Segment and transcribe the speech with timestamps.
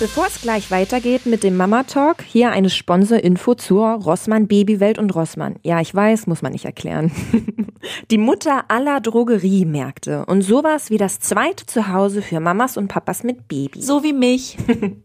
[0.00, 5.12] Bevor es gleich weitergeht mit dem Mama Talk, hier eine Sponsor-Info zur Rossmann Babywelt und
[5.12, 5.56] Rossmann.
[5.64, 7.10] Ja, ich weiß, muss man nicht erklären.
[8.12, 13.48] Die Mutter aller Drogeriemärkte und sowas wie das zweite Zuhause für Mamas und Papas mit
[13.48, 13.82] Baby.
[13.82, 14.56] So wie mich.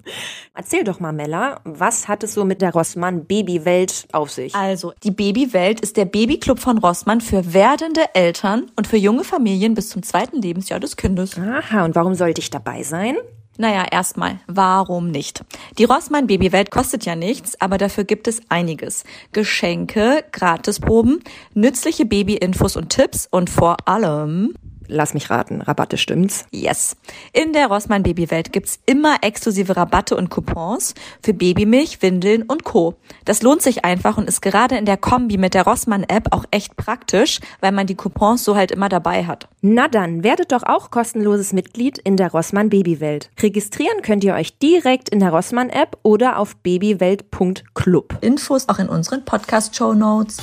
[0.53, 4.53] Erzähl doch mal, Mella, was hat es so mit der Rossmann Babywelt auf sich?
[4.53, 9.73] Also, die Babywelt ist der Babyclub von Rossmann für werdende Eltern und für junge Familien
[9.73, 11.35] bis zum zweiten Lebensjahr des Kindes.
[11.39, 13.15] Aha, und warum sollte ich dabei sein?
[13.57, 15.43] Naja, erstmal, warum nicht?
[15.77, 19.03] Die Rossmann Babywelt kostet ja nichts, aber dafür gibt es einiges.
[19.31, 21.19] Geschenke, Gratisproben,
[21.53, 24.55] nützliche Babyinfos und Tipps und vor allem
[24.87, 26.45] Lass mich raten, Rabatte stimmt's?
[26.51, 26.95] Yes.
[27.31, 32.95] In der Rossmann Babywelt gibt's immer exklusive Rabatte und Coupons für Babymilch, Windeln und Co.
[33.25, 36.45] Das lohnt sich einfach und ist gerade in der Kombi mit der Rossmann App auch
[36.51, 39.47] echt praktisch, weil man die Coupons so halt immer dabei hat.
[39.61, 43.29] Na dann, werdet doch auch kostenloses Mitglied in der Rossmann Babywelt.
[43.41, 48.17] Registrieren könnt ihr euch direkt in der Rossmann App oder auf babywelt.club.
[48.21, 50.37] Infos auch in unseren Podcast Show Notes.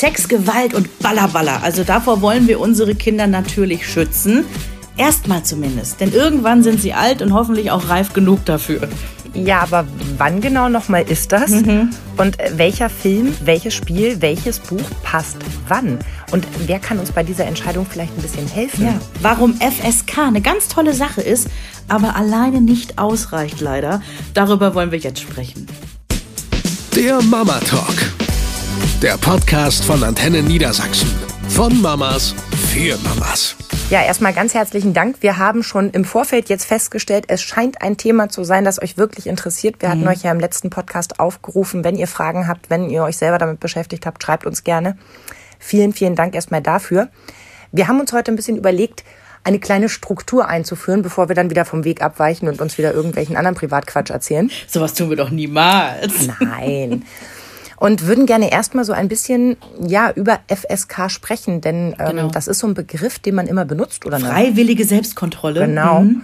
[0.00, 1.62] Sex, Gewalt und Ballerballer.
[1.62, 4.44] Also davor wollen wir unsere Kinder natürlich schützen.
[4.96, 6.00] Erstmal zumindest.
[6.00, 8.88] Denn irgendwann sind sie alt und hoffentlich auch reif genug dafür.
[9.34, 9.86] Ja, aber
[10.16, 11.50] wann genau nochmal ist das?
[11.50, 11.90] Mhm.
[12.16, 15.36] Und welcher Film, welches Spiel, welches Buch passt
[15.68, 15.98] wann?
[16.30, 18.86] Und wer kann uns bei dieser Entscheidung vielleicht ein bisschen helfen?
[18.86, 21.48] Ja, warum FSK eine ganz tolle Sache ist,
[21.88, 24.00] aber alleine nicht ausreicht leider.
[24.34, 25.66] Darüber wollen wir jetzt sprechen.
[26.96, 27.96] Der Mama Talk.
[29.02, 31.08] Der Podcast von Antenne Niedersachsen.
[31.48, 32.34] Von Mamas
[32.70, 33.56] für Mamas.
[33.88, 35.16] Ja, erstmal ganz herzlichen Dank.
[35.20, 38.98] Wir haben schon im Vorfeld jetzt festgestellt, es scheint ein Thema zu sein, das euch
[38.98, 39.76] wirklich interessiert.
[39.80, 43.16] Wir hatten euch ja im letzten Podcast aufgerufen, wenn ihr Fragen habt, wenn ihr euch
[43.16, 44.98] selber damit beschäftigt habt, schreibt uns gerne.
[45.58, 47.08] Vielen, vielen Dank erstmal dafür.
[47.72, 49.02] Wir haben uns heute ein bisschen überlegt,
[49.44, 53.38] eine kleine Struktur einzuführen, bevor wir dann wieder vom Weg abweichen und uns wieder irgendwelchen
[53.38, 54.50] anderen Privatquatsch erzählen.
[54.66, 56.28] Sowas tun wir doch niemals.
[56.38, 57.06] Nein.
[57.80, 62.28] Und würden gerne erstmal so ein bisschen ja über FSK sprechen, denn ähm, Genau.
[62.28, 64.20] das ist so ein Begriff, den man immer benutzt oder?
[64.20, 65.66] Freiwillige Selbstkontrolle.
[65.66, 66.02] Genau.
[66.02, 66.22] Mhm.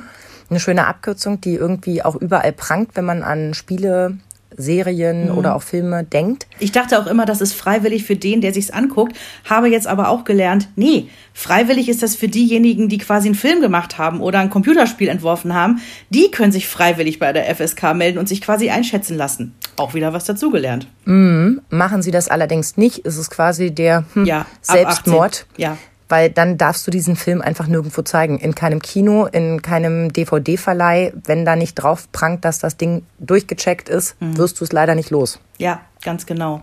[0.51, 4.19] Eine schöne Abkürzung, die irgendwie auch überall prangt, wenn man an Spiele,
[4.59, 5.39] Serien Mhm.
[5.39, 6.47] oder auch Filme denkt.
[6.61, 10.09] Ich dachte auch immer, das ist freiwillig für den, der sich's anguckt, habe jetzt aber
[10.09, 14.39] auch gelernt, nee, freiwillig ist das für diejenigen, die quasi einen Film gemacht haben oder
[14.41, 15.81] ein Computerspiel entworfen haben.
[16.11, 19.55] Die können sich freiwillig bei der FSK melden und sich quasi einschätzen lassen.
[19.77, 20.87] Auch wieder was dazugelernt.
[21.05, 25.47] Machen sie das allerdings nicht, ist es quasi der hm, Ja, Selbstmord.
[25.53, 25.63] 18.
[25.63, 25.79] Ja.
[26.09, 28.39] Weil dann darfst du diesen Film einfach nirgendwo zeigen.
[28.39, 31.13] In keinem Kino, in keinem DVD-Verleih.
[31.25, 34.37] Wenn da nicht drauf prangt, dass das Ding durchgecheckt ist, Mhm.
[34.39, 35.41] wirst du es leider nicht los.
[35.59, 36.63] Ja, ganz genau.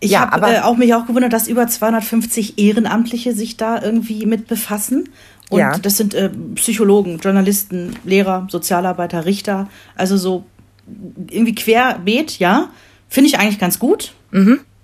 [0.00, 4.24] Ich Ja, habe äh, auch mich auch gewundert, dass über 250 Ehrenamtliche sich da irgendwie
[4.26, 5.10] mit befassen.
[5.50, 5.76] Und Ja.
[5.78, 9.68] das sind äh, Psychologen, Journalisten, Lehrer, Sozialarbeiter, Richter.
[9.94, 10.44] Also so
[11.30, 12.70] irgendwie querbeet, ja.
[13.08, 14.14] Finde ich eigentlich ganz gut.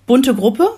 [0.06, 0.69] Bunte Gruppe.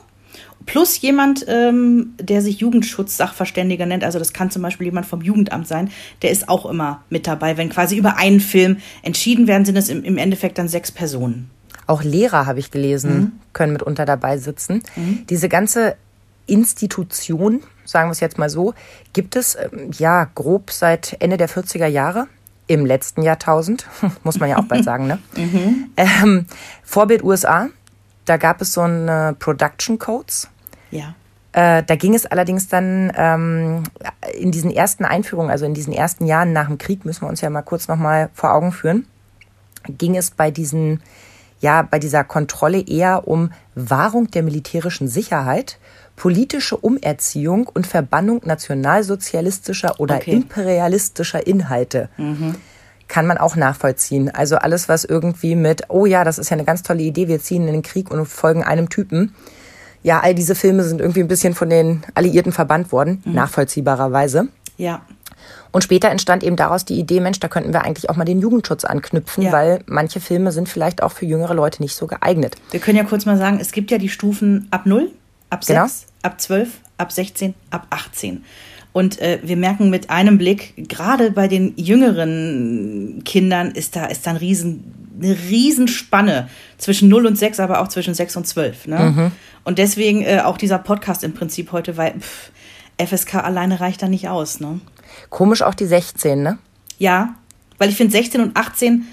[0.67, 4.05] Plus jemand, ähm, der sich Jugendschutzsachverständiger nennt.
[4.05, 5.91] Also das kann zum Beispiel jemand vom Jugendamt sein.
[6.23, 7.57] Der ist auch immer mit dabei.
[7.57, 11.51] Wenn quasi über einen Film entschieden werden, sind es im, im Endeffekt dann sechs Personen.
[11.87, 13.33] Auch Lehrer, habe ich gelesen, Mhm.
[13.53, 14.83] können mitunter dabei sitzen.
[15.29, 15.97] Diese ganze
[16.47, 18.75] Institution, sagen wir es jetzt mal so,
[19.13, 22.29] gibt es ähm, ja grob seit Ende der 40er Jahre.
[22.71, 23.89] Im letzten Jahrtausend,
[24.23, 25.19] muss man ja auch bald sagen, ne?
[25.97, 26.47] Ähm,
[26.85, 27.69] Vorbild USA,
[28.27, 30.49] da gab es so eine Production Codes.
[30.93, 31.17] Ja.
[31.51, 33.83] Äh, da ging es allerdings dann ähm,
[34.39, 37.41] in diesen ersten Einführungen, also in diesen ersten Jahren nach dem Krieg, müssen wir uns
[37.41, 39.05] ja mal kurz nochmal vor Augen führen,
[39.89, 41.03] ging es bei diesen,
[41.59, 45.81] ja, bei dieser Kontrolle eher um Wahrung der militärischen Sicherheit,
[46.21, 50.33] politische Umerziehung und Verbannung nationalsozialistischer oder Okay.
[50.33, 52.11] imperialistischer Inhalte.
[53.09, 54.29] Kann man auch nachvollziehen.
[54.29, 57.41] Also alles, was irgendwie mit, oh ja, das ist ja eine ganz tolle Idee, wir
[57.41, 59.35] ziehen in den Krieg und folgen einem Typen.
[60.03, 64.49] Ja, all diese Filme sind irgendwie ein bisschen von den Alliierten verbannt worden, nachvollziehbarerweise.
[64.77, 65.01] Ja.
[65.73, 68.41] Und später entstand eben daraus die Idee, Mensch, da könnten wir eigentlich auch mal den
[68.41, 69.53] Jugendschutz anknüpfen, Ja.
[69.53, 72.57] weil manche Filme sind vielleicht auch für jüngere Leute nicht so geeignet.
[72.73, 75.11] Wir können ja kurz mal sagen, es gibt ja die Stufen ab 0,
[75.51, 75.91] ab 6, Genau.
[76.23, 76.69] ab 12,
[76.99, 78.45] ab 16, ab 18.
[78.93, 84.27] Und äh, wir merken mit einem Blick, gerade bei den jüngeren Kindern ist da, ist
[84.27, 84.85] da ein riesen,
[85.23, 86.49] eine Riesenspanne
[86.79, 88.87] zwischen 0 und 6, aber auch zwischen 6 und 12.
[88.89, 89.33] Ne?
[89.65, 92.51] Und deswegen äh, auch dieser Podcast im Prinzip heute, weil pff,
[92.99, 94.61] FSK alleine reicht da nicht aus.
[94.61, 94.81] Ne?
[95.29, 96.59] Komisch auch die 16, ne?
[96.99, 97.35] Ja,
[97.79, 99.07] weil ich finde 16 und 18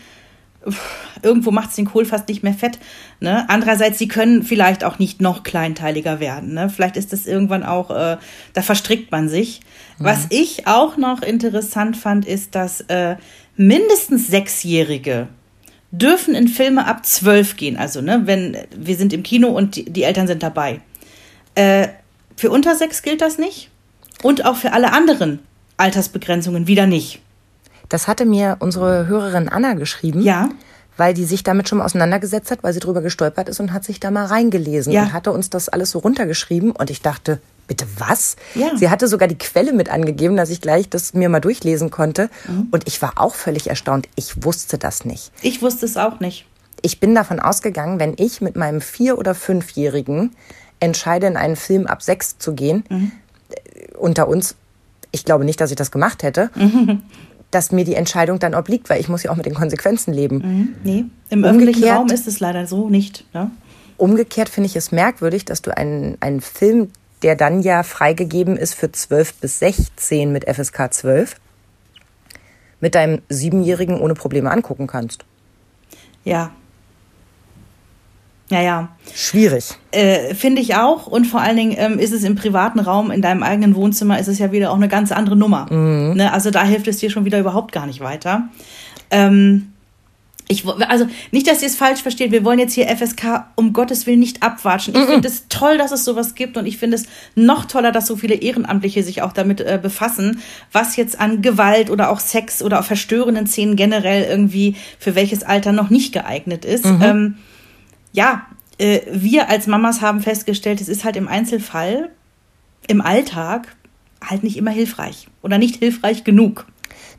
[1.22, 2.80] irgendwo macht es den Kohl fast nicht mehr fett.
[3.20, 3.50] Ne?
[3.50, 6.54] Andererseits, sie können vielleicht auch nicht noch kleinteiliger werden.
[6.54, 6.70] Ne?
[6.70, 8.18] Vielleicht ist das irgendwann auch, äh,
[8.54, 9.62] da verstrickt man sich.
[9.98, 10.04] Mhm.
[10.04, 13.18] Was ich auch noch interessant fand, ist, dass äh,
[13.56, 15.28] mindestens Sechsjährige
[15.92, 17.78] dürfen in Filme ab zwölf gehen.
[17.78, 20.82] Also, ne, wenn wir sind im Kino und die, die Eltern sind dabei.
[21.56, 21.88] Äh,
[22.36, 23.70] für unter sechs gilt das nicht.
[24.22, 25.40] Und auch für alle anderen
[25.78, 27.22] Altersbegrenzungen wieder nicht.
[27.90, 30.22] Das hatte mir unsere Hörerin Anna geschrieben.
[30.22, 30.50] Ja.
[30.98, 33.84] Weil die sich damit schon mal auseinandergesetzt hat, weil sie drüber gestolpert ist und hat
[33.84, 35.04] sich da mal reingelesen ja.
[35.04, 36.72] und hatte uns das alles so runtergeschrieben.
[36.72, 38.36] Und ich dachte, bitte was?
[38.56, 38.76] Ja.
[38.76, 42.32] Sie hatte sogar die Quelle mit angegeben, dass ich gleich das mir mal durchlesen konnte.
[42.48, 42.70] Mhm.
[42.72, 44.08] Und ich war auch völlig erstaunt.
[44.16, 45.32] Ich wusste das nicht.
[45.44, 46.48] Ich wusste es auch nicht.
[46.82, 50.36] Ich bin davon ausgegangen, wenn ich mit meinem vier- oder fünfjährigen
[50.80, 53.12] entscheide, in einen Film ab sechs zu gehen, mhm.
[54.00, 54.56] unter uns,
[55.12, 57.04] ich glaube nicht, dass ich das gemacht hätte, mhm
[57.52, 60.38] dass mir die Entscheidung dann obliegt, weil ich muss ja auch mit den Konsequenzen leben.
[60.38, 60.76] Mhm.
[60.84, 63.26] Nee, im umgekehrt, öffentlichen Raum ist es leider so nicht.
[63.34, 63.52] Ja?
[63.98, 66.90] Umgekehrt finde ich es merkwürdig, dass du einen, einen Film,
[67.24, 71.36] der dann ja freigegeben ist für 12 bis 16 mit FSK 12,
[72.80, 75.26] mit deinem Siebenjährigen ohne Probleme angucken kannst.
[76.24, 76.52] Ja,
[78.50, 78.90] ja, ja.
[79.14, 79.74] Schwierig.
[79.92, 81.08] Äh, Finde ich auch.
[81.08, 84.28] Und vor allen Dingen ähm, ist es im privaten Raum, in deinem eigenen Wohnzimmer, ist
[84.28, 85.72] es ja wieder auch eine ganz andere Nummer.
[85.72, 86.16] Mhm.
[86.16, 86.32] Ne?
[86.32, 88.48] Also da hilft es dir schon wieder überhaupt gar nicht weiter.
[89.12, 89.74] Ähm,
[90.50, 92.32] ich, also nicht, dass ihr es falsch versteht.
[92.32, 94.96] Wir wollen jetzt hier FSK um Gottes Willen nicht abwatschen.
[94.96, 95.08] Ich mhm.
[95.08, 97.06] finde es toll, dass es sowas gibt und ich finde es
[97.36, 100.40] noch toller, dass so viele Ehrenamtliche sich auch damit äh, befassen,
[100.72, 105.44] was jetzt an Gewalt oder auch Sex oder auch verstörenden Szenen generell irgendwie für welches
[105.44, 106.86] Alter noch nicht geeignet ist.
[106.86, 107.02] Mhm.
[107.02, 107.36] Ähm,
[108.12, 108.46] ja,
[108.78, 112.10] äh, wir als Mamas haben festgestellt, es ist halt im Einzelfall,
[112.88, 113.76] im Alltag,
[114.24, 116.66] halt nicht immer hilfreich oder nicht hilfreich genug.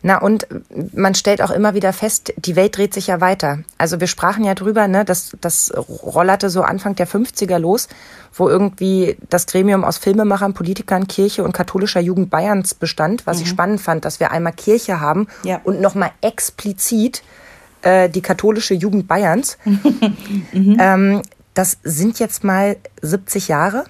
[0.03, 0.47] Na und
[0.95, 3.61] man stellt auch immer wieder fest, die Welt dreht sich ja weiter.
[3.79, 7.89] Also wir sprachen ja drüber, ne, dass das rollerte so Anfang der 50er los,
[8.33, 13.43] wo irgendwie das Gremium aus Filmemachern, Politikern, Kirche und katholischer Jugend Bayerns bestand, was mhm.
[13.43, 15.61] ich spannend fand, dass wir einmal Kirche haben ja.
[15.65, 17.23] und nochmal explizit
[17.83, 19.59] äh, die katholische Jugend Bayerns.
[19.65, 20.77] mhm.
[20.81, 21.23] ähm,
[21.55, 23.85] das sind jetzt mal 70 Jahre,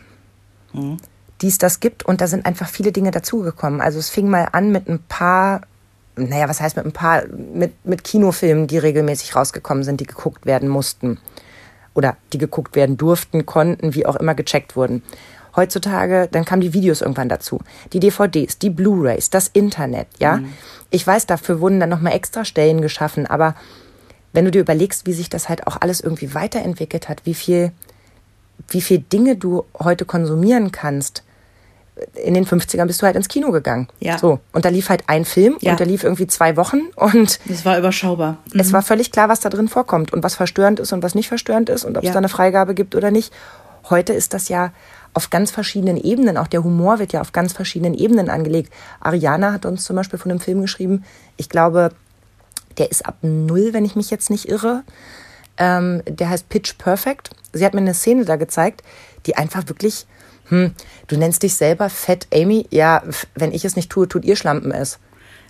[0.73, 0.97] mhm.
[1.43, 2.05] die es das gibt.
[2.05, 3.81] Und da sind einfach viele Dinge dazugekommen.
[3.81, 5.63] Also es fing mal an mit ein paar,
[6.17, 10.47] naja, was heißt mit ein paar, mit, mit Kinofilmen, die regelmäßig rausgekommen sind, die geguckt
[10.47, 11.19] werden mussten.
[11.95, 15.03] Oder die geguckt werden durften, konnten, wie auch immer gecheckt wurden.
[15.59, 17.59] Heutzutage, dann kamen die Videos irgendwann dazu.
[17.93, 20.37] Die DVDs, die Blu-rays, das Internet, ja.
[20.37, 20.53] Mhm.
[20.91, 23.57] Ich weiß, dafür wurden dann nochmal extra Stellen geschaffen, aber
[24.33, 27.73] wenn du dir überlegst, wie sich das halt auch alles irgendwie weiterentwickelt hat, wie viel,
[28.69, 31.25] wie viel Dinge du heute konsumieren kannst,
[32.15, 33.89] in den 50ern bist du halt ins Kino gegangen.
[33.99, 34.17] Ja.
[34.17, 34.39] So.
[34.53, 35.73] Und da lief halt ein Film ja.
[35.73, 37.41] und der lief irgendwie zwei Wochen und.
[37.51, 38.39] Es war überschaubar.
[38.53, 38.61] Mhm.
[38.61, 41.27] Es war völlig klar, was da drin vorkommt und was verstörend ist und was nicht
[41.27, 42.11] verstörend ist und ob ja.
[42.11, 43.33] es da eine Freigabe gibt oder nicht.
[43.91, 44.71] Heute ist das ja
[45.19, 46.37] auf ganz verschiedenen Ebenen.
[46.37, 48.73] Auch der Humor wird ja auf ganz verschiedenen Ebenen angelegt.
[49.01, 51.03] Ariana hat uns zum Beispiel von einem Film geschrieben.
[51.37, 51.91] Ich glaube,
[52.79, 54.85] der ist ab null, wenn ich mich jetzt nicht irre.
[55.57, 57.31] Ähm, der heißt Pitch Perfect.
[57.53, 58.85] Sie hat mir eine Szene da gezeigt,
[59.27, 60.07] die einfach wirklich,
[60.51, 60.73] hm,
[61.09, 62.69] du nennst dich selber Fett Amy.
[62.71, 63.03] Ja,
[63.35, 65.01] wenn ich es nicht tue, tut ihr Schlampen es.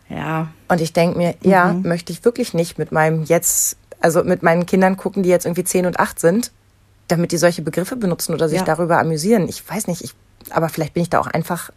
[0.08, 0.48] Ja.
[0.68, 1.50] Und ich denke mir, mhm.
[1.50, 5.44] ja, möchte ich wirklich nicht mit meinem jetzt, also mit meinen Kindern gucken, die jetzt
[5.44, 6.52] irgendwie zehn und acht sind,
[7.08, 8.64] damit die solche Begriffe benutzen oder sich ja.
[8.64, 9.48] darüber amüsieren.
[9.48, 10.12] Ich weiß nicht, ich,
[10.50, 11.70] aber vielleicht bin ich da auch einfach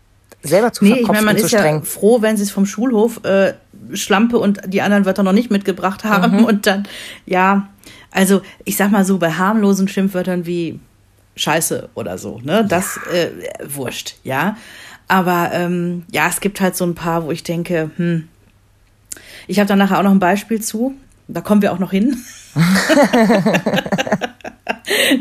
[0.44, 1.80] selber zu nee, ich meine, man ist streng.
[1.80, 3.54] ja froh, wenn sie es vom Schulhof äh,
[3.94, 6.46] Schlampe und die anderen Wörter noch nicht mitgebracht haben mhm.
[6.46, 6.88] und dann,
[7.26, 7.70] ja,
[8.12, 10.80] also ich sag mal so, bei harmlosen Schimpfwörtern wie
[11.36, 13.18] Scheiße oder so, ne, das ja.
[13.18, 13.32] äh,
[13.76, 14.58] wurscht, ja.
[15.08, 18.28] Aber ähm, ja, es gibt halt so ein paar, wo ich denke, hm,
[19.48, 20.96] ich habe da nachher auch noch ein Beispiel zu.
[21.34, 22.24] Da kommen wir auch noch hin.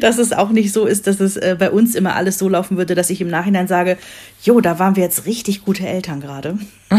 [0.00, 2.76] dass es auch nicht so ist, dass es äh, bei uns immer alles so laufen
[2.76, 3.98] würde, dass ich im Nachhinein sage,
[4.42, 6.58] jo, da waren wir jetzt richtig gute Eltern gerade.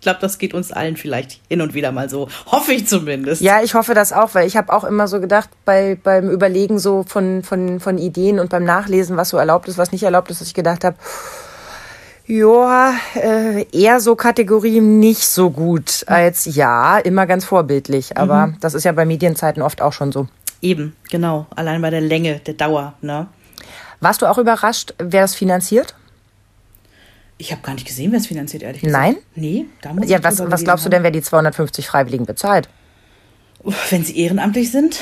[0.00, 2.30] Ich glaube, das geht uns allen vielleicht hin und wieder mal so.
[2.46, 3.42] Hoffe ich zumindest.
[3.42, 6.78] Ja, ich hoffe das auch, weil ich habe auch immer so gedacht, bei, beim Überlegen
[6.78, 10.30] so von, von, von Ideen und beim Nachlesen, was so erlaubt ist, was nicht erlaubt
[10.30, 10.96] ist, dass ich gedacht habe,
[12.30, 18.16] ja, äh, eher so Kategorie nicht so gut als ja, immer ganz vorbildlich.
[18.16, 18.56] Aber mhm.
[18.60, 20.28] das ist ja bei Medienzeiten oft auch schon so.
[20.62, 21.46] Eben, genau.
[21.56, 22.94] Allein bei der Länge, der Dauer.
[23.00, 23.26] Ne?
[24.00, 25.94] Warst du auch überrascht, wer das finanziert?
[27.38, 29.02] Ich habe gar nicht gesehen, wer es finanziert, ehrlich gesagt.
[29.02, 29.16] Nein?
[29.34, 32.68] Nee, da muss Ja, was, was glaubst du denn, wer die 250 Freiwilligen bezahlt?
[33.88, 35.00] Wenn sie ehrenamtlich sind?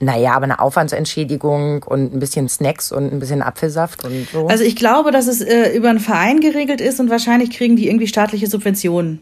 [0.00, 4.46] Naja, aber eine Aufwandsentschädigung und ein bisschen Snacks und ein bisschen Apfelsaft und so.
[4.46, 7.88] Also ich glaube, dass es äh, über einen Verein geregelt ist und wahrscheinlich kriegen die
[7.88, 9.20] irgendwie staatliche Subventionen.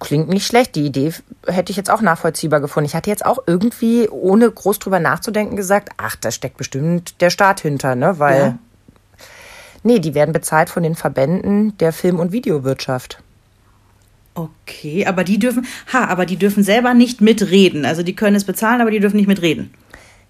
[0.00, 0.74] Klingt nicht schlecht.
[0.74, 1.12] Die Idee
[1.46, 2.86] hätte ich jetzt auch nachvollziehbar gefunden.
[2.86, 7.30] Ich hatte jetzt auch irgendwie, ohne groß drüber nachzudenken, gesagt, ach, da steckt bestimmt der
[7.30, 8.18] Staat hinter, ne?
[8.18, 8.40] Weil.
[8.40, 8.58] Ja.
[9.84, 13.22] Nee, die werden bezahlt von den Verbänden der Film- und Videowirtschaft.
[14.34, 17.84] Okay, aber die dürfen, ha, aber die dürfen selber nicht mitreden.
[17.84, 19.72] Also die können es bezahlen, aber die dürfen nicht mitreden.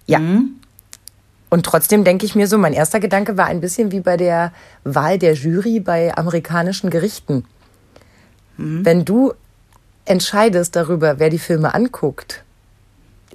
[0.06, 0.18] Ja.
[0.18, 0.56] Mhm.
[1.50, 4.52] Und trotzdem denke ich mir so, mein erster Gedanke war ein bisschen wie bei der
[4.84, 7.44] Wahl der Jury bei amerikanischen Gerichten.
[8.56, 8.84] Mhm.
[8.84, 9.34] Wenn du
[10.04, 12.42] entscheidest darüber, wer die Filme anguckt,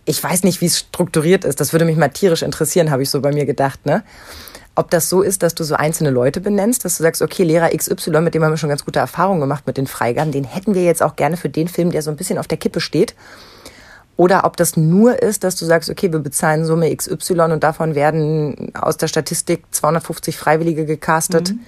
[0.05, 3.09] ich weiß nicht, wie es strukturiert ist, das würde mich mal tierisch interessieren, habe ich
[3.09, 4.03] so bei mir gedacht, ne?
[4.77, 7.69] Ob das so ist, dass du so einzelne Leute benennst, dass du sagst, okay, Lehrer
[7.75, 10.75] XY, mit dem haben wir schon ganz gute Erfahrungen gemacht mit den Freigaben, den hätten
[10.75, 13.15] wir jetzt auch gerne für den Film, der so ein bisschen auf der Kippe steht.
[14.17, 17.93] Oder ob das nur ist, dass du sagst, okay, wir bezahlen Summe XY und davon
[17.93, 21.51] werden aus der Statistik 250 Freiwillige gecastet.
[21.51, 21.59] Mhm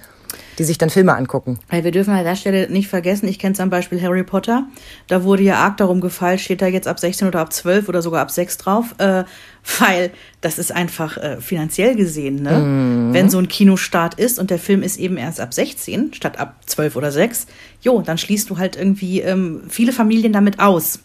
[0.58, 1.58] die sich dann Filme angucken.
[1.70, 4.66] Wir dürfen an der Stelle nicht vergessen, ich kenne zum Beispiel Harry Potter.
[5.06, 8.02] Da wurde ja arg darum gefallen, steht da jetzt ab 16 oder ab 12 oder
[8.02, 9.24] sogar ab 6 drauf, äh,
[9.78, 12.58] weil das ist einfach äh, finanziell gesehen, ne?
[12.58, 13.14] Mhm.
[13.14, 16.56] Wenn so ein Kinostart ist und der Film ist eben erst ab 16 statt ab
[16.66, 17.46] 12 oder 6,
[17.82, 21.00] jo, dann schließt du halt irgendwie ähm, viele Familien damit aus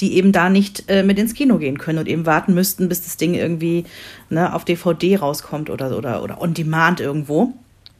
[0.00, 3.02] die eben da nicht äh, mit ins Kino gehen können und eben warten müssten, bis
[3.02, 3.84] das Ding irgendwie
[4.28, 7.52] ne, auf DVD rauskommt oder, oder, oder on demand irgendwo.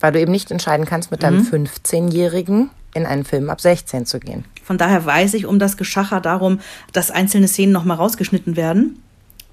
[0.05, 1.67] Weil du eben nicht entscheiden kannst, mit deinem mhm.
[1.67, 4.45] 15-Jährigen in einen Film ab 16 zu gehen.
[4.63, 6.61] Von daher weiß ich um das Geschacher darum,
[6.93, 9.03] dass einzelne Szenen nochmal rausgeschnitten werden.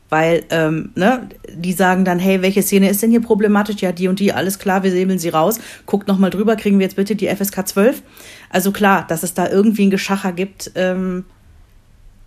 [0.09, 3.77] Weil, ähm, ne, die sagen dann, hey, welche Szene ist denn hier problematisch?
[3.77, 5.61] Ja, die und die, alles klar, wir säbeln sie raus.
[5.85, 8.03] Guckt nochmal drüber, kriegen wir jetzt bitte die FSK 12.
[8.49, 11.23] Also klar, dass es da irgendwie ein Geschacher gibt, ähm,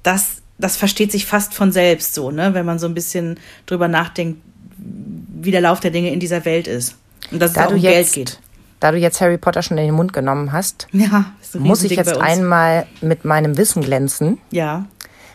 [0.02, 3.88] das, das versteht sich fast von selbst so, ne, wenn man so ein bisschen drüber
[3.88, 4.40] nachdenkt,
[4.78, 6.96] wie der Lauf der Dinge in dieser Welt ist.
[7.30, 8.38] Und dass da es auch um jetzt, Geld geht.
[8.80, 12.16] Da du jetzt Harry Potter schon in den Mund genommen hast, ja, muss ich jetzt
[12.16, 14.38] einmal mit meinem Wissen glänzen.
[14.50, 14.86] Ja.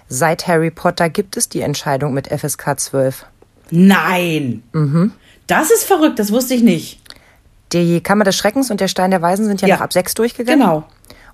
[0.08, 3.26] Seit Harry Potter gibt es die Entscheidung mit FSK 12.
[3.72, 4.64] Nein!
[4.74, 5.12] Mhm.
[5.48, 7.00] Das ist verrückt, das wusste ich nicht.
[7.72, 9.76] Die Kammer des Schreckens und der Stein der Weisen sind ja, ja.
[9.76, 10.60] noch ab 6 durchgegangen.
[10.60, 10.84] Genau.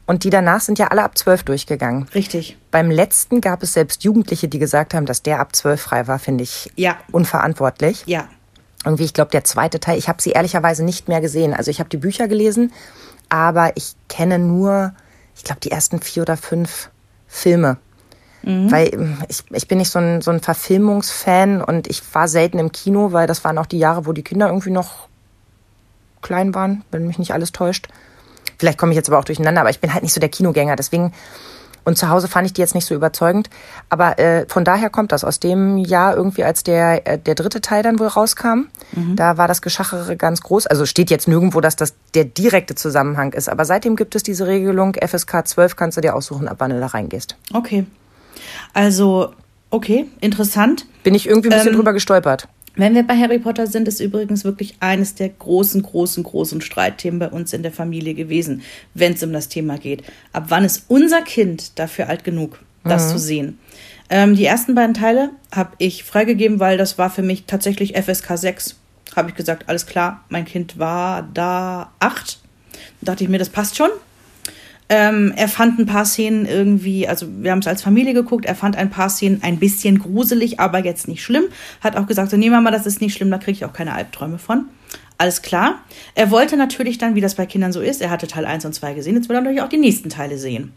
[0.06, 2.08] Und die danach sind ja alle ab 12 durchgegangen.
[2.14, 2.58] Richtig.
[2.70, 6.20] Beim letzten gab es selbst Jugendliche, die gesagt haben, dass der ab 12 frei war,
[6.20, 6.98] finde ich ja.
[7.12, 8.04] unverantwortlich.
[8.06, 8.28] Ja
[8.86, 11.54] irgendwie, ich glaube, der zweite Teil, ich habe sie ehrlicherweise nicht mehr gesehen.
[11.54, 12.72] Also ich habe die Bücher gelesen,
[13.30, 14.94] aber ich kenne nur,
[15.36, 16.90] ich glaube, die ersten vier oder fünf
[17.28, 17.78] Filme.
[18.44, 18.72] Mhm.
[18.72, 22.60] Weil ähm, ich, ich bin nicht so ein, so ein Verfilmungsfan und ich war selten
[22.60, 25.08] im Kino, weil das waren auch die Jahre, wo die Kinder irgendwie noch
[26.22, 27.88] klein waren, wenn mich nicht alles täuscht.
[28.58, 30.76] Vielleicht komme ich jetzt aber auch durcheinander, aber ich bin halt nicht so der Kinogänger.
[30.76, 31.12] Deswegen
[31.86, 33.50] und zu Hause fand ich die jetzt nicht so überzeugend.
[33.90, 35.24] Aber äh, von daher kommt das.
[35.24, 39.16] Aus dem Jahr irgendwie, als der, äh, der dritte Teil dann wohl rauskam, mhm.
[39.16, 40.68] da war das Geschachere ganz groß.
[40.68, 43.48] Also steht jetzt nirgendwo, dass das der direkte Zusammenhang ist.
[43.48, 46.80] Aber seitdem gibt es diese Regelung, FSK 12 kannst du dir aussuchen, ab wann du
[46.80, 47.38] da reingehst.
[47.54, 47.86] Okay.
[48.74, 49.34] Also,
[49.70, 50.86] okay, interessant.
[51.04, 52.48] Bin ich irgendwie ein bisschen ähm, drüber gestolpert.
[52.76, 57.20] Wenn wir bei Harry Potter sind, ist übrigens wirklich eines der großen, großen, großen Streitthemen
[57.20, 58.64] bei uns in der Familie gewesen,
[58.94, 60.04] wenn es um das Thema geht.
[60.34, 63.12] Ab wann ist unser Kind dafür alt genug, das mhm.
[63.12, 63.60] zu sehen?
[64.10, 68.38] Ähm, die ersten beiden Teile habe ich freigegeben, weil das war für mich tatsächlich FSK
[68.38, 68.76] 6.
[69.16, 72.40] Habe ich gesagt, alles klar, mein Kind war da acht.
[73.02, 73.90] Da dachte ich mir, das passt schon.
[74.88, 78.54] Ähm, er fand ein paar Szenen irgendwie, also wir haben es als Familie geguckt, er
[78.54, 81.46] fand ein paar Szenen ein bisschen gruselig, aber jetzt nicht schlimm.
[81.82, 83.94] Hat auch gesagt, so, nee Mama, das ist nicht schlimm, da kriege ich auch keine
[83.94, 84.66] Albträume von.
[85.18, 85.80] Alles klar.
[86.14, 88.74] Er wollte natürlich dann, wie das bei Kindern so ist, er hatte Teil 1 und
[88.74, 90.74] 2 gesehen, jetzt will er natürlich auch die nächsten Teile sehen.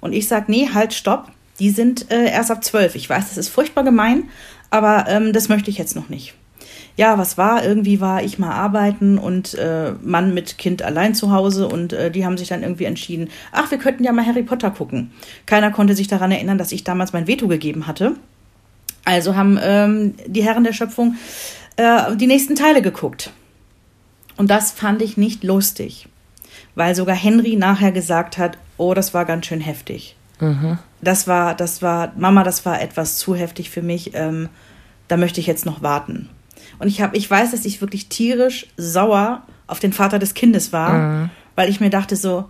[0.00, 1.30] Und ich sage, nee, halt, stopp,
[1.60, 2.96] die sind äh, erst ab 12.
[2.96, 4.24] Ich weiß, das ist furchtbar gemein,
[4.70, 6.34] aber ähm, das möchte ich jetzt noch nicht
[6.96, 7.64] ja, was war?
[7.64, 12.10] Irgendwie war ich mal arbeiten und äh, Mann mit Kind allein zu Hause und äh,
[12.10, 15.10] die haben sich dann irgendwie entschieden, ach, wir könnten ja mal Harry Potter gucken.
[15.46, 18.14] Keiner konnte sich daran erinnern, dass ich damals mein Veto gegeben hatte.
[19.04, 21.16] Also haben ähm, die Herren der Schöpfung
[21.76, 23.32] äh, die nächsten Teile geguckt.
[24.36, 26.08] Und das fand ich nicht lustig,
[26.74, 30.16] weil sogar Henry nachher gesagt hat, oh, das war ganz schön heftig.
[30.40, 30.78] Mhm.
[31.00, 34.12] Das war, das war, Mama, das war etwas zu heftig für mich.
[34.14, 34.48] Ähm,
[35.08, 36.30] da möchte ich jetzt noch warten.
[36.78, 40.72] Und ich, hab, ich weiß, dass ich wirklich tierisch sauer auf den Vater des Kindes
[40.72, 41.30] war, mhm.
[41.54, 42.44] weil ich mir dachte so,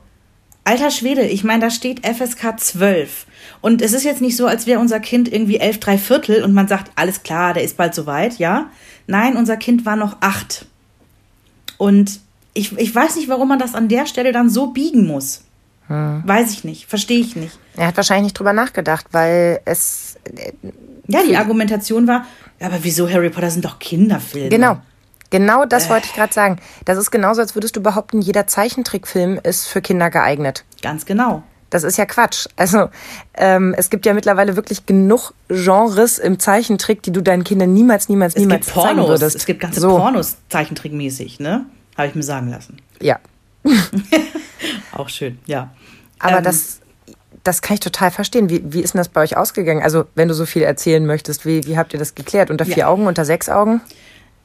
[0.65, 3.27] alter Schwede, ich meine, da steht FSK 12.
[3.61, 6.55] Und es ist jetzt nicht so, als wäre unser Kind irgendwie elf, drei Viertel und
[6.55, 8.71] man sagt, alles klar, der ist bald soweit, ja?
[9.07, 10.67] Nein, unser Kind war noch acht.
[11.77, 12.21] Und
[12.55, 15.43] ich, ich weiß nicht, warum man das an der Stelle dann so biegen muss.
[15.89, 16.23] Hm.
[16.25, 17.59] Weiß ich nicht, verstehe ich nicht.
[17.77, 20.17] Er hat wahrscheinlich nicht drüber nachgedacht, weil es.
[21.07, 22.25] Ja, die Argumentation war,
[22.61, 24.49] aber wieso Harry Potter sind doch Kinderfilme?
[24.49, 24.79] Genau.
[25.31, 25.91] Genau das äh.
[25.91, 26.61] wollte ich gerade sagen.
[26.85, 30.65] Das ist genauso, als würdest du behaupten, jeder Zeichentrickfilm ist für Kinder geeignet.
[30.83, 31.43] Ganz genau.
[31.71, 32.47] Das ist ja Quatsch.
[32.55, 32.89] Also
[33.37, 38.09] ähm, es gibt ja mittlerweile wirklich genug Genres im Zeichentrick, die du deinen Kindern niemals,
[38.09, 39.37] niemals, niemals es gibt Pornos, zeigen würdest.
[39.37, 39.89] Es gibt ganze so.
[39.89, 41.67] Pornos zeichentrickmäßig, ne?
[41.97, 42.77] Habe ich mir sagen lassen.
[43.01, 43.19] Ja.
[44.93, 45.71] Auch schön, ja.
[46.21, 46.79] Aber ähm, das,
[47.45, 48.51] das kann ich total verstehen.
[48.51, 49.83] Wie, wie ist denn das bei euch ausgegangen?
[49.83, 52.51] Also, wenn du so viel erzählen möchtest, wie, wie habt ihr das geklärt?
[52.51, 52.89] Unter vier ja.
[52.89, 53.81] Augen, unter sechs Augen?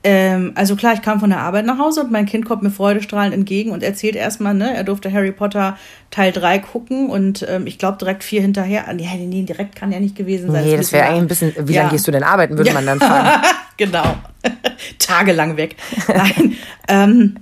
[0.02, 2.72] Ähm, also klar, ich kam von der Arbeit nach Hause und mein Kind kommt mir
[2.72, 5.78] freudestrahlend entgegen und erzählt erstmal, ne, er durfte Harry Potter
[6.10, 8.86] Teil 3 gucken und ähm, ich glaube direkt vier hinterher.
[8.94, 10.64] Nee, nee, direkt kann ja nicht gewesen sein.
[10.64, 11.82] Nee, das, das wäre eigentlich ein bisschen, wie ja.
[11.82, 12.74] lange gehst du denn arbeiten, würde ja.
[12.74, 13.46] man dann fragen.
[13.78, 14.16] genau.
[15.00, 15.76] Tagelang weg.
[16.08, 16.56] Nein.
[16.88, 17.36] ähm,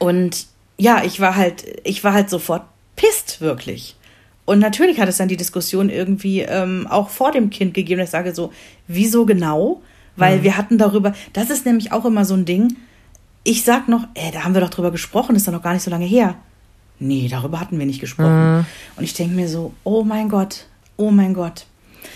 [0.00, 0.46] und
[0.78, 2.62] ja, ich war halt, ich war halt sofort
[2.96, 3.97] pisst, wirklich.
[4.48, 8.08] Und natürlich hat es dann die Diskussion irgendwie ähm, auch vor dem Kind gegeben, ich
[8.08, 8.50] sage so,
[8.86, 9.82] wieso genau?
[10.16, 10.42] Weil mhm.
[10.42, 12.74] wir hatten darüber, das ist nämlich auch immer so ein Ding.
[13.44, 15.82] Ich sag noch, ey, da haben wir doch drüber gesprochen, ist doch noch gar nicht
[15.82, 16.34] so lange her.
[16.98, 18.56] Nee, darüber hatten wir nicht gesprochen.
[18.56, 18.66] Mhm.
[18.96, 20.64] Und ich denke mir so, oh mein Gott,
[20.96, 21.66] oh mein Gott.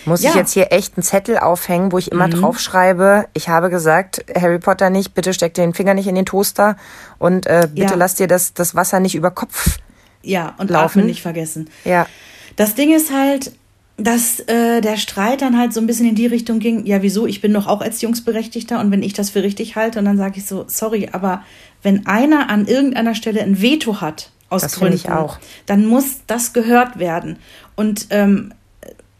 [0.05, 0.31] Muss ja.
[0.31, 2.31] ich jetzt hier echt einen Zettel aufhängen, wo ich immer mhm.
[2.31, 6.77] draufschreibe, ich habe gesagt, Harry Potter nicht, bitte steck den Finger nicht in den Toaster
[7.19, 7.95] und äh, bitte ja.
[7.95, 9.77] lass dir das, das Wasser nicht über Kopf
[10.23, 10.99] Ja, und laufen.
[10.99, 11.69] Atmen nicht vergessen.
[11.85, 12.07] Ja.
[12.55, 13.51] Das Ding ist halt,
[13.97, 17.27] dass äh, der Streit dann halt so ein bisschen in die Richtung ging, ja, wieso,
[17.27, 20.17] ich bin doch auch als Jungsberechtigter und wenn ich das für richtig halte und dann
[20.17, 21.43] sage ich so, sorry, aber
[21.83, 25.39] wenn einer an irgendeiner Stelle ein Veto hat, aus das Gründen, auch.
[25.65, 27.37] dann muss das gehört werden.
[27.75, 28.53] Und ähm,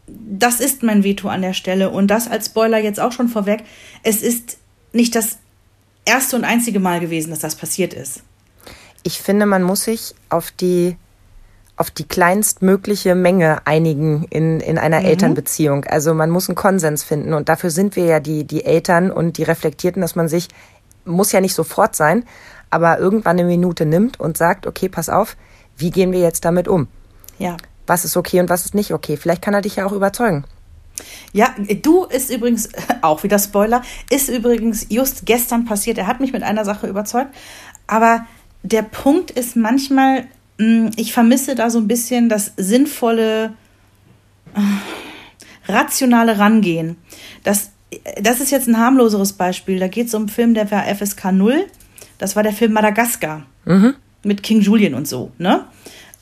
[0.06, 1.90] das ist mein Veto an der Stelle.
[1.90, 3.64] Und das als Spoiler jetzt auch schon vorweg.
[4.02, 4.58] Es ist
[4.92, 5.38] nicht das
[6.04, 8.22] erste und einzige Mal gewesen, dass das passiert ist.
[9.04, 10.96] Ich finde, man muss sich auf die
[11.76, 15.06] auf die kleinstmögliche Menge einigen in, in einer mhm.
[15.06, 15.84] Elternbeziehung.
[15.84, 19.38] Also man muss einen Konsens finden und dafür sind wir ja die, die Eltern und
[19.38, 20.48] die Reflektierten, dass man sich,
[21.04, 22.24] muss ja nicht sofort sein,
[22.70, 25.36] aber irgendwann eine Minute nimmt und sagt, okay, pass auf,
[25.76, 26.86] wie gehen wir jetzt damit um?
[27.38, 27.56] Ja.
[27.86, 29.16] Was ist okay und was ist nicht okay?
[29.16, 30.44] Vielleicht kann er dich ja auch überzeugen.
[31.32, 32.68] Ja, du ist übrigens,
[33.02, 35.98] auch wieder Spoiler, ist übrigens just gestern passiert.
[35.98, 37.34] Er hat mich mit einer Sache überzeugt.
[37.86, 38.24] Aber
[38.64, 40.26] der Punkt ist manchmal,
[40.58, 43.54] Mm, ich vermisse da so ein bisschen das sinnvolle,
[44.54, 46.96] äh, rationale Rangehen.
[47.42, 47.70] Das,
[48.20, 49.78] das ist jetzt ein harmloseres Beispiel.
[49.78, 51.66] Da geht es um einen Film, der war FSK 0.
[52.18, 53.46] Das war der Film Madagaskar.
[53.64, 53.94] Mhm.
[54.22, 55.32] Mit King Julian und so.
[55.38, 55.64] Ne?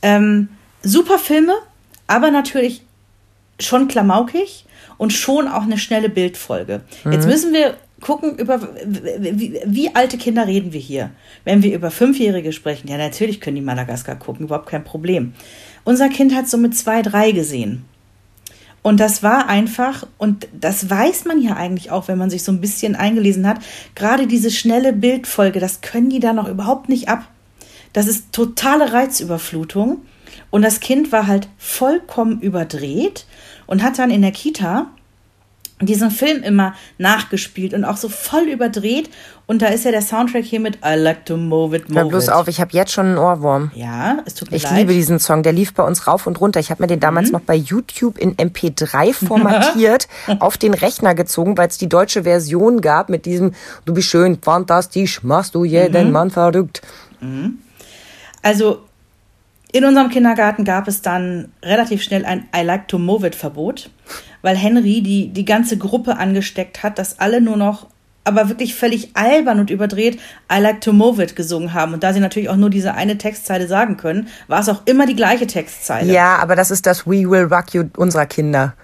[0.00, 0.48] Ähm,
[0.82, 1.54] super Filme,
[2.06, 2.82] aber natürlich
[3.60, 4.64] schon klamaukig
[4.96, 6.80] und schon auch eine schnelle Bildfolge.
[7.04, 7.12] Mhm.
[7.12, 11.10] Jetzt müssen wir gucken, über wie, wie, alte Kinder reden wir hier.
[11.44, 15.32] Wenn wir über Fünfjährige sprechen, ja, natürlich können die Madagaskar gucken, überhaupt kein Problem.
[15.84, 17.84] Unser Kind hat so mit zwei, drei gesehen.
[18.82, 22.52] Und das war einfach, und das weiß man ja eigentlich auch, wenn man sich so
[22.52, 23.60] ein bisschen eingelesen hat,
[23.94, 27.28] gerade diese schnelle Bildfolge, das können die da noch überhaupt nicht ab.
[27.92, 30.02] Das ist totale Reizüberflutung.
[30.50, 33.26] Und das Kind war halt vollkommen überdreht
[33.66, 34.90] und hat dann in der Kita
[35.86, 39.10] diesen Film immer nachgespielt und auch so voll überdreht.
[39.46, 42.08] Und da ist ja der Soundtrack hier mit I like to move it, move Hör
[42.08, 42.32] bloß it.
[42.32, 43.70] auf, ich habe jetzt schon einen Ohrwurm.
[43.74, 44.72] Ja, es tut mir ich leid.
[44.72, 46.60] Ich liebe diesen Song, der lief bei uns rauf und runter.
[46.60, 47.32] Ich habe mir den damals mhm.
[47.32, 52.80] noch bei YouTube in MP3 formatiert, auf den Rechner gezogen, weil es die deutsche Version
[52.80, 53.52] gab mit diesem
[53.84, 56.12] Du bist schön, fantastisch, machst du jeden mhm.
[56.12, 56.82] Mann verrückt.
[57.20, 57.58] Mhm.
[58.42, 58.82] Also
[59.72, 63.90] in unserem Kindergarten gab es dann relativ schnell ein I like to move it Verbot
[64.42, 67.86] weil Henry die, die ganze Gruppe angesteckt hat, dass alle nur noch
[68.24, 70.20] aber wirklich völlig albern und überdreht
[70.52, 71.92] I like to move it gesungen haben.
[71.92, 75.06] Und da sie natürlich auch nur diese eine Textzeile sagen können, war es auch immer
[75.06, 76.12] die gleiche Textzeile.
[76.12, 78.74] Ja, aber das ist das We Will Rock You unserer Kinder.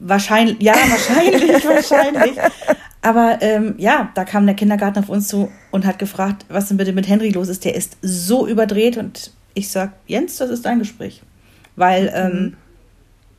[0.00, 2.32] Wahrscheinlich, ja, wahrscheinlich, wahrscheinlich.
[3.00, 6.76] Aber ähm, ja, da kam der Kindergarten auf uns zu und hat gefragt, was denn
[6.76, 7.64] bitte mit Henry los ist.
[7.64, 11.22] Der ist so überdreht und ich sag, Jens, das ist dein Gespräch.
[11.76, 12.56] Weil, ähm, mhm.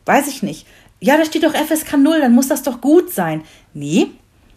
[0.05, 0.65] weiß ich nicht
[1.05, 3.43] ja, da steht doch FSK 0, dann muss das doch gut sein.
[3.73, 4.07] Nee,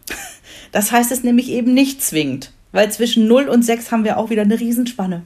[0.73, 4.31] das heißt es nämlich eben nicht zwingend, weil zwischen 0 und 6 haben wir auch
[4.31, 5.23] wieder eine Riesenspanne.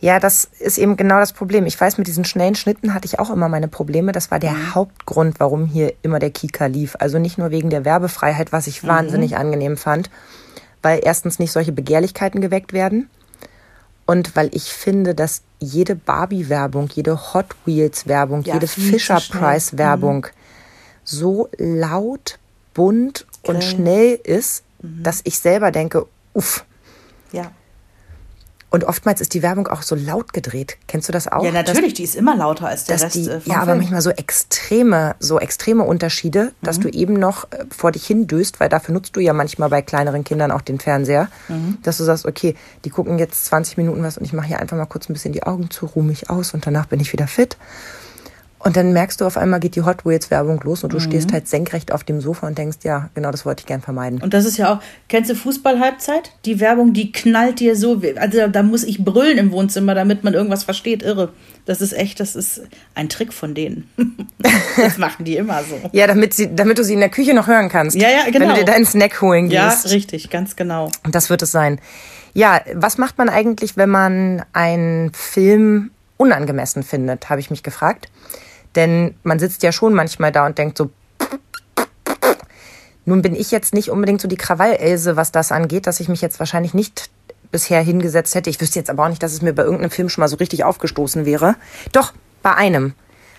[0.00, 1.64] Ja, das ist eben genau das Problem.
[1.64, 4.10] Ich weiß, mit diesen schnellen Schnitten hatte ich auch immer meine Probleme.
[4.10, 4.74] Das war der mhm.
[4.74, 6.96] Hauptgrund, warum hier immer der Kika lief.
[6.98, 8.88] Also nicht nur wegen der Werbefreiheit, was ich mhm.
[8.88, 10.10] wahnsinnig angenehm fand,
[10.82, 13.10] weil erstens nicht solche Begehrlichkeiten geweckt werden
[14.06, 20.36] und weil ich finde, dass jede Barbie-Werbung, jede Hot Wheels-Werbung, ja, jede Fisher-Price-Werbung mhm.
[21.04, 22.38] so laut,
[22.74, 23.56] bunt Grell.
[23.56, 25.02] und schnell ist, mhm.
[25.02, 26.64] dass ich selber denke, uff.
[27.32, 27.52] Ja.
[28.72, 30.78] Und oftmals ist die Werbung auch so laut gedreht.
[30.88, 31.44] Kennst du das auch?
[31.44, 33.14] Ja, natürlich, dass, die ist immer lauter als der Rest.
[33.14, 33.78] Die, äh, ja, aber Film.
[33.80, 36.82] manchmal so extreme, so extreme Unterschiede, dass mhm.
[36.82, 40.24] du eben noch äh, vor dich hindöst, weil dafür nutzt du ja manchmal bei kleineren
[40.24, 41.76] Kindern auch den Fernseher, mhm.
[41.82, 42.54] dass du sagst, okay,
[42.86, 45.34] die gucken jetzt 20 Minuten was und ich mache hier einfach mal kurz ein bisschen
[45.34, 47.58] die Augen zu, ruhe mich aus und danach bin ich wieder fit.
[48.64, 51.02] Und dann merkst du auf einmal geht die Hot Wheels Werbung los und du mhm.
[51.02, 54.22] stehst halt senkrecht auf dem Sofa und denkst, ja, genau das wollte ich gern vermeiden.
[54.22, 56.30] Und das ist ja auch, kennst du Fußball-Halbzeit?
[56.44, 60.34] Die Werbung, die knallt dir so, also da muss ich brüllen im Wohnzimmer, damit man
[60.34, 61.30] irgendwas versteht, irre.
[61.64, 62.62] Das ist echt, das ist
[62.94, 63.88] ein Trick von denen.
[64.76, 65.80] das machen die immer so.
[65.90, 67.96] Ja, damit, sie, damit du sie in der Küche noch hören kannst.
[67.96, 68.40] Ja, ja, genau.
[68.40, 69.84] Wenn du dir deinen Snack holen gehst.
[69.84, 70.88] Ja, richtig, ganz genau.
[71.04, 71.80] Und das wird es sein.
[72.32, 78.08] Ja, was macht man eigentlich, wenn man einen Film unangemessen findet, habe ich mich gefragt.
[78.74, 80.90] Denn man sitzt ja schon manchmal da und denkt so,
[83.04, 86.20] nun bin ich jetzt nicht unbedingt so die Krawallelse, was das angeht, dass ich mich
[86.20, 87.10] jetzt wahrscheinlich nicht
[87.50, 88.50] bisher hingesetzt hätte.
[88.50, 90.36] Ich wüsste jetzt aber auch nicht, dass es mir bei irgendeinem Film schon mal so
[90.36, 91.56] richtig aufgestoßen wäre.
[91.92, 92.94] Doch, bei einem.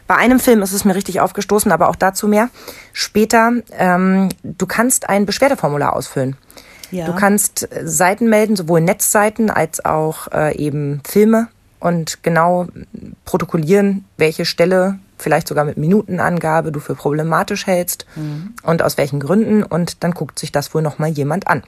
[0.06, 2.50] Bei einem Film ist es mir richtig aufgestoßen, aber auch dazu mehr.
[2.92, 6.36] Später, ähm, du kannst ein Beschwerdeformular ausfüllen.
[6.92, 7.06] Ja.
[7.06, 11.48] Du kannst Seiten melden, sowohl Netzseiten als auch äh, eben Filme
[11.80, 12.68] und genau
[13.26, 18.54] protokollieren, welche Stelle vielleicht sogar mit Minutenangabe du für problematisch hältst mhm.
[18.62, 21.64] und aus welchen Gründen und dann guckt sich das wohl noch mal jemand an.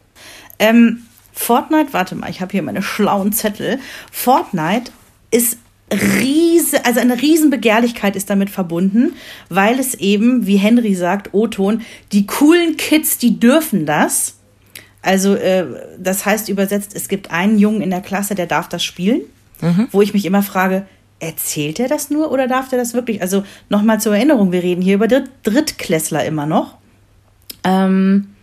[0.60, 3.80] Ähm, Fortnite, warte mal, ich habe hier meine schlauen Zettel.
[4.12, 4.92] Fortnite
[5.32, 5.58] ist
[5.92, 9.14] riese, also eine Riesenbegehrlichkeit ist damit verbunden,
[9.50, 14.36] weil es eben, wie Henry sagt, O-Ton, die coolen Kids, die dürfen das.
[15.02, 15.66] Also äh,
[16.00, 19.22] das heißt übersetzt, es gibt einen Jungen in der Klasse, der darf das spielen,
[19.62, 19.88] mhm.
[19.92, 20.88] wo ich mich immer frage,
[21.20, 23.22] erzählt er das nur oder darf er das wirklich?
[23.22, 26.78] Also nochmal zur Erinnerung, wir reden hier über Dritt Drittklässler immer noch.
[27.64, 28.36] Ähm,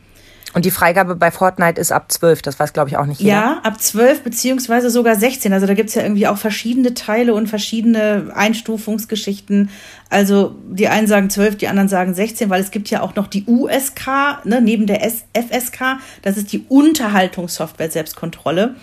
[0.54, 3.32] und die Freigabe bei Fortnite ist ab 12, das weiß, glaube ich, auch nicht jeder.
[3.32, 5.52] Ja, ab 12 beziehungsweise sogar 16.
[5.52, 9.70] Also da gibt's ja irgendwie auch verschiedene Teile und verschiedene Einstufungsgeschichten.
[10.10, 13.28] Also die einen sagen 12, die anderen sagen 16, weil es gibt ja auch noch
[13.28, 18.76] die USK, ne, neben der FSK, das ist die Unterhaltungssoftware Selbstkontrolle.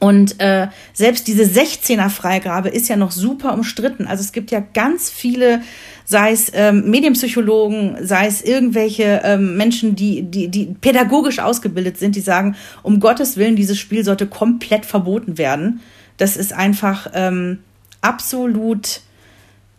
[0.00, 4.06] Und äh, selbst diese 16er Freigabe ist ja noch super umstritten.
[4.06, 5.60] Also es gibt ja ganz viele,
[6.06, 12.16] sei es ähm, Medienpsychologen, sei es irgendwelche ähm, Menschen, die, die, die pädagogisch ausgebildet sind,
[12.16, 15.80] die sagen, um Gottes Willen, dieses Spiel sollte komplett verboten werden.
[16.16, 17.58] Das ist einfach ähm,
[18.00, 19.02] absolut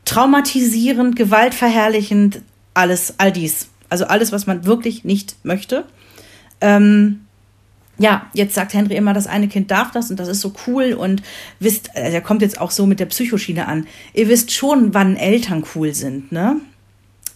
[0.06, 2.42] traumatisierend, gewaltverherrlichend,
[2.76, 3.70] alles, all dies.
[3.90, 5.84] Also alles, was man wirklich nicht möchte.
[6.62, 7.22] Ähm,
[8.02, 10.94] ja, jetzt sagt Henry immer, das eine Kind darf das und das ist so cool
[10.94, 11.22] und
[11.60, 13.88] wisst, also er kommt jetzt auch so mit der Psychoschiene an.
[14.14, 16.58] Ihr wisst schon, wann Eltern cool sind, ne?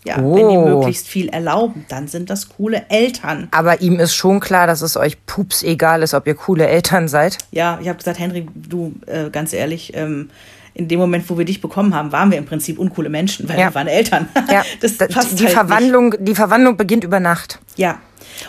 [0.06, 0.36] Ja, oh.
[0.36, 0.78] wenn die oh.
[0.78, 3.48] möglichst viel erlauben, dann sind das coole Eltern.
[3.52, 7.08] Aber ihm ist schon klar, dass es euch pups egal ist, ob ihr coole Eltern
[7.08, 7.40] seid.
[7.52, 10.30] Ja, ich habe gesagt, Henry, du, äh, ganz ehrlich, ähm,
[10.76, 13.58] in dem Moment, wo wir dich bekommen haben, waren wir im Prinzip uncoole Menschen, weil
[13.58, 13.70] ja.
[13.70, 14.28] wir waren Eltern.
[14.52, 16.28] Ja, das passt die halt Verwandlung, nicht.
[16.28, 17.60] die Verwandlung beginnt über Nacht.
[17.78, 18.00] Ja,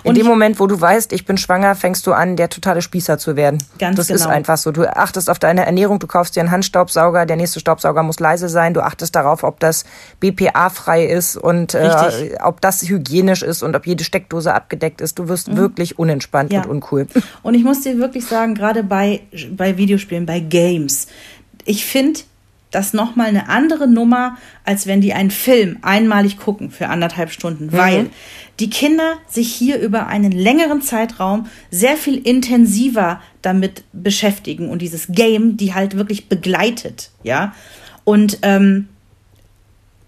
[0.05, 3.19] in dem Moment, wo du weißt, ich bin schwanger, fängst du an, der totale Spießer
[3.19, 3.63] zu werden.
[3.79, 4.21] Ganz das genau.
[4.21, 4.73] ist einfach so.
[4.73, 8.49] Du achtest auf deine Ernährung, du kaufst dir einen Handstaubsauger, der nächste Staubsauger muss leise
[8.49, 9.85] sein, du achtest darauf, ob das
[10.21, 15.19] BPA-frei ist und äh, ob das hygienisch ist und ob jede Steckdose abgedeckt ist.
[15.19, 15.57] Du wirst mhm.
[15.57, 16.63] wirklich unentspannt ja.
[16.63, 17.07] und uncool.
[17.43, 21.07] Und ich muss dir wirklich sagen, gerade bei, bei Videospielen, bei Games,
[21.65, 22.21] ich finde,
[22.77, 27.67] das nochmal eine andere Nummer, als wenn die einen Film einmalig gucken für anderthalb Stunden,
[27.67, 27.73] mhm.
[27.73, 28.11] weil
[28.61, 35.09] die Kinder sich hier über einen längeren Zeitraum sehr viel intensiver damit beschäftigen und dieses
[35.09, 37.55] Game, die halt wirklich begleitet, ja.
[38.05, 38.89] Und ähm,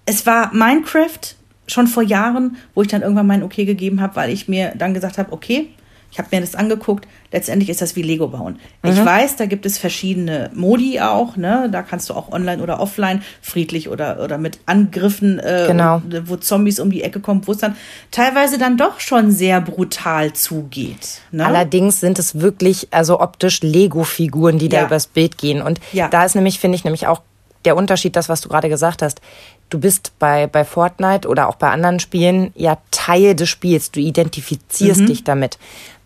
[0.04, 1.34] es war Minecraft
[1.66, 4.94] schon vor Jahren, wo ich dann irgendwann mein Okay gegeben habe, weil ich mir dann
[4.94, 5.68] gesagt habe, okay,
[6.10, 7.06] ich habe mir das angeguckt.
[7.30, 8.58] Letztendlich ist das wie Lego bauen.
[8.82, 8.90] Mhm.
[8.90, 11.36] Ich weiß, da gibt es verschiedene Modi auch.
[11.36, 11.68] Ne?
[11.70, 16.00] Da kannst du auch online oder offline, friedlich oder, oder mit Angriffen, äh, genau.
[16.24, 17.76] wo Zombies um die Ecke kommen, wo es dann
[18.10, 21.20] teilweise dann doch schon sehr brutal zugeht.
[21.30, 21.44] Ne?
[21.44, 24.80] Allerdings sind es wirklich, also optisch Lego-Figuren, die ja.
[24.80, 25.60] da übers Bild gehen.
[25.60, 26.08] Und ja.
[26.08, 27.20] da ist nämlich, finde ich, nämlich auch
[27.64, 29.20] der Unterschied, das, was du gerade gesagt hast.
[29.68, 33.90] Du bist bei, bei Fortnite oder auch bei anderen Spielen ja Teil des Spiels.
[33.90, 35.06] Du identifizierst mhm.
[35.06, 35.58] dich damit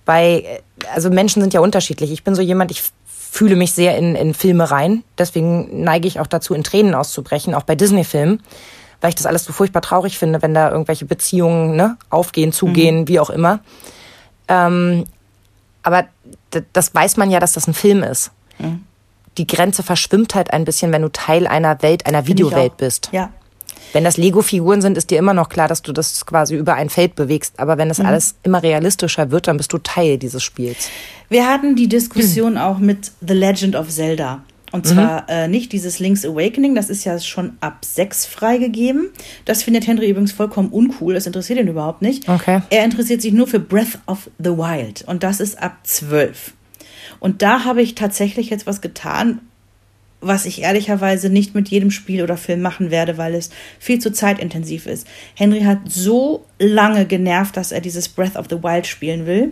[0.05, 0.63] bei,
[0.95, 2.11] also Menschen sind ja unterschiedlich.
[2.13, 5.05] Ich bin so jemand, ich fühle mich sehr in, in Filme rein.
[5.17, 8.43] Deswegen neige ich auch dazu, in Tränen auszubrechen, auch bei Disney-Filmen,
[9.01, 13.01] weil ich das alles so furchtbar traurig finde, wenn da irgendwelche Beziehungen ne, aufgehen, zugehen,
[13.01, 13.09] mhm.
[13.09, 13.61] wie auch immer.
[14.49, 15.05] Ähm,
[15.83, 16.05] aber
[16.73, 18.33] das weiß man ja, dass das ein Film ist.
[18.59, 18.85] Mhm.
[19.39, 23.09] Die Grenze verschwimmt halt ein bisschen, wenn du Teil einer Welt, einer Videowelt bist.
[23.13, 23.31] Ja.
[23.93, 26.89] Wenn das Lego-Figuren sind, ist dir immer noch klar, dass du das quasi über ein
[26.89, 27.59] Feld bewegst.
[27.59, 28.07] Aber wenn das mhm.
[28.07, 30.89] alles immer realistischer wird, dann bist du Teil dieses Spiels.
[31.29, 34.43] Wir hatten die Diskussion auch mit The Legend of Zelda.
[34.73, 35.29] Und zwar mhm.
[35.29, 39.11] äh, nicht dieses Link's Awakening, das ist ja schon ab sechs freigegeben.
[39.45, 42.27] Das findet Henry übrigens vollkommen uncool, das interessiert ihn überhaupt nicht.
[42.27, 42.63] Okay.
[42.71, 46.55] Er interessiert sich nur für Breath of the Wild und das ist ab zwölf.
[47.21, 49.41] Und da habe ich tatsächlich jetzt was getan,
[50.23, 54.13] was ich ehrlicherweise nicht mit jedem Spiel oder Film machen werde, weil es viel zu
[54.13, 55.07] zeitintensiv ist.
[55.35, 59.51] Henry hat so lange genervt, dass er dieses Breath of the Wild spielen will,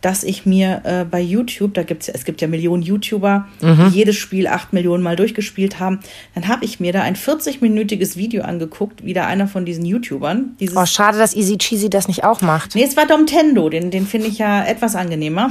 [0.00, 3.90] dass ich mir äh, bei YouTube, da gibt's es gibt ja Millionen YouTuber, mhm.
[3.90, 6.00] die jedes Spiel acht Millionen Mal durchgespielt haben,
[6.34, 10.56] dann habe ich mir da ein 40-minütiges Video angeguckt, wieder einer von diesen YouTubern.
[10.60, 12.74] Dieses oh, schade, dass Easy Cheesy das nicht auch macht.
[12.74, 15.50] Nee, es war Domtendo, den, den finde ich ja etwas angenehmer.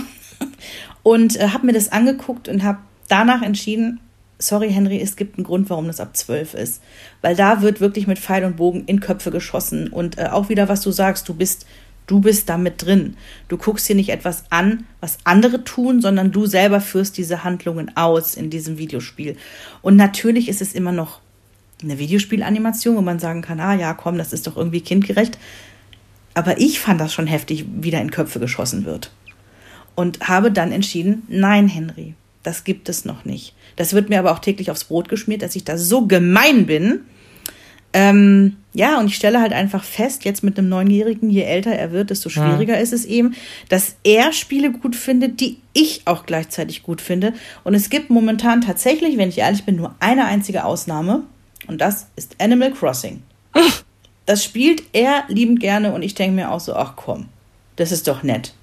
[1.03, 3.99] Und äh, habe mir das angeguckt und habe danach entschieden,
[4.39, 6.81] sorry Henry, es gibt einen Grund, warum das ab 12 ist.
[7.21, 9.89] Weil da wird wirklich mit Pfeil und Bogen in Köpfe geschossen.
[9.89, 11.65] Und äh, auch wieder, was du sagst, du bist,
[12.07, 13.17] du bist damit drin.
[13.47, 17.95] Du guckst dir nicht etwas an, was andere tun, sondern du selber führst diese Handlungen
[17.95, 19.37] aus in diesem Videospiel.
[19.81, 21.21] Und natürlich ist es immer noch
[21.83, 25.37] eine Videospielanimation, wo man sagen kann, ah ja, komm, das ist doch irgendwie kindgerecht.
[26.33, 29.11] Aber ich fand das schon heftig, wie da in Köpfe geschossen wird.
[29.95, 33.53] Und habe dann entschieden, nein, Henry, das gibt es noch nicht.
[33.75, 37.01] Das wird mir aber auch täglich aufs Brot geschmiert, dass ich da so gemein bin.
[37.93, 41.91] Ähm, ja, und ich stelle halt einfach fest, jetzt mit einem Neunjährigen, je älter er
[41.91, 42.81] wird, desto schwieriger ja.
[42.81, 43.35] ist es eben,
[43.69, 47.33] dass er Spiele gut findet, die ich auch gleichzeitig gut finde.
[47.63, 51.23] Und es gibt momentan tatsächlich, wenn ich ehrlich bin, nur eine einzige Ausnahme.
[51.67, 53.23] Und das ist Animal Crossing.
[54.25, 57.27] das spielt er liebend gerne und ich denke mir auch so, ach komm,
[57.77, 58.53] das ist doch nett.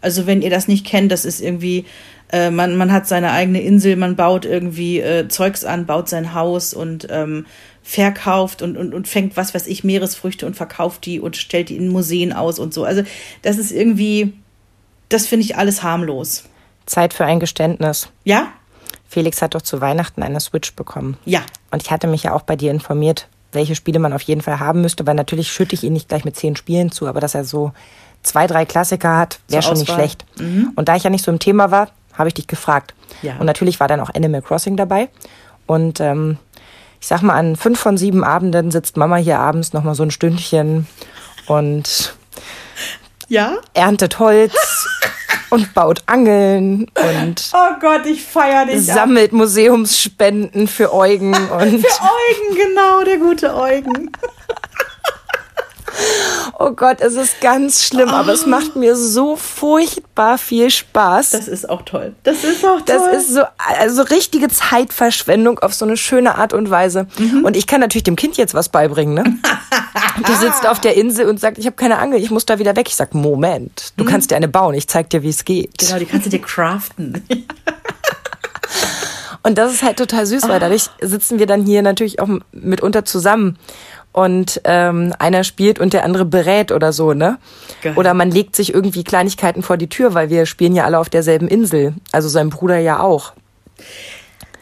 [0.00, 1.84] Also wenn ihr das nicht kennt, das ist irgendwie
[2.30, 6.34] äh, man, man hat seine eigene Insel, man baut irgendwie äh, Zeugs an, baut sein
[6.34, 7.46] Haus und ähm,
[7.82, 11.76] verkauft und, und, und fängt, was weiß ich, Meeresfrüchte und verkauft die und stellt die
[11.76, 12.84] in Museen aus und so.
[12.84, 13.02] Also
[13.42, 14.34] das ist irgendwie,
[15.08, 16.44] das finde ich alles harmlos.
[16.84, 18.08] Zeit für ein Geständnis.
[18.24, 18.48] Ja?
[19.08, 21.16] Felix hat doch zu Weihnachten eine Switch bekommen.
[21.24, 21.40] Ja.
[21.70, 24.60] Und ich hatte mich ja auch bei dir informiert, welche Spiele man auf jeden Fall
[24.60, 27.34] haben müsste, weil natürlich schütte ich ihn nicht gleich mit zehn Spielen zu, aber dass
[27.34, 27.72] er so
[28.22, 30.26] zwei, drei Klassiker hat, wäre schon nicht schlecht.
[30.38, 30.72] Mhm.
[30.76, 32.94] Und da ich ja nicht so im Thema war, habe ich dich gefragt.
[33.22, 33.36] Ja.
[33.38, 35.08] Und natürlich war dann auch Animal Crossing dabei.
[35.66, 36.38] Und ähm,
[37.00, 40.02] ich sag mal, an fünf von sieben Abenden sitzt Mama hier abends noch mal so
[40.02, 40.86] ein Stündchen
[41.46, 42.14] und
[43.28, 43.56] ja?
[43.74, 44.54] erntet Holz
[45.50, 49.38] und baut Angeln und oh Gott, ich feier dich sammelt ab.
[49.38, 54.10] Museumsspenden für Eugen und für Eugen genau, der gute Eugen.
[56.60, 58.16] Oh Gott, es ist ganz schlimm, oh.
[58.16, 61.30] aber es macht mir so furchtbar viel Spaß.
[61.30, 62.16] Das ist auch toll.
[62.24, 62.84] Das ist auch toll.
[62.86, 63.42] Das ist so
[63.78, 67.06] also richtige Zeitverschwendung auf so eine schöne Art und Weise.
[67.18, 67.44] Mhm.
[67.44, 69.24] Und ich kann natürlich dem Kind jetzt was beibringen, ne?
[70.28, 72.74] Die sitzt auf der Insel und sagt, ich habe keine Angel, ich muss da wieder
[72.74, 72.88] weg.
[72.88, 74.08] Ich sag, Moment, du mhm.
[74.08, 75.78] kannst dir eine bauen, ich zeig dir, wie es geht.
[75.78, 77.22] Genau, die kannst du dir craften.
[79.44, 83.04] und das ist halt total süß, weil dadurch sitzen wir dann hier natürlich auch mitunter
[83.04, 83.58] zusammen
[84.12, 87.38] und ähm, einer spielt und der andere berät oder so, ne?
[87.82, 87.94] Geil.
[87.96, 91.08] Oder man legt sich irgendwie Kleinigkeiten vor die Tür, weil wir spielen ja alle auf
[91.08, 91.94] derselben Insel.
[92.12, 93.32] Also sein Bruder ja auch.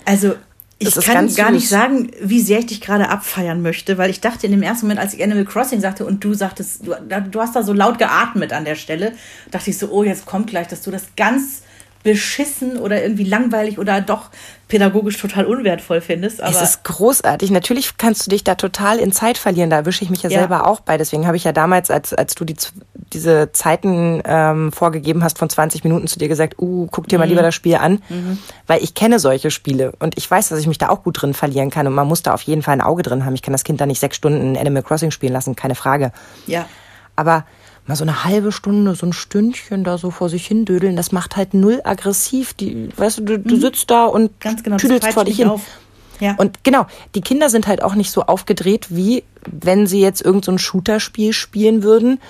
[0.05, 0.35] Also
[0.79, 4.47] ich kann gar nicht sagen, wie sehr ich dich gerade abfeiern möchte, weil ich dachte
[4.47, 6.95] in dem ersten Moment, als ich Animal Crossing sagte und du sagtest, du,
[7.31, 9.13] du hast da so laut geatmet an der Stelle,
[9.51, 11.63] dachte ich so, oh, jetzt kommt gleich, dass du das ganz
[12.07, 14.31] beschissen oder irgendwie langweilig oder doch
[14.69, 16.40] pädagogisch total unwertvoll findest.
[16.40, 17.51] Aber es ist großartig.
[17.51, 19.71] Natürlich kannst du dich da total in Zeit verlieren.
[19.71, 20.38] Da erwische ich mich ja, ja.
[20.38, 20.99] selber auch bei.
[20.99, 22.55] Deswegen habe ich ja damals, als, als du die,
[23.12, 27.25] diese Zeiten ähm, vorgegeben hast von 20 Minuten zu dir gesagt, uh, guck dir mal
[27.25, 27.31] mhm.
[27.31, 28.01] lieber das Spiel an.
[28.09, 28.38] Mhm.
[28.69, 31.35] Weil ich kenne solche Spiele und ich weiß, dass ich mich da auch gut drin
[31.35, 31.88] verlieren kann.
[31.88, 33.35] Und man muss da auf jeden Fall ein Auge drin haben.
[33.35, 36.12] Ich kann das Kind da nicht sechs Stunden Animal Crossing spielen lassen, keine Frage.
[36.47, 36.69] Ja.
[37.16, 37.45] Aber
[37.87, 41.12] mal so eine halbe Stunde, so ein Stündchen da so vor sich hin dödeln, das
[41.12, 42.55] macht halt null aggressiv.
[42.55, 43.61] Die, weißt du, du, du mhm.
[43.61, 45.49] sitzt da und Ganz genau, tüdelst vor dich hin.
[45.49, 45.62] Auf.
[46.20, 46.35] Ja.
[46.37, 50.59] Und genau, die Kinder sind halt auch nicht so aufgedreht, wie wenn sie jetzt irgendein
[50.59, 52.20] so Shooter-Spiel spielen würden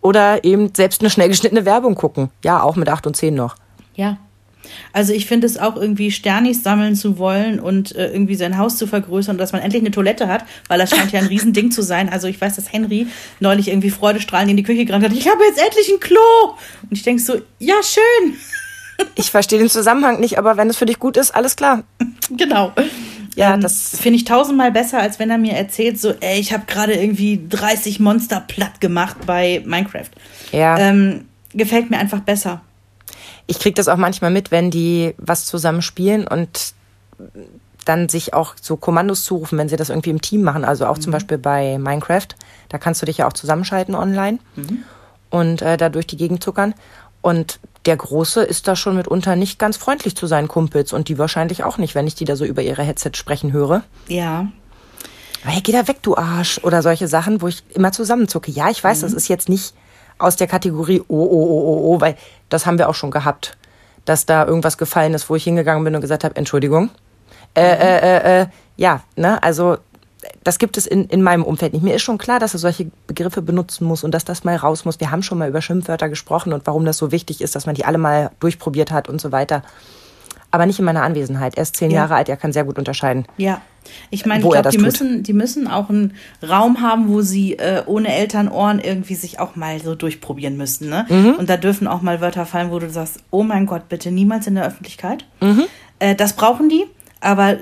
[0.00, 2.30] oder eben selbst eine schnell geschnittene Werbung gucken.
[2.44, 3.56] Ja, auch mit acht und zehn noch.
[3.94, 4.18] Ja,
[4.92, 8.76] also ich finde es auch irgendwie Sternis sammeln zu wollen und äh, irgendwie sein Haus
[8.76, 11.82] zu vergrößern, dass man endlich eine Toilette hat, weil das scheint ja ein Riesending zu
[11.82, 12.08] sein.
[12.08, 13.06] Also ich weiß, dass Henry
[13.38, 15.12] neulich irgendwie freudestrahlend in die Küche gerannt hat.
[15.12, 16.18] Ich habe jetzt endlich ein Klo.
[16.82, 18.36] Und ich denke so, ja, schön.
[19.14, 21.84] Ich verstehe den Zusammenhang nicht, aber wenn es für dich gut ist, alles klar.
[22.30, 22.72] Genau.
[23.34, 26.52] Ja, ähm, das finde ich tausendmal besser, als wenn er mir erzählt, so, ey, ich
[26.52, 30.10] habe gerade irgendwie 30 Monster platt gemacht bei Minecraft.
[30.52, 30.78] Ja.
[30.78, 32.62] Ähm, gefällt mir einfach besser
[33.46, 36.74] ich kriege das auch manchmal mit, wenn die was zusammen spielen und
[37.84, 40.64] dann sich auch so Kommandos zurufen, wenn sie das irgendwie im Team machen.
[40.64, 41.02] Also auch mhm.
[41.02, 42.28] zum Beispiel bei Minecraft.
[42.68, 44.84] Da kannst du dich ja auch zusammenschalten online mhm.
[45.30, 46.74] und äh, da durch die Gegend zuckern.
[47.22, 51.18] Und der Große ist da schon mitunter nicht ganz freundlich zu seinen Kumpels und die
[51.18, 53.82] wahrscheinlich auch nicht, wenn ich die da so über ihre Headset sprechen höre.
[54.08, 54.46] Ja.
[55.42, 56.60] Hey, geh da weg, du Arsch.
[56.62, 58.50] Oder solche Sachen, wo ich immer zusammenzucke.
[58.50, 59.02] Ja, ich weiß, mhm.
[59.02, 59.74] das ist jetzt nicht
[60.20, 62.16] aus der Kategorie oh, oh, oh, oh, oh, weil
[62.48, 63.56] das haben wir auch schon gehabt,
[64.04, 66.90] dass da irgendwas gefallen ist, wo ich hingegangen bin und gesagt habe, Entschuldigung.
[67.54, 69.78] Äh, äh, äh, äh, ja, ne, also
[70.44, 71.82] das gibt es in, in meinem Umfeld nicht.
[71.82, 74.84] Mir ist schon klar, dass er solche Begriffe benutzen muss und dass das mal raus
[74.84, 75.00] muss.
[75.00, 77.74] Wir haben schon mal über Schimpfwörter gesprochen und warum das so wichtig ist, dass man
[77.74, 79.62] die alle mal durchprobiert hat und so weiter.
[80.50, 81.56] Aber nicht in meiner Anwesenheit.
[81.56, 81.98] Er ist zehn ja.
[81.98, 83.24] Jahre alt, er kann sehr gut unterscheiden.
[83.36, 83.60] Ja.
[84.10, 86.14] Ich meine, ich glaube, die müssen, die müssen auch einen
[86.46, 90.90] Raum haben, wo sie äh, ohne Elternohren irgendwie sich auch mal so durchprobieren müssen.
[90.90, 91.06] Ne?
[91.08, 91.34] Mhm.
[91.38, 94.46] Und da dürfen auch mal Wörter fallen, wo du sagst, oh mein Gott, bitte niemals
[94.46, 95.24] in der Öffentlichkeit.
[95.40, 95.64] Mhm.
[95.98, 96.84] Äh, das brauchen die.
[97.20, 97.56] Aber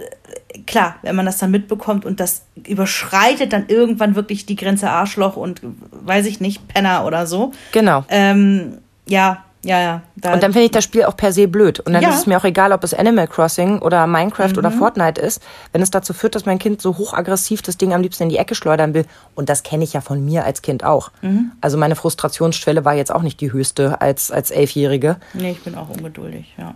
[0.66, 5.36] klar, wenn man das dann mitbekommt und das überschreitet dann irgendwann wirklich die Grenze Arschloch
[5.36, 7.52] und weiß ich nicht, Penner oder so.
[7.72, 8.04] Genau.
[8.08, 10.02] Ähm, ja, ja, ja.
[10.16, 11.80] Da und dann finde ich das Spiel auch per se blöd.
[11.80, 12.10] Und dann ja.
[12.10, 14.58] ist es mir auch egal, ob es Animal Crossing oder Minecraft mhm.
[14.58, 15.42] oder Fortnite ist,
[15.72, 18.38] wenn es dazu führt, dass mein Kind so hochaggressiv das Ding am liebsten in die
[18.38, 19.04] Ecke schleudern will.
[19.34, 21.10] Und das kenne ich ja von mir als Kind auch.
[21.22, 21.52] Mhm.
[21.60, 25.16] Also meine Frustrationsschwelle war jetzt auch nicht die höchste als, als Elfjährige.
[25.34, 26.74] Nee, ich bin auch ungeduldig, ja.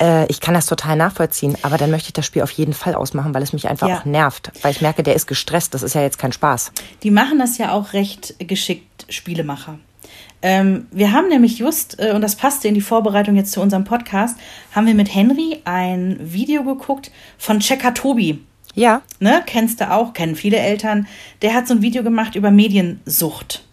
[0.00, 2.94] Äh, ich kann das total nachvollziehen, aber dann möchte ich das Spiel auf jeden Fall
[2.94, 3.98] ausmachen, weil es mich einfach ja.
[3.98, 4.50] auch nervt.
[4.62, 5.74] Weil ich merke, der ist gestresst.
[5.74, 6.72] Das ist ja jetzt kein Spaß.
[7.02, 9.78] Die machen das ja auch recht geschickt, Spielemacher.
[10.42, 13.84] Ähm, wir haben nämlich just, äh, und das passte in die Vorbereitung jetzt zu unserem
[13.84, 14.36] Podcast,
[14.72, 18.40] haben wir mit Henry ein Video geguckt von Checker Tobi.
[18.74, 19.02] Ja.
[19.20, 21.06] Ne, kennst du auch, kennen viele Eltern.
[21.42, 23.64] Der hat so ein Video gemacht über Mediensucht.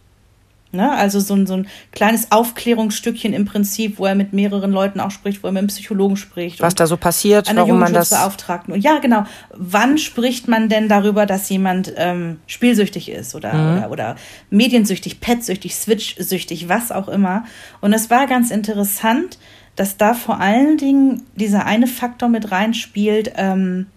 [0.71, 0.91] Ne?
[0.91, 5.09] Also so ein, so ein kleines Aufklärungsstückchen im Prinzip, wo er mit mehreren Leuten auch
[5.09, 6.61] spricht, wo er mit einem Psychologen spricht.
[6.61, 8.11] Was da so passiert, warum man das...
[8.11, 8.79] Beauftragten.
[8.79, 9.23] Ja, genau.
[9.55, 13.77] Wann spricht man denn darüber, dass jemand ähm, spielsüchtig ist oder, mhm.
[13.77, 14.15] oder, oder
[14.51, 17.45] mediensüchtig, petsüchtig, switchsüchtig, was auch immer.
[17.81, 19.39] Und es war ganz interessant,
[19.75, 23.87] dass da vor allen Dingen dieser eine Faktor mit reinspielt, ähm,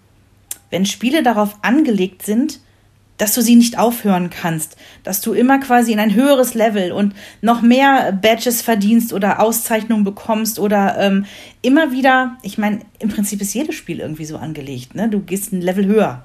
[0.71, 2.61] wenn Spiele darauf angelegt sind,
[3.23, 7.15] dass du sie nicht aufhören kannst, dass du immer quasi in ein höheres Level und
[7.39, 11.25] noch mehr Badges verdienst oder Auszeichnungen bekommst oder ähm,
[11.61, 15.07] immer wieder, ich meine, im Prinzip ist jedes Spiel irgendwie so angelegt, ne?
[15.07, 16.23] Du gehst ein Level höher.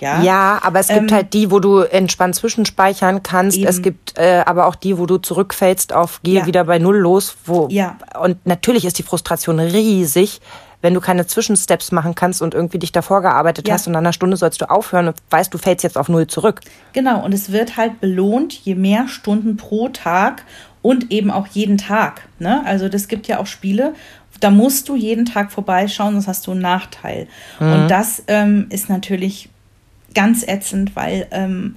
[0.00, 3.56] Ja, ja aber es gibt ähm, halt die, wo du entspannt zwischenspeichern kannst.
[3.56, 3.66] Eben.
[3.66, 6.46] Es gibt äh, aber auch die, wo du zurückfällst auf gehe ja.
[6.46, 7.36] wieder bei Null los.
[7.46, 7.96] Wo, ja.
[8.20, 10.42] Und natürlich ist die Frustration riesig,
[10.84, 13.74] wenn du keine Zwischensteps machen kannst und irgendwie dich davor gearbeitet ja.
[13.74, 16.26] hast und nach einer Stunde sollst du aufhören und weißt, du fällst jetzt auf Null
[16.26, 16.60] zurück.
[16.92, 20.44] Genau, und es wird halt belohnt, je mehr Stunden pro Tag
[20.82, 22.28] und eben auch jeden Tag.
[22.38, 22.62] Ne?
[22.66, 23.94] Also das gibt ja auch Spiele,
[24.40, 27.28] da musst du jeden Tag vorbeischauen, sonst hast du einen Nachteil.
[27.60, 27.72] Mhm.
[27.72, 29.48] Und das ähm, ist natürlich
[30.14, 31.76] ganz ätzend, weil ähm,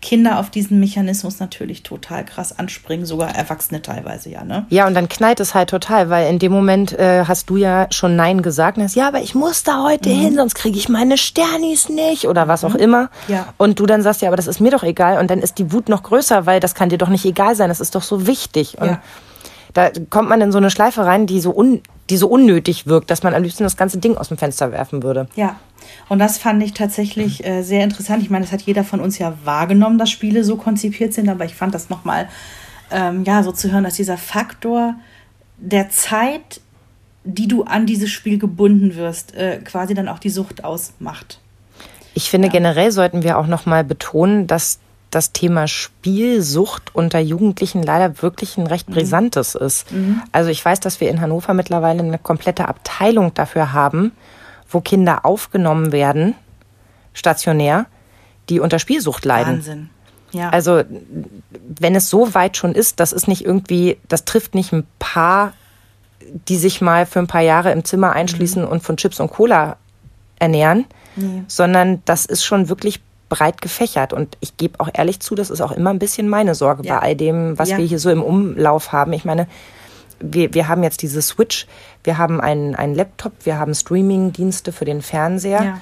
[0.00, 4.66] Kinder auf diesen Mechanismus natürlich total krass anspringen, sogar Erwachsene teilweise, ja, ne?
[4.70, 7.88] Ja, und dann knallt es halt total, weil in dem Moment äh, hast du ja
[7.90, 10.20] schon Nein gesagt und hast, ja, aber ich muss da heute mhm.
[10.20, 12.80] hin, sonst kriege ich meine Sternis nicht oder was auch mhm.
[12.80, 13.10] immer.
[13.26, 13.52] Ja.
[13.56, 15.72] Und du dann sagst, ja, aber das ist mir doch egal und dann ist die
[15.72, 18.26] Wut noch größer, weil das kann dir doch nicht egal sein, das ist doch so
[18.26, 18.78] wichtig.
[18.78, 19.02] Und ja.
[19.74, 23.10] Da kommt man in so eine Schleife rein, die so, un, die so unnötig wirkt,
[23.10, 25.28] dass man am liebsten das ganze Ding aus dem Fenster werfen würde.
[25.36, 25.56] Ja,
[26.08, 28.22] und das fand ich tatsächlich äh, sehr interessant.
[28.22, 31.44] Ich meine, das hat jeder von uns ja wahrgenommen, dass Spiele so konzipiert sind, aber
[31.44, 32.28] ich fand das nochmal,
[32.90, 34.94] ähm, ja, so zu hören, dass dieser Faktor
[35.58, 36.60] der Zeit,
[37.24, 41.40] die du an dieses Spiel gebunden wirst, äh, quasi dann auch die Sucht ausmacht.
[42.14, 42.52] Ich finde, ja.
[42.52, 44.78] generell sollten wir auch nochmal betonen, dass
[45.10, 48.94] das Thema Spielsucht unter Jugendlichen leider wirklich ein recht mhm.
[48.94, 49.66] brisantes mhm.
[49.66, 49.92] ist.
[49.92, 50.22] Mhm.
[50.32, 54.12] Also ich weiß, dass wir in Hannover mittlerweile eine komplette Abteilung dafür haben,
[54.68, 56.34] wo Kinder aufgenommen werden,
[57.14, 57.86] stationär,
[58.48, 59.56] die unter Spielsucht leiden.
[59.56, 59.90] Wahnsinn.
[60.32, 60.50] Ja.
[60.50, 60.82] Also,
[61.50, 65.54] wenn es so weit schon ist, das ist nicht irgendwie, das trifft nicht ein paar,
[66.48, 68.68] die sich mal für ein paar Jahre im Zimmer einschließen mhm.
[68.68, 69.78] und von Chips und Cola
[70.38, 70.84] ernähren,
[71.16, 71.42] nee.
[71.46, 74.12] sondern das ist schon wirklich breit gefächert.
[74.12, 76.96] Und ich gebe auch ehrlich zu, das ist auch immer ein bisschen meine Sorge ja.
[76.96, 77.78] bei all dem, was ja.
[77.78, 79.12] wir hier so im Umlauf haben.
[79.12, 79.46] Ich meine,
[80.20, 81.66] wir, wir haben jetzt diese Switch,
[82.04, 85.62] wir haben einen, einen Laptop, wir haben Streaming-Dienste für den Fernseher.
[85.62, 85.80] Ja.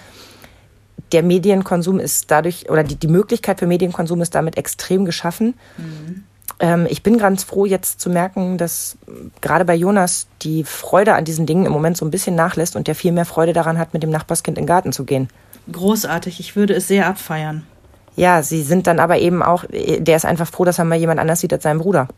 [1.12, 5.54] Der Medienkonsum ist dadurch, oder die, die Möglichkeit für Medienkonsum ist damit extrem geschaffen.
[5.78, 6.24] Mhm.
[6.58, 8.96] Ähm, ich bin ganz froh, jetzt zu merken, dass
[9.40, 12.88] gerade bei Jonas die Freude an diesen Dingen im Moment so ein bisschen nachlässt und
[12.88, 15.28] der viel mehr Freude daran hat, mit dem Nachbarskind in den Garten zu gehen.
[15.70, 17.66] Großartig, ich würde es sehr abfeiern.
[18.14, 21.20] Ja, sie sind dann aber eben auch, der ist einfach froh, dass er mal jemand
[21.20, 22.08] anders sieht als seinen Bruder.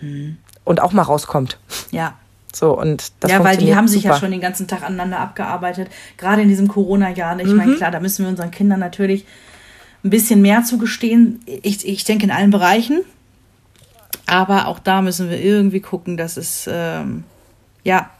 [0.00, 1.58] Mhm und auch mal rauskommt.
[1.90, 2.14] Ja,
[2.52, 4.14] So, und das Ja, weil die haben sich super.
[4.14, 5.88] ja schon den ganzen Tag aneinander abgearbeitet.
[6.16, 7.38] Gerade in diesem Corona-Jahr.
[7.40, 7.56] Ich mhm.
[7.56, 9.26] meine, klar, da müssen wir unseren Kindern natürlich
[10.02, 11.40] ein bisschen mehr zugestehen.
[11.46, 13.02] Ich, ich denke in allen Bereichen.
[14.26, 17.24] Aber auch da müssen wir irgendwie gucken, dass es, ähm,
[17.84, 18.10] ja,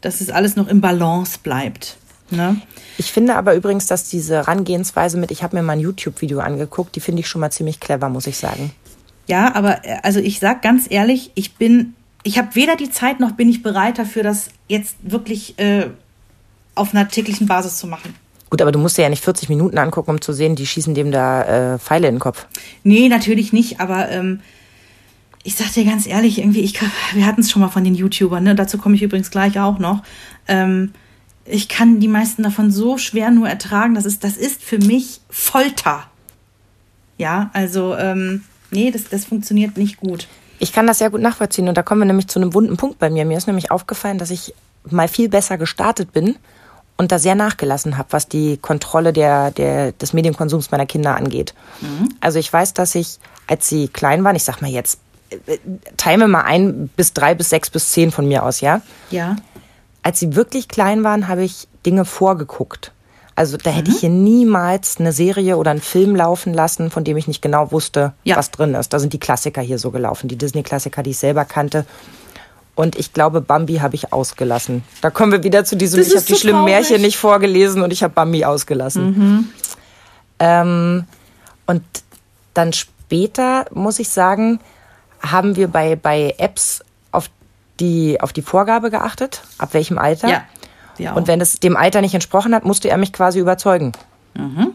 [0.00, 1.97] dass es alles noch im Balance bleibt.
[2.30, 2.60] Ne?
[2.98, 6.94] Ich finde aber übrigens, dass diese Herangehensweise mit, ich habe mir mal ein YouTube-Video angeguckt,
[6.96, 8.72] die finde ich schon mal ziemlich clever, muss ich sagen.
[9.26, 13.20] Ja, aber äh, also ich sag ganz ehrlich, ich bin, ich habe weder die Zeit
[13.20, 15.86] noch bin ich bereit dafür, das jetzt wirklich äh,
[16.74, 18.14] auf einer täglichen Basis zu machen.
[18.50, 20.94] Gut, aber du musst dir ja nicht 40 Minuten angucken, um zu sehen, die schießen
[20.94, 22.46] dem da äh, Pfeile in den Kopf.
[22.82, 24.40] Nee, natürlich nicht, aber ähm,
[25.44, 26.80] ich sag dir ganz ehrlich, irgendwie, ich,
[27.14, 28.54] wir hatten es schon mal von den YouTubern, ne?
[28.54, 30.02] dazu komme ich übrigens gleich auch noch.
[30.46, 30.92] Ähm,
[31.50, 35.20] ich kann die meisten davon so schwer nur ertragen, das ist, das ist für mich
[35.30, 36.04] Folter.
[37.16, 40.28] Ja, also ähm, nee, das, das funktioniert nicht gut.
[40.60, 42.98] Ich kann das sehr gut nachvollziehen und da kommen wir nämlich zu einem wunden Punkt
[42.98, 43.24] bei mir.
[43.24, 44.54] Mir ist nämlich aufgefallen, dass ich
[44.90, 46.36] mal viel besser gestartet bin
[46.96, 51.54] und da sehr nachgelassen habe, was die Kontrolle der, der, des Medienkonsums meiner Kinder angeht.
[51.80, 52.08] Mhm.
[52.20, 54.98] Also ich weiß, dass ich, als sie klein waren, ich sag mal jetzt,
[55.30, 55.58] äh,
[55.96, 58.80] teile mir mal ein bis drei bis sechs bis zehn von mir aus, ja?
[59.10, 59.36] Ja.
[60.08, 62.92] Als sie wirklich klein waren, habe ich Dinge vorgeguckt.
[63.34, 63.94] Also da hätte mhm.
[63.94, 67.72] ich hier niemals eine Serie oder einen Film laufen lassen, von dem ich nicht genau
[67.72, 68.34] wusste, ja.
[68.34, 68.94] was drin ist.
[68.94, 71.84] Da sind die Klassiker hier so gelaufen, die Disney-Klassiker, die ich selber kannte.
[72.74, 74.82] Und ich glaube, Bambi habe ich ausgelassen.
[75.02, 76.74] Da kommen wir wieder zu diesem, das ich habe die schlimmen traurig.
[76.74, 79.04] Märchen nicht vorgelesen und ich habe Bambi ausgelassen.
[79.10, 79.48] Mhm.
[80.38, 81.04] Ähm,
[81.66, 81.82] und
[82.54, 84.58] dann später, muss ich sagen,
[85.20, 86.82] haben wir bei, bei Apps
[87.80, 90.28] die, auf die Vorgabe geachtet, ab welchem Alter.
[90.28, 90.42] Ja.
[90.98, 93.92] Ja, und wenn es dem Alter nicht entsprochen hat, musste er mich quasi überzeugen.
[94.34, 94.72] Mhm.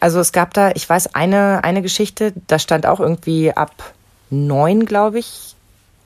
[0.00, 3.70] Also es gab da, ich weiß, eine, eine Geschichte, da stand auch irgendwie ab
[4.30, 5.54] neun, glaube ich,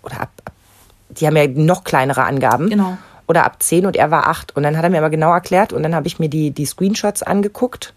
[0.03, 0.53] oder ab, ab,
[1.09, 2.69] die haben ja noch kleinere Angaben.
[2.69, 2.99] Genau.
[3.27, 4.55] Oder ab zehn und er war acht.
[4.55, 6.67] Und dann hat er mir aber genau erklärt und dann habe ich mir die, die
[6.67, 7.95] Screenshots angeguckt.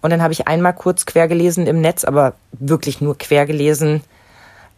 [0.00, 4.02] Und dann habe ich einmal kurz quer gelesen im Netz, aber wirklich nur quer gelesen,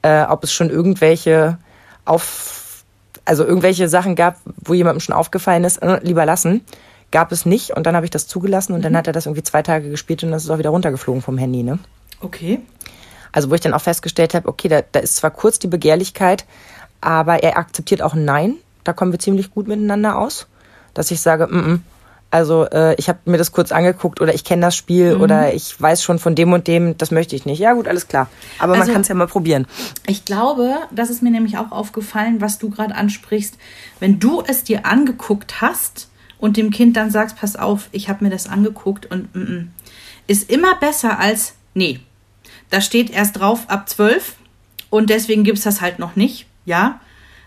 [0.03, 1.59] äh, ob es schon irgendwelche
[2.05, 2.68] auf
[3.29, 6.63] also irgendwelche Sachen gab, wo jemandem schon aufgefallen ist, äh, lieber lassen.
[7.11, 8.85] Gab es nicht und dann habe ich das zugelassen und mhm.
[8.85, 11.39] dann hat er das irgendwie zwei Tage gespielt und das ist auch wieder runtergeflogen vom
[11.39, 11.79] Handy, ne?
[12.21, 12.61] Okay.
[13.33, 16.47] Also wo ich dann auch festgestellt habe, okay, da, da ist zwar kurz die Begehrlichkeit,
[17.01, 18.57] aber er akzeptiert auch Nein.
[18.85, 20.47] Da kommen wir ziemlich gut miteinander aus.
[20.95, 21.81] Dass ich sage, mm, -mm,
[22.31, 25.23] also äh, ich habe mir das kurz angeguckt oder ich kenne das Spiel mhm.
[25.23, 27.59] oder ich weiß schon von dem und dem, das möchte ich nicht.
[27.59, 28.29] Ja gut, alles klar.
[28.59, 29.67] Aber also, man kann es ja mal probieren.
[30.07, 33.57] Ich glaube, das ist mir nämlich auch aufgefallen, was du gerade ansprichst.
[33.99, 36.09] Wenn du es dir angeguckt hast
[36.39, 39.71] und dem Kind dann sagst, pass auf, ich habe mir das angeguckt und mm, mm,
[40.27, 42.01] ist immer besser als, nee,
[42.69, 44.35] da steht erst drauf ab zwölf
[44.91, 47.01] und deswegen gibt es das halt noch nicht, ja.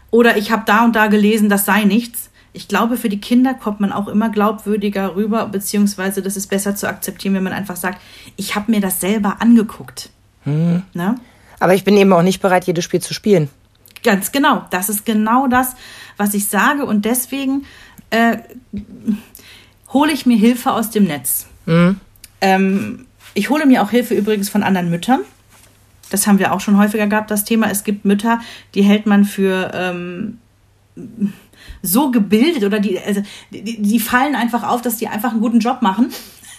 [0.10, 3.54] Oder ich habe da und da gelesen, das sei nichts ich glaube, für die Kinder
[3.54, 7.78] kommt man auch immer glaubwürdiger rüber, beziehungsweise das ist besser zu akzeptieren, wenn man einfach
[7.78, 8.02] sagt,
[8.36, 10.10] ich habe mir das selber angeguckt.
[10.44, 10.84] Hm.
[10.94, 11.16] Ne?
[11.60, 13.50] Aber ich bin eben auch nicht bereit, jedes Spiel zu spielen.
[14.04, 14.66] Ganz genau.
[14.72, 15.76] Das ist genau das,
[16.18, 16.86] was ich sage.
[16.86, 17.66] Und deswegen
[18.10, 18.38] äh,
[19.94, 21.48] hole ich mir Hilfe aus dem Netz.
[21.66, 22.00] Hm.
[22.42, 25.22] Ähm, ich hole mir auch Hilfe übrigens von anderen Müttern.
[26.10, 27.70] Das haben wir auch schon häufiger gehabt, das Thema.
[27.70, 28.42] Es gibt Mütter,
[28.76, 30.40] die hält man für ähm,
[31.82, 35.60] so gebildet oder die, also, die, die fallen einfach auf, dass die einfach einen guten
[35.60, 36.12] Job machen.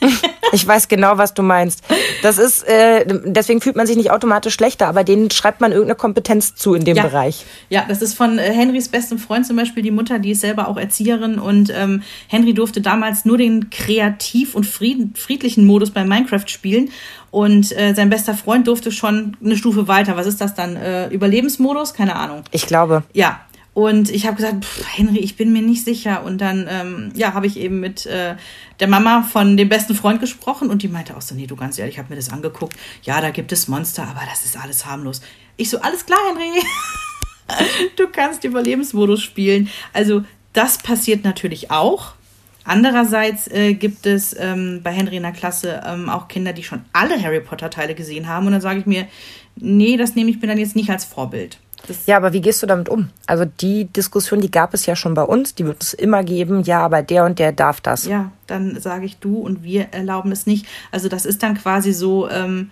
[0.55, 1.83] Ich weiß genau, was du meinst.
[2.23, 5.97] Das ist, äh, deswegen fühlt man sich nicht automatisch schlechter, aber denen schreibt man irgendeine
[5.97, 7.05] Kompetenz zu in dem ja.
[7.05, 7.47] Bereich.
[7.71, 10.69] Ja, das ist von äh, Henrys bestem Freund zum Beispiel die Mutter, die ist selber
[10.69, 16.05] auch Erzieherin und ähm, Henry durfte damals nur den kreativ und fried friedlichen Modus bei
[16.05, 16.91] Minecraft spielen
[17.31, 20.17] und äh, sein bester Freund durfte schon eine Stufe weiter.
[20.17, 20.77] Was ist das dann?
[20.77, 21.95] Äh, Überlebensmodus?
[21.95, 22.43] Keine Ahnung.
[22.51, 23.05] Ich glaube.
[23.15, 23.41] Ja,
[23.75, 24.67] und ich habe gesagt,
[24.97, 26.25] Henry, ich bin mir nicht sicher.
[26.25, 28.37] Und dann, ähm, ja, habe ich eben mit äh,
[28.81, 31.79] der Mama von dem besten Freund gesprochen und die meinte auch so, nee, du ganz
[31.79, 32.77] ehrlich, ich habe mir das angeguckt.
[33.03, 35.23] Ja, da gibt es Monster, aber das ist alles harmlos.
[35.57, 36.63] Ich so, alles klar, Henry.
[37.97, 39.71] du kannst Überlebensmodus spielen.
[39.95, 42.13] Also das passiert natürlich auch.
[42.65, 46.85] Andererseits äh, gibt es ähm, bei Henry in der Klasse ähm, auch Kinder, die schon
[46.93, 48.47] alle Harry Potter Teile gesehen haben.
[48.47, 49.09] Und dann sage ich mir,
[49.57, 51.59] nee, das nehme ich mir dann jetzt nicht als Vorbild.
[51.87, 53.09] Das ja, aber wie gehst du damit um?
[53.27, 56.63] Also die Diskussion, die gab es ja schon bei uns, die wird es immer geben,
[56.63, 58.07] ja, aber der und der darf das.
[58.07, 60.67] Ja, dann sage ich du und wir erlauben es nicht.
[60.91, 62.71] Also das ist dann quasi so, ähm,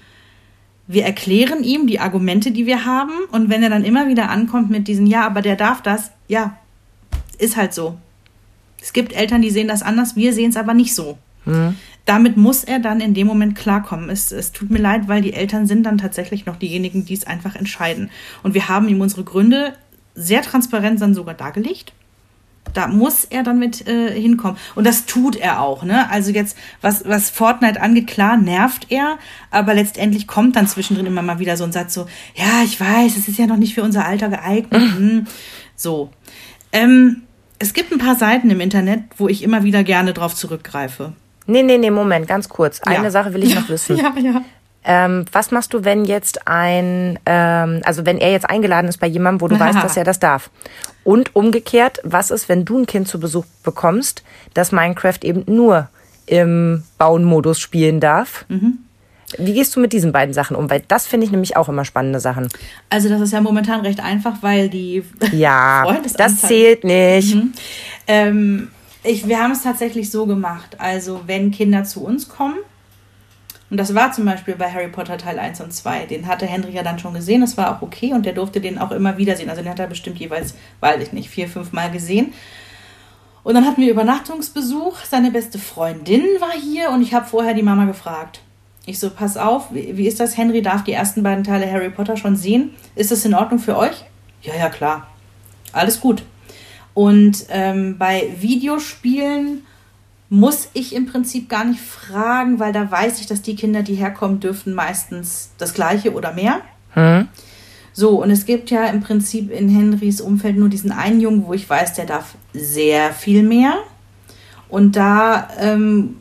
[0.86, 4.70] wir erklären ihm die Argumente, die wir haben und wenn er dann immer wieder ankommt
[4.70, 6.56] mit diesen, ja, aber der darf das, ja,
[7.38, 7.96] ist halt so.
[8.80, 11.18] Es gibt Eltern, die sehen das anders, wir sehen es aber nicht so.
[11.44, 14.10] Mhm damit muss er dann in dem Moment klarkommen.
[14.10, 17.26] Es, es tut mir leid, weil die Eltern sind dann tatsächlich noch diejenigen, die es
[17.26, 18.10] einfach entscheiden.
[18.42, 19.74] Und wir haben ihm unsere Gründe
[20.14, 21.92] sehr transparent dann sogar dargelegt.
[22.74, 24.56] Da muss er dann mit äh, hinkommen.
[24.74, 26.08] Und das tut er auch, ne?
[26.10, 29.18] Also jetzt, was, was Fortnite angeht, klar, nervt er,
[29.50, 33.16] aber letztendlich kommt dann zwischendrin immer mal wieder so ein Satz so, ja, ich weiß,
[33.16, 34.82] es ist ja noch nicht für unser Alter geeignet.
[35.00, 35.26] Hm.
[35.76, 36.10] So.
[36.72, 37.22] Ähm,
[37.58, 41.14] es gibt ein paar Seiten im Internet, wo ich immer wieder gerne drauf zurückgreife.
[41.50, 42.80] Nee, nee, nee, Moment, ganz kurz.
[42.82, 43.10] Eine Ja.
[43.10, 43.96] Sache will ich noch wissen.
[43.96, 44.42] Ja, ja.
[44.82, 49.06] Ähm, was machst du, wenn jetzt ein, ähm, also wenn er jetzt eingeladen ist bei
[49.06, 50.50] jemandem, wo du weißt, dass er das darf?
[51.04, 54.22] Und umgekehrt, was ist, wenn du ein Kind zu Besuch bekommst,
[54.54, 55.88] das Minecraft eben nur
[56.26, 58.44] im Bauen-Modus spielen darf?
[58.48, 58.78] Mhm.
[59.38, 60.68] Wie gehst du mit diesen beiden Sachen um?
[60.70, 62.48] Weil das finde ich nämlich auch immer spannende Sachen.
[62.88, 67.36] Also das ist ja momentan recht einfach, weil die Ja, das zählt nicht.
[68.08, 68.68] Ähm,
[69.02, 70.76] ich, wir haben es tatsächlich so gemacht.
[70.78, 72.56] Also, wenn Kinder zu uns kommen,
[73.70, 76.72] und das war zum Beispiel bei Harry Potter Teil 1 und 2, den hatte Henry
[76.72, 79.36] ja dann schon gesehen, das war auch okay und der durfte den auch immer wieder
[79.36, 79.48] sehen.
[79.48, 82.32] Also, den hat er bestimmt jeweils, weiß ich nicht, vier, fünf Mal gesehen.
[83.42, 84.98] Und dann hatten wir Übernachtungsbesuch.
[85.04, 88.42] Seine beste Freundin war hier und ich habe vorher die Mama gefragt.
[88.86, 90.36] Ich so, pass auf, wie, wie ist das?
[90.36, 92.74] Henry darf die ersten beiden Teile Harry Potter schon sehen.
[92.96, 94.04] Ist das in Ordnung für euch?
[94.42, 95.06] Ja, ja, klar.
[95.72, 96.22] Alles gut.
[97.00, 99.62] Und ähm, bei Videospielen
[100.28, 103.94] muss ich im Prinzip gar nicht fragen, weil da weiß ich, dass die Kinder, die
[103.94, 106.60] herkommen, dürfen meistens das gleiche oder mehr.
[107.94, 111.54] So, und es gibt ja im Prinzip in Henrys Umfeld nur diesen einen Jungen, wo
[111.54, 113.78] ich weiß, der darf sehr viel mehr.
[114.68, 116.16] Und da ähm,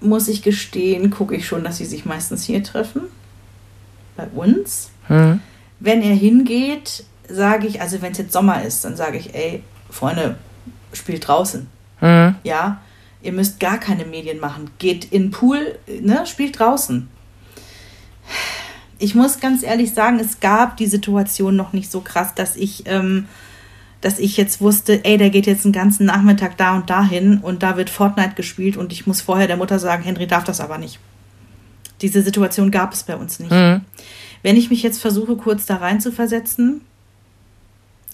[0.00, 3.02] muss ich gestehen, gucke ich schon, dass sie sich meistens hier treffen.
[4.16, 4.90] Bei uns.
[5.78, 9.62] Wenn er hingeht, sage ich, also wenn es jetzt Sommer ist, dann sage ich, ey,
[9.90, 10.36] Freunde,
[10.92, 11.66] spielt draußen.
[12.42, 12.80] Ja,
[13.22, 14.70] ihr müsst gar keine Medien machen.
[14.78, 17.08] Geht in den Pool, ne, spielt draußen.
[18.98, 22.84] Ich muss ganz ehrlich sagen, es gab die Situation noch nicht so krass, dass ich,
[22.86, 23.26] ähm,
[24.00, 27.62] dass ich jetzt wusste, ey, der geht jetzt einen ganzen Nachmittag da und dahin und
[27.62, 30.78] da wird Fortnite gespielt und ich muss vorher der Mutter sagen, Henry darf das aber
[30.78, 30.98] nicht.
[32.02, 33.52] Diese Situation gab es bei uns nicht.
[34.42, 36.80] Wenn ich mich jetzt versuche, kurz da rein zu versetzen,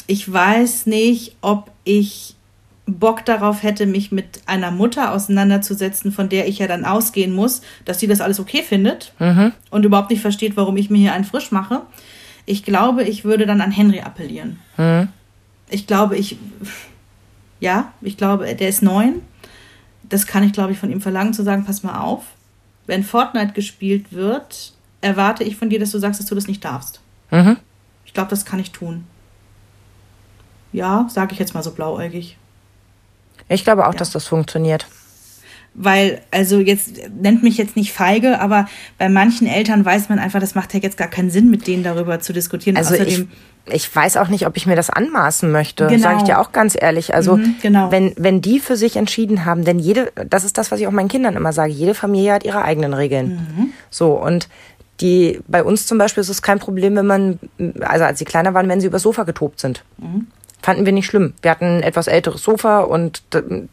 [0.06, 2.34] ich weiß nicht, ob ich
[2.86, 7.62] Bock darauf hätte, mich mit einer Mutter auseinanderzusetzen, von der ich ja dann ausgehen muss,
[7.84, 9.12] dass sie das alles okay findet
[9.70, 11.82] und überhaupt nicht versteht, warum ich mir hier einen frisch mache.
[12.44, 14.60] Ich glaube, ich würde dann an Henry appellieren.
[15.68, 16.36] Ich glaube, ich,
[17.58, 19.22] ja, ich glaube, der ist neun.
[20.08, 22.22] Das kann ich, glaube ich, von ihm verlangen, zu sagen, pass mal auf,
[22.86, 26.64] wenn Fortnite gespielt wird, erwarte ich von dir, dass du sagst, dass du das nicht
[26.64, 27.00] darfst.
[28.04, 29.04] Ich glaube, das kann ich tun.
[30.76, 32.36] Ja, sage ich jetzt mal so blauäugig.
[33.48, 34.86] Ich glaube auch, dass das funktioniert.
[35.72, 38.66] Weil, also jetzt nennt mich jetzt nicht feige, aber
[38.98, 41.82] bei manchen Eltern weiß man einfach, das macht ja jetzt gar keinen Sinn, mit denen
[41.82, 42.76] darüber zu diskutieren.
[42.76, 43.28] Also ich, Außerdem,
[43.66, 46.02] ich weiß auch nicht, ob ich mir das anmaßen möchte, Genau.
[46.02, 47.14] sage ich dir auch ganz ehrlich.
[47.14, 47.90] Also Mhm, genau.
[47.90, 50.92] wenn, wenn die für sich entschieden haben, denn jede, das ist das, was ich auch
[50.92, 53.28] meinen Kindern immer sage, jede Familie hat ihre eigenen Regeln.
[53.56, 53.68] Mhm.
[53.90, 54.48] So, und
[55.00, 57.38] die, bei uns zum Beispiel ist es kein Problem, wenn man,
[57.80, 59.84] also als sie kleiner waren, wenn sie übers Sofa getobt sind.
[59.98, 60.26] Mhm.
[60.62, 61.34] Fanden wir nicht schlimm.
[61.42, 63.22] Wir hatten ein etwas älteres Sofa und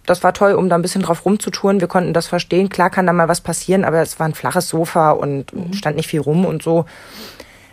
[0.06, 1.80] das war toll, um da ein bisschen drauf rumzutouren.
[1.82, 2.70] Wir konnten das verstehen.
[2.70, 5.74] Klar kann da mal was passieren, aber es war ein flaches Sofa und Mhm.
[5.74, 6.86] stand nicht viel rum und so.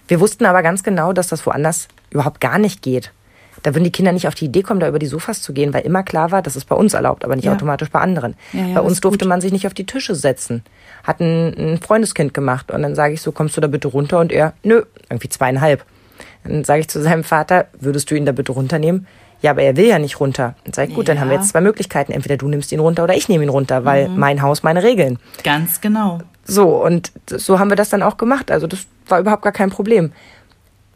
[0.08, 3.12] Wir wussten aber ganz genau, dass das woanders überhaupt gar nicht geht.
[3.62, 5.74] Da würden die Kinder nicht auf die Idee kommen, da über die Sofas zu gehen,
[5.74, 7.52] weil immer klar war, das ist bei uns erlaubt, aber nicht Ja.
[7.52, 8.34] automatisch bei anderen.
[8.54, 9.28] Ja, ja, bei uns durfte gut.
[9.28, 10.64] man sich nicht auf die Tische setzen.
[11.04, 14.18] Hat ein, ein Freundeskind gemacht und dann sage ich so, kommst du da bitte runter?
[14.18, 15.84] Und er, nö, irgendwie zweieinhalb.
[16.45, 19.07] Dann sage ich zu seinem Vater, würdest du ihn da bitte runternehmen?
[19.43, 20.55] Ja, aber er will ja nicht runter.
[20.64, 21.41] Dann sage ich, gut, dann haben wir Ja.
[21.41, 22.12] jetzt zwei Möglichkeiten.
[22.12, 24.18] Entweder du nimmst ihn runter oder ich nehme ihn runter, weil Mhm.
[24.18, 25.18] mein Haus, meine Regeln.
[25.45, 26.20] ganz genau.
[26.45, 28.51] So, und so haben wir das dann auch gemacht.
[28.51, 30.12] Also das war überhaupt gar kein Problem.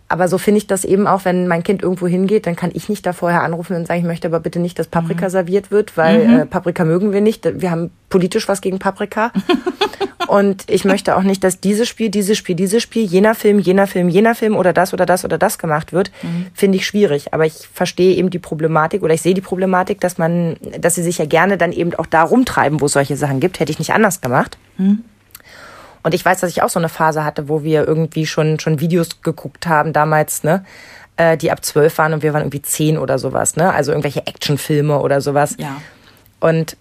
[0.09, 2.89] Aber so finde ich das eben auch, wenn mein Kind irgendwo hingeht, dann kann ich
[2.89, 5.97] nicht da vorher anrufen und sagen, ich möchte aber bitte nicht, dass Paprika serviert wird,
[5.97, 7.49] weil äh, Paprika mögen wir nicht.
[7.61, 9.33] Wir haben politisch was gegen Paprika.
[10.29, 13.87] und ich möchte auch nicht, dass dieses Spiel, dieses Spiel, dieses Spiel, jener Film, jener
[13.87, 16.13] Film, jener Film oder das oder das oder das gemacht wird,
[16.53, 17.33] finde ich schwierig.
[17.33, 21.03] Aber ich verstehe eben die Problematik oder ich sehe die Problematik, dass man, dass sie
[21.03, 23.59] sich ja gerne dann eben auch da rumtreiben, wo es solche Sachen gibt.
[23.59, 24.59] Hätte ich nicht anders gemacht.
[26.05, 28.79] Und ich weiß, dass ich auch so eine Phase hatte, wo wir irgendwie schon, schon
[28.79, 30.65] Videos geguckt haben damals, ne?
[31.17, 33.73] äh, Die ab zwölf waren und wir waren irgendwie zehn oder sowas, ne?
[33.73, 35.57] Also irgendwelche Actionfilme oder sowas.
[35.59, 35.81] Ja.
[36.41, 36.77] Und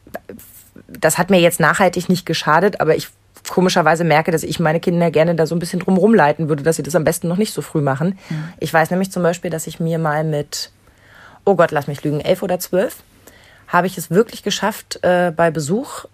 [0.87, 3.07] das hat mir jetzt nachhaltig nicht geschadet, aber ich
[3.49, 6.75] komischerweise merke, dass ich meine Kinder gerne da so ein bisschen drum rumleiten würde, dass
[6.75, 8.17] sie das am besten noch nicht so früh machen.
[8.59, 10.71] Ich weiß nämlich zum Beispiel, dass ich mir mal mit,
[11.45, 12.97] oh Gott, lass mich lügen, elf oder zwölf,
[13.67, 16.05] habe ich es wirklich geschafft, äh, bei Besuch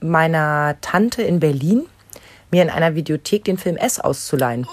[0.00, 1.84] meiner Tante in Berlin
[2.50, 4.66] mir in einer Videothek den Film S auszuleihen.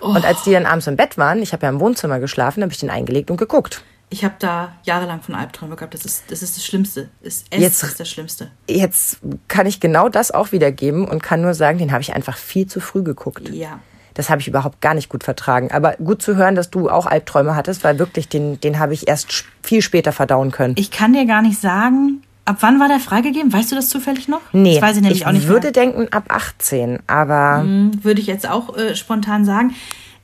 [0.00, 2.72] Und als die dann abends im Bett waren, ich habe ja im Wohnzimmer geschlafen, habe
[2.72, 3.82] ich den eingelegt und geguckt.
[4.10, 5.94] Ich habe da jahrelang von Albträumen gehabt.
[5.94, 7.08] Das ist das, ist das Schlimmste.
[7.22, 8.50] Es, es Jetzt- ist das Schlimmste.
[8.68, 12.36] Jetzt kann ich genau das auch wiedergeben und kann nur sagen, den habe ich einfach
[12.36, 13.48] viel zu früh geguckt.
[13.50, 13.78] Ja.
[14.14, 15.70] Das habe ich überhaupt gar nicht gut vertragen.
[15.70, 19.08] Aber gut zu hören, dass du auch Albträume hattest, weil wirklich den, den habe ich
[19.08, 20.74] erst viel später verdauen können.
[20.76, 23.52] Ich kann dir gar nicht sagen, ab wann war der freigegeben?
[23.52, 24.40] Weißt du das zufällig noch?
[24.52, 25.46] nee, Das weiß ich nämlich auch nicht.
[25.48, 25.72] würde mehr.
[25.72, 27.64] denken ab 18, aber
[28.02, 29.74] würde ich jetzt auch äh, spontan sagen.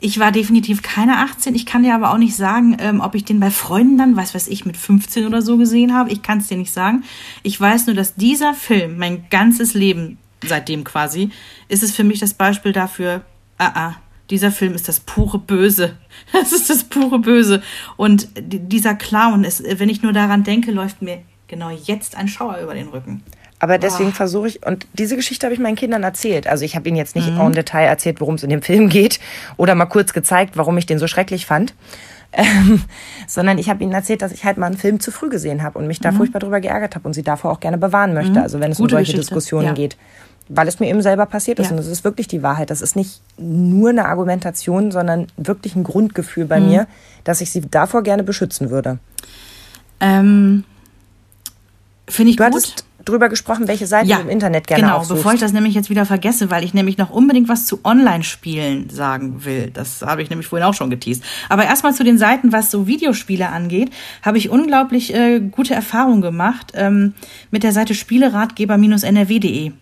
[0.01, 1.57] Ich war definitiv keine 18.
[1.57, 4.33] Ich kann dir aber auch nicht sagen, ähm, ob ich den bei Freunden dann, was
[4.35, 6.11] weiß ich, mit 15 oder so gesehen habe.
[6.11, 7.03] Ich kann es dir nicht sagen.
[7.43, 11.31] Ich weiß nur, dass dieser Film, mein ganzes Leben seitdem quasi,
[11.69, 13.23] ist es für mich das Beispiel dafür,
[13.59, 13.95] ah, ah,
[14.31, 15.97] dieser Film ist das pure Böse.
[16.33, 17.61] Das ist das pure Böse.
[17.97, 22.29] Und di- dieser Clown, ist, wenn ich nur daran denke, läuft mir genau jetzt ein
[22.29, 23.23] Schauer über den Rücken.
[23.61, 26.47] Aber deswegen versuche ich, und diese Geschichte habe ich meinen Kindern erzählt.
[26.47, 27.41] Also ich habe ihnen jetzt nicht Mhm.
[27.41, 29.19] en Detail erzählt, worum es in dem Film geht
[29.57, 31.75] oder mal kurz gezeigt, warum ich den so schrecklich fand.
[32.31, 32.83] Ähm,
[33.27, 35.79] sondern ich habe ihnen erzählt, dass ich halt mal einen Film zu früh gesehen habe
[35.79, 38.41] und mich da furchtbar drüber geärgert habe und sie davor auch gerne bewahren möchte.
[38.43, 38.83] Also wenn es Mhm.
[38.83, 39.73] Gute um solche Geschichte, Diskussionen ja.
[39.73, 39.97] geht.
[40.51, 41.71] Weil es mir eben selber passiert ist Ja.
[41.73, 42.69] und das ist wirklich die Wahrheit.
[42.71, 46.69] Das ist nicht nur eine Argumentation, sondern wirklich ein Grundgefühl bei Mhm.
[46.69, 46.87] mir,
[47.25, 48.99] dass ich sie davor gerne beschützen würde.
[50.01, 50.65] Ähm,
[52.09, 52.55] Finde ich Du gut.
[52.55, 55.17] hattest drüber gesprochen, welche Seiten du im Internet gerne genau, aufsuchst.
[55.23, 58.91] bevor ich das nämlich jetzt wieder vergesse, weil ich nämlich noch unbedingt was zu Online-Spielen
[58.91, 59.71] sagen will.
[59.73, 61.23] Das habe ich nämlich vorhin auch schon geteased.
[61.49, 63.91] Aber erstmal zu den Seiten, was so Videospiele angeht,
[64.23, 67.15] habe ich unglaublich äh, gute Erfahrungen gemacht ähm,
[67.51, 69.73] mit der Seite spieleratgeber-nrw.de.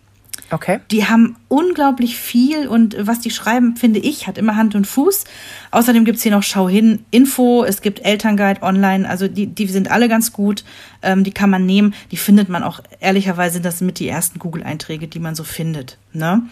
[0.49, 0.79] Okay.
[0.91, 5.25] Die haben unglaublich viel und was die schreiben, finde ich, hat immer Hand und Fuß.
[5.71, 9.91] Außerdem gibt's hier noch Schau hin, Info, es gibt Elternguide online, also die, die sind
[9.91, 10.63] alle ganz gut,
[11.01, 14.39] ähm, die kann man nehmen, die findet man auch, ehrlicherweise sind das mit die ersten
[14.39, 15.97] Google-Einträge, die man so findet.
[16.13, 16.43] Ne?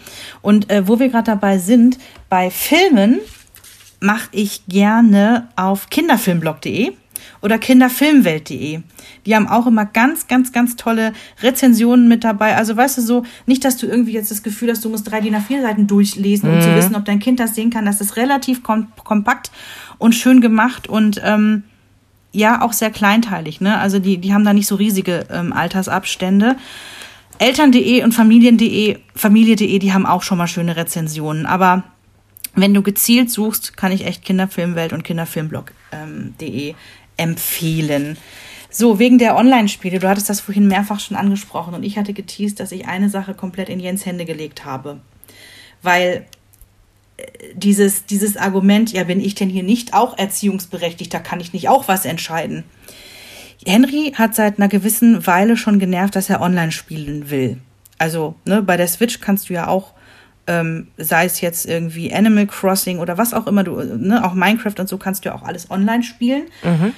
[0.42, 3.20] Und äh, wo wir gerade dabei sind, bei Filmen
[4.00, 6.92] mache ich gerne auf kinderfilmblog.de
[7.40, 8.82] oder kinderfilmwelt.de.
[9.26, 11.12] Die haben auch immer ganz, ganz, ganz tolle
[11.42, 12.56] Rezensionen mit dabei.
[12.56, 15.20] Also weißt du so, nicht, dass du irgendwie jetzt das Gefühl hast, du musst drei
[15.20, 17.84] DIN A4 Seiten durchlesen, um zu wissen, ob dein Kind das sehen kann.
[17.84, 19.50] Das ist relativ kom kompakt
[19.98, 21.64] und schön gemacht und ähm,
[22.32, 23.60] ja, auch sehr kleinteilig.
[23.60, 23.78] Ne?
[23.78, 26.56] Also die, die haben da nicht so riesige ähm, Altersabstände.
[27.38, 31.46] Eltern.de und Familien.de, Familie.de, die haben auch schon mal schöne Rezensionen.
[31.46, 31.84] Aber
[32.54, 36.74] wenn du gezielt suchst, kann ich echt Kinderfilmwelt und Kinderfilmblog.de
[37.16, 38.16] empfehlen.
[38.78, 42.60] So, wegen der Online-Spiele, du hattest das vorhin mehrfach schon angesprochen und ich hatte geteased,
[42.60, 45.00] dass ich eine Sache komplett in Jens Hände gelegt habe.
[45.80, 46.26] Weil
[47.16, 47.24] äh,
[47.54, 51.70] dieses, dieses Argument, ja, bin ich denn hier nicht auch erziehungsberechtigt, da kann ich nicht
[51.70, 52.64] auch was entscheiden.
[53.64, 57.56] Henry hat seit einer gewissen Weile schon genervt, dass er online spielen will.
[57.96, 59.94] Also, ne, bei der Switch kannst du ja auch,
[60.46, 64.78] ähm, sei es jetzt irgendwie Animal Crossing oder was auch immer du, ne, auch Minecraft
[64.78, 66.42] und so kannst du ja auch alles online spielen.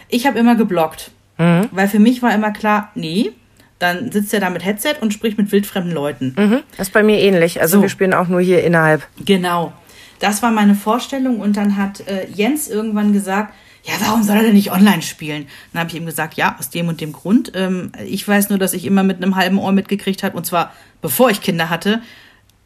[0.08, 1.12] Ich habe immer geblockt.
[1.38, 3.32] Weil für mich war immer klar, nee,
[3.78, 6.34] dann sitzt er da mit Headset und spricht mit wildfremden Leuten.
[6.36, 6.60] Mhm.
[6.76, 7.60] Das ist bei mir ähnlich.
[7.60, 7.82] Also So.
[7.82, 9.06] wir spielen auch nur hier innerhalb.
[9.24, 9.72] Genau.
[10.18, 14.42] Das war meine Vorstellung und dann hat äh, Jens irgendwann gesagt, ja, warum soll er
[14.42, 15.46] denn nicht online spielen?
[15.72, 17.52] Dann habe ich ihm gesagt, ja, aus dem und dem Grund.
[17.54, 20.72] Ähm, ich weiß nur, dass ich immer mit einem halben Ohr mitgekriegt habe, und zwar
[21.00, 22.02] bevor ich Kinder hatte.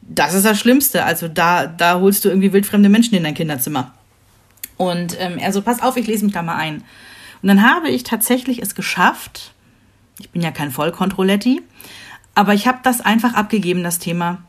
[0.01, 1.05] Das ist das Schlimmste.
[1.05, 3.93] Also da, da holst du irgendwie wildfremde Menschen in dein Kinderzimmer.
[4.79, 6.83] Und ähm, er so, pass auf, ich lese mich da mal ein.
[7.43, 9.53] Und dann habe ich tatsächlich es geschafft.
[10.20, 11.62] Ich bin ja kein Vollkontrolletti,
[12.34, 14.43] aber ich habe das einfach abgegeben, das Thema.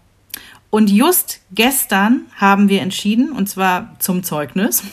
[0.70, 4.84] Und just gestern haben wir entschieden, und zwar zum Zeugnis,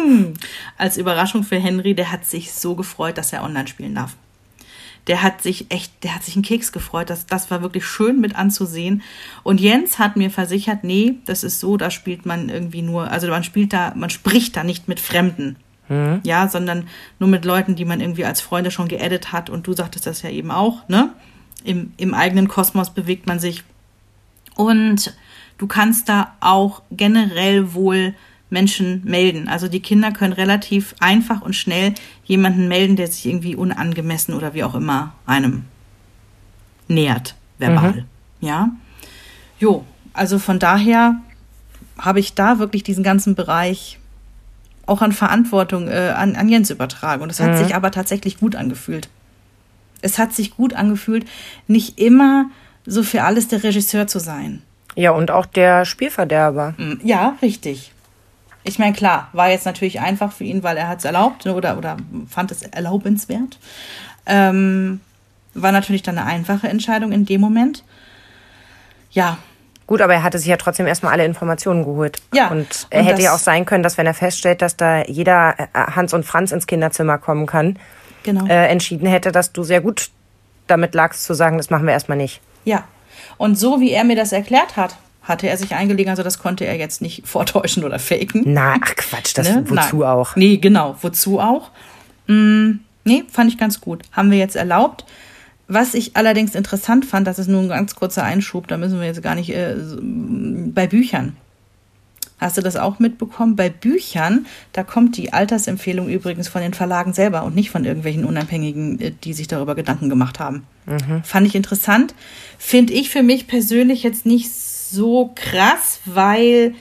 [0.78, 4.16] als Überraschung für Henry, der hat sich so gefreut, dass er online spielen darf.
[5.06, 7.10] Der hat sich echt, der hat sich einen Keks gefreut.
[7.10, 9.02] Das, das war wirklich schön mit anzusehen.
[9.42, 13.28] Und Jens hat mir versichert, nee, das ist so, da spielt man irgendwie nur, also
[13.28, 15.56] man spielt da, man spricht da nicht mit Fremden.
[16.22, 19.50] Ja, sondern nur mit Leuten, die man irgendwie als Freunde schon geedit hat.
[19.50, 21.10] Und du sagtest das ja eben auch, ne?
[21.62, 23.64] Im, im eigenen Kosmos bewegt man sich.
[24.54, 25.14] Und
[25.58, 28.14] du kannst da auch generell wohl
[28.50, 29.48] Menschen melden.
[29.48, 34.54] Also die Kinder können relativ einfach und schnell jemanden melden, der sich irgendwie unangemessen oder
[34.54, 35.64] wie auch immer einem
[36.88, 38.04] nähert, verbal.
[38.40, 38.70] Ja.
[39.58, 41.16] Jo, also von daher
[41.98, 43.98] habe ich da wirklich diesen ganzen Bereich
[44.86, 47.22] auch an Verantwortung äh, an, an Jens übertragen.
[47.22, 49.08] Und es hat sich aber tatsächlich gut angefühlt.
[50.02, 51.26] Es hat sich gut angefühlt,
[51.66, 52.46] nicht immer
[52.86, 54.62] so für alles der Regisseur zu sein.
[54.96, 56.74] Ja, und auch der Spielverderber.
[56.76, 57.92] Mm, Ja, richtig.
[58.62, 61.54] Ich meine, klar, war jetzt natürlich einfach für ihn, weil er hat es erlaubt ne,
[61.54, 61.96] oder, oder
[62.28, 63.58] fand es erlaubenswert.
[64.26, 65.00] Ähm,
[65.54, 67.84] war natürlich dann eine einfache Entscheidung in dem Moment.
[69.10, 69.38] Ja,
[69.86, 72.16] Gut, aber er hatte sich ja trotzdem erstmal alle Informationen geholt.
[72.32, 75.02] Ja, Und er und hätte ja auch sein können, dass wenn er feststellt, dass da
[75.04, 77.78] jeder äh, Hans und Franz ins Kinderzimmer kommen kann,
[78.22, 78.46] Genau.
[78.46, 80.08] äh, entschieden hätte, dass du sehr gut
[80.66, 82.40] damit lagst zu sagen, das machen wir erstmal nicht.
[82.64, 82.84] Ja.
[83.36, 86.64] Und so wie er mir das erklärt hat, hatte er sich eingelegen, also das konnte
[86.64, 88.42] er jetzt nicht vortäuschen oder faken.
[88.46, 89.64] Na, ach Quatsch, das Ne?
[89.66, 90.08] wozu Nein.
[90.08, 90.36] auch?
[90.36, 91.70] Nee, genau, wozu auch?
[92.26, 94.02] Mm, nee, fand ich ganz gut.
[94.12, 95.04] Haben wir jetzt erlaubt.
[95.66, 99.06] Was ich allerdings interessant fand, das ist nur ein ganz kurzer Einschub, da müssen wir
[99.06, 101.36] jetzt gar nicht, äh, bei Büchern.
[102.38, 103.56] Hast du das auch mitbekommen?
[103.56, 108.24] Bei Büchern, da kommt die Altersempfehlung übrigens von den Verlagen selber und nicht von irgendwelchen
[108.24, 110.64] Unabhängigen, äh, die sich darüber Gedanken gemacht haben.
[111.24, 112.14] Fand ich interessant.
[112.58, 116.74] Finde ich für mich persönlich jetzt nicht so krass, weil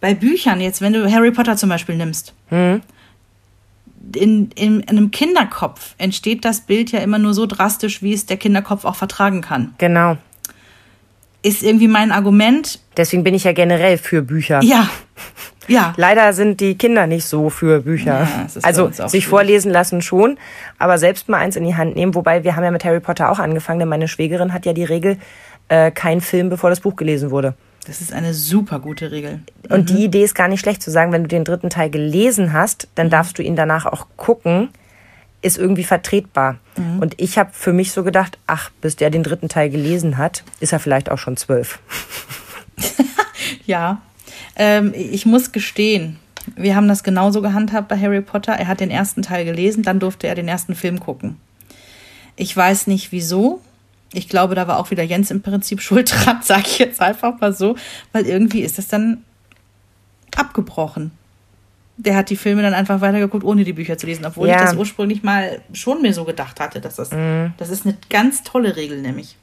[0.00, 2.34] bei Büchern jetzt, wenn du Harry Potter zum Beispiel nimmst,
[4.14, 8.26] in, in, in einem Kinderkopf entsteht das Bild ja immer nur so drastisch, wie es
[8.26, 9.74] der Kinderkopf auch vertragen kann.
[9.78, 10.16] Genau.
[11.42, 14.60] Ist irgendwie mein Argument, Deswegen bin ich ja generell für Bücher.
[14.62, 14.88] ja,
[15.68, 18.22] ja, Leider sind die Kinder nicht so für Bücher.
[18.22, 19.26] Ja, also sich schwierig.
[19.28, 20.38] vorlesen lassen schon,
[20.78, 22.14] aber selbst mal eins in die Hand nehmen.
[22.14, 24.84] Wobei wir haben ja mit Harry Potter auch angefangen, denn meine Schwägerin hat ja die
[24.84, 25.18] Regel,
[25.68, 27.54] äh, kein Film, bevor das Buch gelesen wurde.
[27.88, 29.40] Das ist eine super gute Regel.
[29.68, 32.52] Und die Idee ist gar nicht schlecht zu sagen, wenn du den dritten Teil gelesen
[32.52, 34.68] hast, dann darfst du ihn danach auch gucken,
[35.40, 36.58] ist irgendwie vertretbar.
[37.00, 40.44] Und ich habe für mich so gedacht, ach, bis der den dritten Teil gelesen hat,
[40.60, 41.80] ist er vielleicht auch schon zwölf.
[43.64, 44.00] Ja,
[44.56, 46.18] ähm, ich muss gestehen,
[46.56, 48.52] wir haben das genauso gehandhabt bei Harry Potter.
[48.52, 51.36] Er hat den ersten Teil gelesen, dann durfte er den ersten Film gucken.
[52.36, 53.60] Ich weiß nicht wieso.
[54.12, 57.38] Ich glaube, da war auch wieder Jens im Prinzip schuld dran, sage ich jetzt einfach
[57.40, 57.76] mal so,
[58.12, 59.24] weil irgendwie ist es dann
[60.36, 61.12] abgebrochen.
[61.96, 64.56] Der hat die Filme dann einfach weitergeguckt, ohne die Bücher zu lesen, obwohl Ja.
[64.56, 67.10] ich das ursprünglich mal schon mir so gedacht hatte, dass das,
[67.56, 69.36] das ist eine ganz tolle Regel nämlich.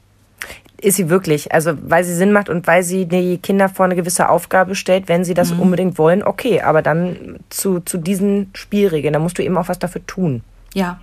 [0.80, 1.52] Ist sie wirklich.
[1.52, 5.08] Also, weil sie Sinn macht und weil sie die Kinder vor eine gewisse Aufgabe stellt,
[5.08, 6.60] wenn sie das unbedingt wollen, okay.
[6.62, 10.42] Aber dann zu, zu diesen Spielregeln, da musst du eben auch was dafür tun.
[10.74, 11.00] Ja,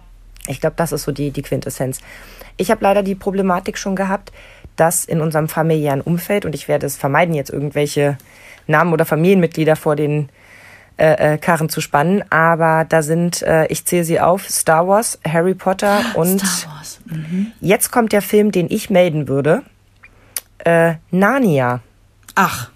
[0.48, 2.00] Ich glaube, das ist so die, die Quintessenz.
[2.58, 4.32] Ich habe leider die Problematik schon gehabt,
[4.76, 8.18] dass in unserem familiären Umfeld, und ich werde es vermeiden, jetzt irgendwelche
[8.68, 10.30] Namen oder Familienmitglieder vor den
[10.98, 15.20] äh, äh, Karren zu spannen, aber da sind, äh, ich zähle sie auf, Star Wars,
[15.28, 17.00] Harry Potter und Star Wars.
[17.06, 17.52] Mhm.
[17.62, 19.64] jetzt kommt der Film, den ich melden würde,
[20.60, 21.82] äh, Narnia.
[22.36, 22.70] Ach,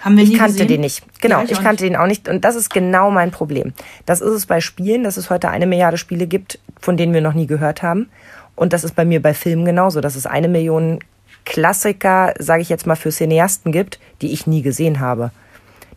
[0.00, 0.68] haben wir Ich kannte gesehen?
[0.68, 1.02] den nicht.
[1.20, 2.28] Genau, Ja, ich, auch kannte den auch nicht.
[2.28, 3.72] Und das ist genau mein Problem.
[4.04, 7.22] Das ist es bei Spielen, dass es heute eine Milliarde Spiele gibt, von denen wir
[7.22, 8.10] noch nie gehört haben.
[8.54, 11.00] Und das ist bei mir bei Filmen genauso, dass es eine Million
[11.44, 15.30] Klassiker, sage ich jetzt mal, für Cineasten gibt, die ich nie gesehen habe.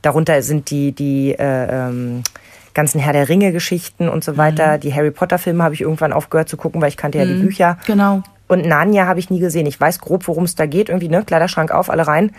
[0.01, 2.23] Darunter sind die, die äh, ähm,
[2.73, 4.77] ganzen Herr der Ringe-Geschichten und so weiter.
[4.77, 7.77] Die Harry Potter-Filme habe ich irgendwann aufgehört zu gucken, weil ich kannte ja die Bücher.
[7.85, 8.23] Genau.
[8.47, 9.65] Und Narnia habe ich nie gesehen.
[9.65, 10.89] Ich weiß grob, worum es da geht.
[10.89, 11.23] Irgendwie, ne?
[11.25, 12.31] Kleiderschrank auf, alle rein.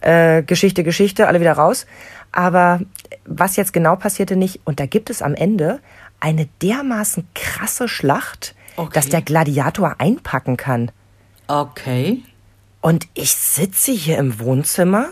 [0.00, 1.86] Äh, Geschichte, Geschichte, alle wieder raus.
[2.32, 2.80] Aber
[3.26, 4.60] was jetzt genau passierte nicht.
[4.64, 5.78] Und da gibt es am Ende
[6.22, 8.90] eine dermaßen krasse Schlacht, Okay.
[8.94, 10.90] dass der Gladiator einpacken kann.
[11.46, 12.22] Okay.
[12.80, 15.08] Und ich sitze hier im Wohnzimmer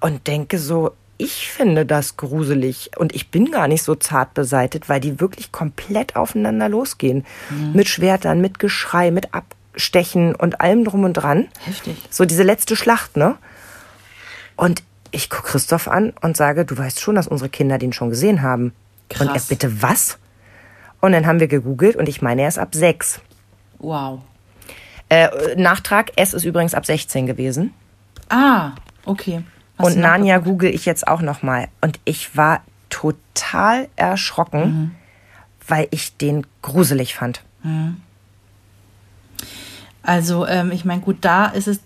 [0.00, 4.88] und denke so, ich finde das gruselig und ich bin gar nicht so zart beseitet,
[4.90, 7.24] weil die wirklich komplett aufeinander losgehen.
[7.72, 11.48] Mit Schwertern, mit Geschrei, mit Abstechen und allem drum und dran.
[11.64, 11.96] Heftig.
[12.10, 13.36] So diese letzte Schlacht, ne?
[14.56, 14.82] Und
[15.12, 18.42] ich gucke Christoph an und sage, du weißt schon, dass unsere Kinder den schon gesehen
[18.42, 18.72] haben.
[19.18, 19.46] Und er Krass.
[19.48, 20.18] bitte was?
[21.00, 23.20] Und dann haben wir gegoogelt und ich meine, er ist ab sechs.
[23.78, 24.20] Wow.
[25.08, 27.72] Äh, Nachtrag, es ist übrigens ab 16 gewesen.
[28.28, 28.72] Ah,
[29.06, 29.42] okay.
[29.78, 30.44] Hast Und nachgeguckt?
[30.44, 31.68] google ich jetzt auch noch mal.
[31.80, 34.90] Und ich war total erschrocken, Mhm.
[35.66, 37.42] weil ich den gruselig fand.
[40.02, 41.80] Also, ähm, ich meine, gut, da ist es.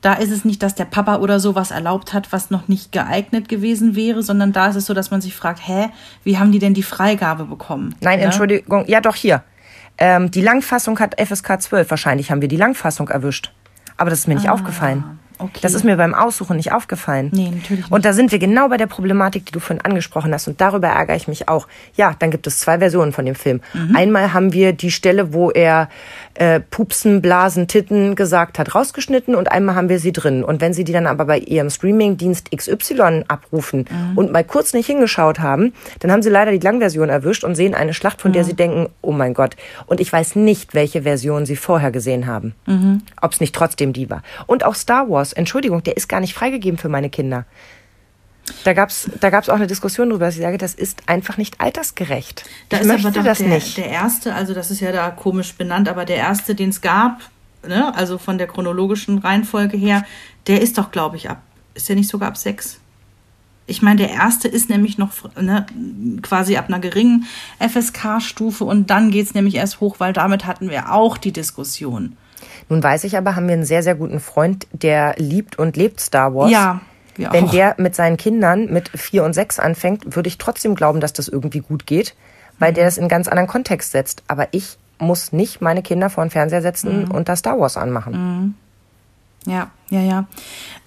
[0.00, 2.90] Da ist es nicht, dass der Papa oder so was erlaubt hat, was noch nicht
[2.90, 5.88] geeignet gewesen wäre, sondern da ist es so, dass man sich fragt, hä,
[6.24, 7.94] wie haben die denn die Freigabe bekommen?
[8.00, 8.24] Nein, Ja?
[8.26, 9.42] Entschuldigung, ja doch hier.
[9.98, 11.90] Ähm, die Langfassung hat FSK 12.
[11.90, 13.52] Wahrscheinlich haben wir die Langfassung erwischt.
[13.98, 15.04] Aber das ist mir nicht aufgefallen.
[15.38, 15.58] Ah, okay.
[15.60, 17.28] Das ist mir beim Aussuchen nicht aufgefallen.
[17.34, 17.92] Nee, natürlich nicht.
[17.92, 20.48] Und da sind wir genau bei der Problematik, die du vorhin angesprochen hast.
[20.48, 21.68] Und darüber ärgere ich mich auch.
[21.96, 23.60] Ja, dann gibt es zwei Versionen von dem Film.
[23.74, 23.94] Mhm.
[23.94, 25.90] Einmal haben wir die Stelle, wo er
[26.34, 29.34] äh, Pupsen, Blasen, Titten gesagt hat, rausgeschnitten.
[29.34, 30.44] Und einmal haben wir sie drin.
[30.44, 34.18] Und wenn sie die dann aber bei ihrem Streamingdienst XY abrufen Mhm.
[34.18, 37.74] und mal kurz nicht hingeschaut haben, dann haben sie leider die Langversion erwischt und sehen
[37.74, 39.56] eine Schlacht, von der sie denken, oh mein Gott.
[39.86, 42.54] Und ich weiß nicht, welche Version sie vorher gesehen haben.
[42.66, 43.02] Mhm.
[43.20, 44.22] Ob es nicht trotzdem die war.
[44.46, 47.44] Und auch Star Wars, Entschuldigung, der ist gar nicht freigegeben für meine Kinder.
[48.64, 51.60] Da gab's, da gab's auch eine Diskussion drüber, dass ich sage, das ist einfach nicht
[51.60, 52.44] altersgerecht.
[52.68, 53.76] Da ich ist möchte aber doch das der, nicht.
[53.76, 57.20] der erste, also das ist ja da komisch benannt, aber der erste, den es gab,
[57.66, 60.04] ne, also von der chronologischen Reihenfolge her,
[60.46, 61.42] der ist doch, glaube ich, ab,
[61.74, 62.80] ist der nicht sogar ab sechs?
[63.66, 65.64] Ich meine, der erste ist nämlich noch ne,
[66.22, 67.26] quasi ab einer geringen
[67.60, 72.16] FSK-Stufe und dann geht es nämlich erst hoch, weil damit hatten wir auch die Diskussion.
[72.68, 76.00] Nun weiß ich aber, haben wir einen sehr, sehr guten Freund, der liebt und lebt
[76.00, 76.50] Star Wars.
[76.50, 76.80] Ja.
[77.20, 81.00] Ja Wenn der mit seinen Kindern mit vier und sechs anfängt, würde ich trotzdem glauben,
[81.00, 82.14] dass das irgendwie gut geht,
[82.58, 82.74] weil mhm.
[82.76, 84.22] der das in einen ganz anderen Kontext setzt.
[84.26, 87.10] Aber ich muss nicht meine Kinder vor den Fernseher setzen mhm.
[87.10, 88.12] und da Star Wars anmachen.
[88.12, 88.54] Mhm.
[89.46, 90.26] Ja, ja, ja.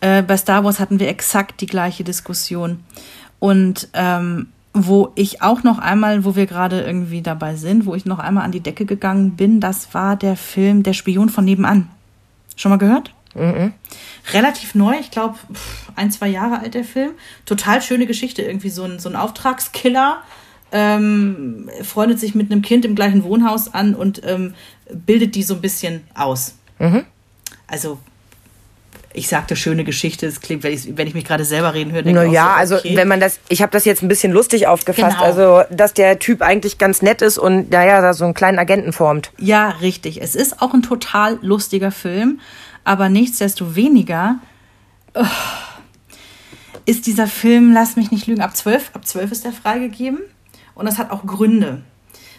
[0.02, 2.84] Äh, bei Star Wars hatten wir exakt die gleiche Diskussion.
[3.40, 8.06] Und ähm, wo ich auch noch einmal, wo wir gerade irgendwie dabei sind, wo ich
[8.06, 11.90] noch einmal an die Decke gegangen bin, das war der Film Der Spion von nebenan.
[12.56, 13.14] Schon mal gehört?
[13.36, 13.74] Mhm.
[14.34, 15.38] Relativ neu, ich glaube
[15.96, 17.12] ein, zwei Jahre alt der Film.
[17.46, 20.22] Total schöne Geschichte, irgendwie so ein, so ein Auftragskiller.
[20.72, 24.56] Ähm, freundet sich mit einem Kind im gleichen Wohnhaus an und ähm,
[24.92, 26.56] bildet die so ein bisschen aus.
[26.80, 27.06] Mhm.
[27.68, 28.00] Also
[29.14, 32.02] ich sagte schöne Geschichte, es klingt, wenn ich, wenn ich mich gerade selber reden höre.
[32.04, 32.90] Naja, so, okay.
[32.90, 35.24] also wenn man das, ich habe das jetzt ein bisschen lustig aufgefasst, genau.
[35.24, 38.92] also dass der Typ eigentlich ganz nett ist und naja, da so einen kleinen Agenten
[38.92, 39.32] formt.
[39.38, 40.22] Ja, richtig.
[40.22, 42.40] Es ist auch ein total lustiger Film,
[42.84, 44.40] aber nichtsdestoweniger
[45.14, 45.26] oh,
[46.86, 50.20] ist dieser Film, lass mich nicht lügen, ab zwölf, ab zwölf ist er freigegeben
[50.76, 51.84] und das hat auch Gründe.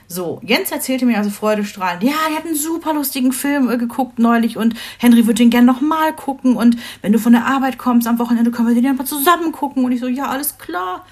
[0.07, 4.19] So, Jens erzählte mir also freudestrahlend, ja, er hat einen super lustigen Film äh, geguckt
[4.19, 8.07] neulich und Henry würde den gerne nochmal gucken und wenn du von der Arbeit kommst
[8.07, 11.07] am Wochenende, können wir den einfach zusammen gucken und ich so, ja, alles klar.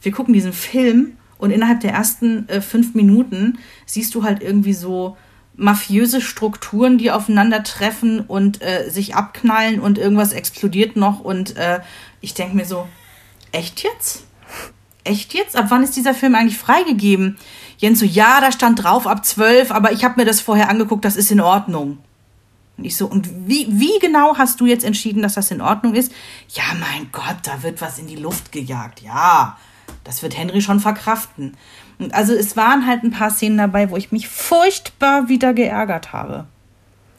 [0.00, 4.74] Wir gucken diesen Film und innerhalb der ersten äh, fünf Minuten siehst du halt irgendwie
[4.74, 5.16] so
[5.54, 11.80] mafiöse Strukturen, die aufeinandertreffen und äh, sich abknallen und irgendwas explodiert noch und äh,
[12.20, 12.88] ich denke mir so,
[13.50, 14.24] echt jetzt?
[15.04, 15.56] Echt jetzt?
[15.56, 17.38] Ab wann ist dieser Film eigentlich freigegeben?
[17.76, 21.04] Jens so, ja, da stand drauf ab zwölf, aber ich habe mir das vorher angeguckt,
[21.04, 21.98] das ist in Ordnung.
[22.78, 25.94] Und ich so, und wie, wie genau hast du jetzt entschieden, dass das in Ordnung
[25.94, 26.12] ist?
[26.48, 29.02] Ja, mein Gott, da wird was in die Luft gejagt.
[29.02, 29.58] Ja,
[30.04, 31.56] das wird Henry schon verkraften.
[32.10, 36.46] Also es waren halt ein paar Szenen dabei, wo ich mich furchtbar wieder geärgert habe.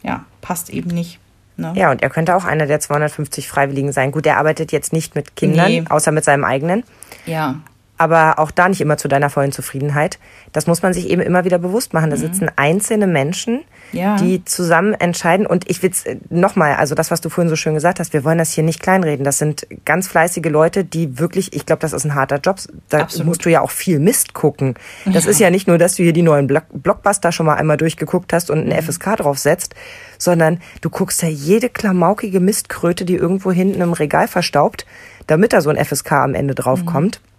[0.02, 1.20] Ja, passt eben nicht.
[1.56, 1.74] Ne?
[1.76, 4.12] Ja, und er könnte auch einer der 250 Freiwilligen sein.
[4.12, 5.84] Gut, er arbeitet jetzt nicht mit Kindern, nee.
[5.88, 6.84] außer mit seinem eigenen.
[7.26, 7.62] Ja
[8.04, 10.20] aber auch da nicht immer zu deiner vollen Zufriedenheit.
[10.52, 12.10] Das muss man sich eben immer wieder bewusst machen.
[12.10, 12.22] Da mhm.
[12.22, 13.62] sitzen einzelne Menschen,
[13.94, 14.18] ja.
[14.18, 15.46] die zusammen entscheiden.
[15.46, 18.26] Und ich will äh, nochmal, also das, was du vorhin so schön gesagt hast, wir
[18.26, 19.24] wollen das hier nicht kleinreden.
[19.24, 22.58] Das sind ganz fleißige Leute, die wirklich, ich glaube, das ist ein harter Job.
[22.90, 23.28] Da Absolut.
[23.28, 24.76] musst du ja auch viel Mist gucken.
[25.06, 25.32] Das ja.
[25.32, 28.52] ist ja nicht nur, dass du hier die neuen Blockbuster schon mal einmal durchgeguckt hast
[28.52, 28.84] und ein mhm.
[28.84, 29.76] FSK draufsetzt,
[30.18, 34.86] sondern du guckst ja jede klamaukige Mistkröte, die irgendwo hinten im Regal verstaubt,
[35.28, 37.22] damit da so ein FSK am Ende draufkommt.
[37.24, 37.33] Mhm.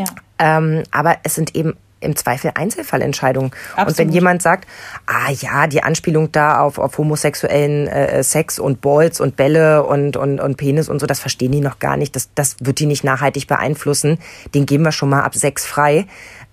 [0.00, 0.58] Ja.
[0.58, 3.50] Ähm, aber es sind eben im Zweifel Einzelfallentscheidungen.
[3.72, 3.88] Absolut.
[3.88, 4.66] Und wenn jemand sagt,
[5.06, 10.16] ah ja, die Anspielung da auf, auf homosexuellen äh, Sex und Balls und Bälle und,
[10.16, 12.16] und, und Penis und so, das verstehen die noch gar nicht.
[12.16, 14.18] Das, das wird die nicht nachhaltig beeinflussen.
[14.54, 16.06] Den geben wir schon mal ab sechs frei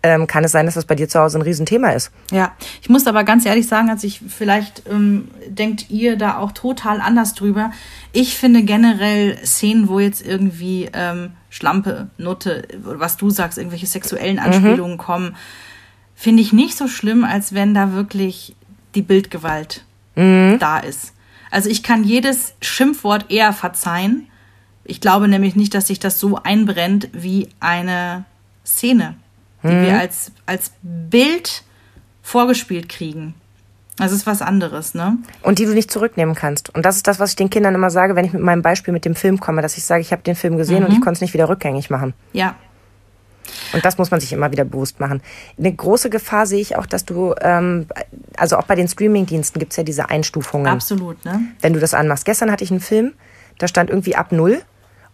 [0.07, 2.11] ähm, kann es sein, dass das bei dir zu Hause ein Riesenthema ist.
[2.31, 6.51] Ja, ich muss aber ganz ehrlich sagen, als ich vielleicht ähm, denkt ihr da auch
[6.51, 7.71] total anders drüber.
[8.11, 14.37] Ich finde generell Szenen, wo jetzt irgendwie ähm, Schlampe, Nutte, was du sagst, irgendwelche sexuellen
[14.37, 14.43] mhm.
[14.43, 14.99] Anspielungen mhm.
[14.99, 15.35] kommen,
[16.15, 18.55] finde ich nicht so schlimm, als wenn da wirklich
[18.95, 19.85] die Bildgewalt
[20.15, 20.57] mhm.
[20.59, 21.13] da ist.
[21.51, 24.27] Also ich kann jedes Schimpfwort eher verzeihen.
[24.83, 28.25] Ich glaube nämlich nicht, dass sich das so einbrennt wie eine
[28.65, 29.15] Szene
[29.67, 29.81] die mhm.
[29.83, 31.63] wir als, als Bild
[32.21, 33.35] vorgespielt kriegen.
[33.97, 35.17] Das ist was anderes, ne?
[35.41, 36.73] Und die du nicht zurücknehmen kannst.
[36.75, 38.93] Und das ist das, was ich den Kindern immer sage, wenn ich mit meinem Beispiel
[38.93, 40.85] mit dem Film komme, dass ich sage, ich habe den Film gesehen mhm.
[40.85, 42.13] und ich konnte es nicht wieder rückgängig machen.
[42.31, 42.55] Ja.
[43.73, 45.21] Und das muss man sich immer wieder bewusst machen.
[45.57, 47.87] Eine große Gefahr sehe ich auch, dass du, ähm,
[48.37, 50.67] also auch bei den Streamingdiensten gibt es ja diese Einstufungen.
[50.67, 51.41] Absolut, ne?
[51.61, 52.25] Wenn du das anmachst.
[52.25, 53.13] Gestern hatte ich einen Film,
[53.57, 54.61] da stand irgendwie ab null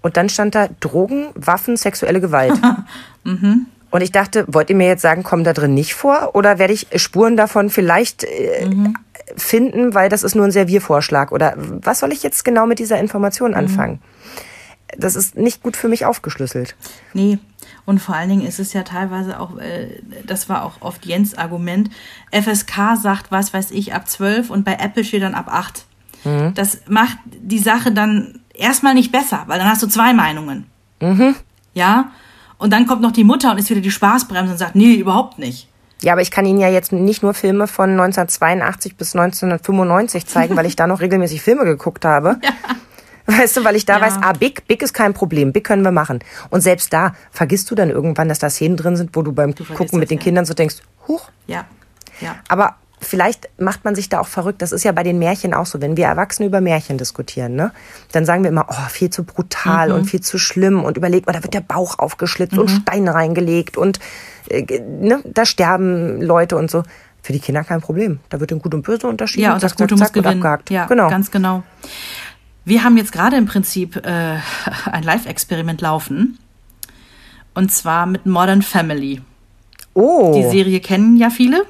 [0.02, 2.60] und dann stand da Drogen, Waffen, sexuelle Gewalt.
[3.24, 3.68] mhm.
[3.94, 6.32] Und ich dachte, wollt ihr mir jetzt sagen, kommen da drin nicht vor?
[6.34, 8.96] Oder werde ich Spuren davon vielleicht äh, mhm.
[9.38, 11.32] finden, weil das ist nur ein Serviervorschlag?
[11.32, 13.58] Oder was soll ich jetzt genau mit dieser Information mhm.
[13.58, 14.00] anfangen?
[14.96, 15.00] Mhm.
[15.00, 16.76] Das ist nicht gut für mich aufgeschlüsselt.
[17.14, 17.38] Nee,
[17.86, 21.38] und vor allen Dingen ist es ja teilweise auch, äh, das war auch oft Jens
[21.38, 21.92] Argument,
[22.32, 25.86] FSK sagt, was weiß ich, ab 12 und bei Apple steht dann ab 8.
[26.24, 26.56] Mhm.
[26.56, 30.66] Das macht die Sache dann erstmal nicht besser, weil dann hast du zwei Meinungen.
[31.00, 31.36] Mhm.
[31.76, 32.12] Ja,
[32.58, 35.40] und dann kommt noch die Mutter und ist wieder die Spaßbremse und sagt, nee, überhaupt
[35.40, 35.68] nicht.
[36.02, 40.58] Ja, aber ich kann Ihnen ja jetzt nicht nur Filme von 1982 bis 1995 zeigen,
[40.58, 42.40] weil ich da noch regelmäßig Filme geguckt habe.
[43.26, 43.38] Ja.
[43.38, 44.02] Weißt du, weil ich da ja.
[44.02, 46.20] weiß, ah, Big, Big ist kein Problem, Big können wir machen.
[46.50, 49.56] Und selbst da vergisst du dann irgendwann, dass da Szenen drin sind, wo du beim
[49.56, 50.24] du Gucken mit den ja.
[50.26, 51.30] Kindern so denkst, huch.
[51.48, 51.64] Ja,
[52.20, 52.36] ja.
[52.50, 54.62] Aber vielleicht macht man sich da auch verrückt.
[54.62, 55.82] Das ist ja bei den Märchen auch so.
[55.82, 57.72] Wenn wir Erwachsene über Märchen diskutieren, ne,
[58.12, 59.96] dann sagen wir immer, oh, viel zu brutal Mhm.
[59.96, 63.78] und viel zu schlimm und überlegt man, da wird der Bauch aufgeschlitzt und Steine reingelegt
[63.78, 64.00] und
[64.50, 66.84] äh, ne, da sterben Leute und so.
[67.22, 68.20] Für die Kinder kein Problem.
[68.30, 69.44] Da wird in Gut und Böse unterschieden.
[69.46, 70.42] Ja, und das zack, Gute muss zack, wird gewinnen.
[70.42, 70.70] abgehakt.
[70.72, 71.08] Ja, genau.
[71.10, 71.64] ganz genau.
[72.66, 74.38] Wir haben jetzt gerade im Prinzip äh,
[74.92, 76.38] ein Live-Experiment laufen.
[77.54, 79.22] Und zwar mit Modern Family.
[79.94, 80.34] oh.
[80.36, 81.66] Die Serie kennen ja viele.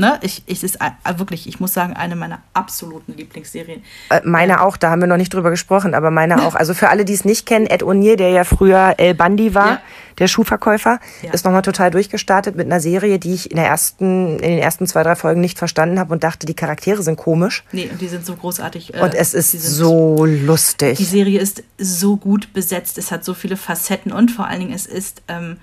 [0.00, 0.18] Ne?
[0.22, 3.82] Ich, ich ist ein- wirklich, ich muss sagen, eine meiner absoluten Lieblingsserien.
[4.08, 6.54] Äh, Meine auch, da haben wir noch nicht drüber gesprochen, aber meine auch.
[6.54, 9.68] Also für alle, die es nicht kennen, Ed O'Neill, der ja früher El Bundy war,
[9.68, 9.80] Ja.
[10.18, 11.32] der Schuhverkäufer, Ja.
[11.32, 14.86] ist nochmal total durchgestartet mit einer Serie, die ich in, der ersten, in den ersten
[14.86, 17.64] zwei, drei Folgen nicht verstanden habe und dachte, die Charaktere sind komisch.
[17.72, 18.94] Nee, und die sind so großartig.
[18.94, 20.98] äh, Und es ist die so Die lustig.
[20.98, 24.86] Serie ist so gut besetzt, es hat so viele Facetten und vor allen Dingen es
[24.86, 25.58] ist, ähm,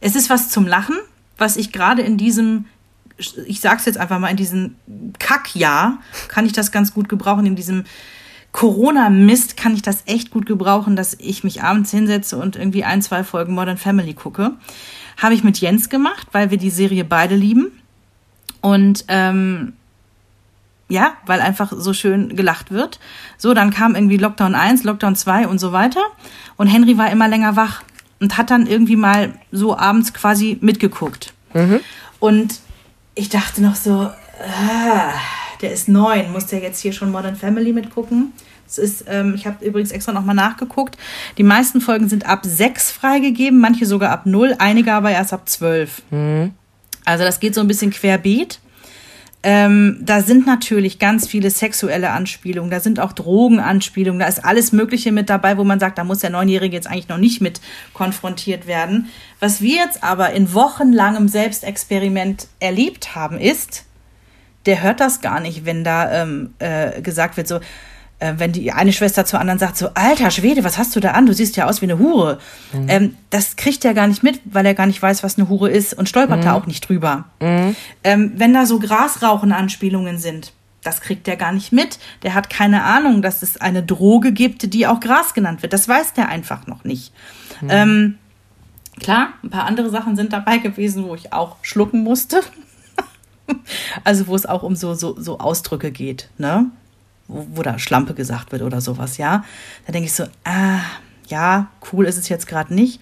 [0.00, 0.96] es ist was zum Lachen,
[1.38, 2.64] was ich gerade in diesem,
[3.46, 4.76] ich sag's jetzt einfach mal, in diesem
[5.18, 5.98] Kackjahr
[6.28, 7.84] kann ich das ganz gut gebrauchen, in diesem
[8.52, 13.00] Corona-Mist kann ich das echt gut gebrauchen, dass ich mich abends hinsetze und irgendwie ein,
[13.00, 14.52] zwei Folgen Modern Family gucke.
[15.16, 17.72] Habe ich mit Jens gemacht, weil wir die Serie beide lieben.
[18.60, 19.72] Und ähm,
[20.88, 23.00] ja, weil einfach so schön gelacht wird.
[23.38, 26.02] So, dann kam irgendwie Lockdown 1, Lockdown 2 und so weiter.
[26.56, 27.82] Und Henry war immer länger wach
[28.20, 31.32] und hat dann irgendwie mal so abends quasi mitgeguckt.
[32.20, 32.60] Und
[33.14, 35.12] ich dachte noch so, ah,
[35.60, 38.32] der ist neun, muss der jetzt hier schon Modern Family mitgucken?
[38.66, 40.96] Es ist, ähm, ich habe übrigens extra nochmal nachgeguckt.
[41.36, 45.48] Die meisten Folgen sind ab sechs freigegeben, manche sogar ab null, einige aber erst ab
[45.48, 46.02] zwölf.
[47.04, 48.60] Also das geht so ein bisschen querbeet.
[49.44, 54.70] Ähm, da sind natürlich ganz viele sexuelle Anspielungen, da sind auch Drogenanspielungen, da ist alles
[54.70, 57.60] Mögliche mit dabei, wo man sagt, da muss der Neunjährige jetzt eigentlich noch nicht mit
[57.92, 59.08] konfrontiert werden.
[59.40, 63.84] Was wir jetzt aber in wochenlangem Selbstexperiment erlebt haben, ist,
[64.66, 67.58] der hört das gar nicht, wenn da ähm, äh, gesagt wird, so,
[68.22, 71.10] äh, wenn die eine Schwester zur anderen sagt, so, alter Schwede, was hast du da
[71.10, 71.26] an?
[71.26, 72.38] Du siehst ja aus wie eine Hure.
[72.88, 75.70] Ähm, das kriegt er gar nicht mit, weil er gar nicht weiß, was eine Hure
[75.70, 77.24] ist und stolpert da auch nicht drüber.
[78.04, 80.52] Ähm, wenn da so Grasrauchen-Anspielungen sind,
[80.84, 81.98] das kriegt er gar nicht mit.
[82.22, 85.72] Der hat keine Ahnung, dass es eine Droge gibt, die auch Gras genannt wird.
[85.72, 87.12] Das weiß der einfach noch nicht.
[87.68, 88.18] Ähm,
[89.00, 92.40] klar, ein paar andere Sachen sind dabei gewesen, wo ich auch schlucken musste.
[94.04, 96.70] Also wo es auch um so, so, so Ausdrücke geht, ne?
[97.32, 99.44] Wo, wo da Schlampe gesagt wird oder sowas, ja.
[99.86, 100.80] Da denke ich so, ah,
[101.28, 103.00] ja, cool ist es jetzt gerade nicht.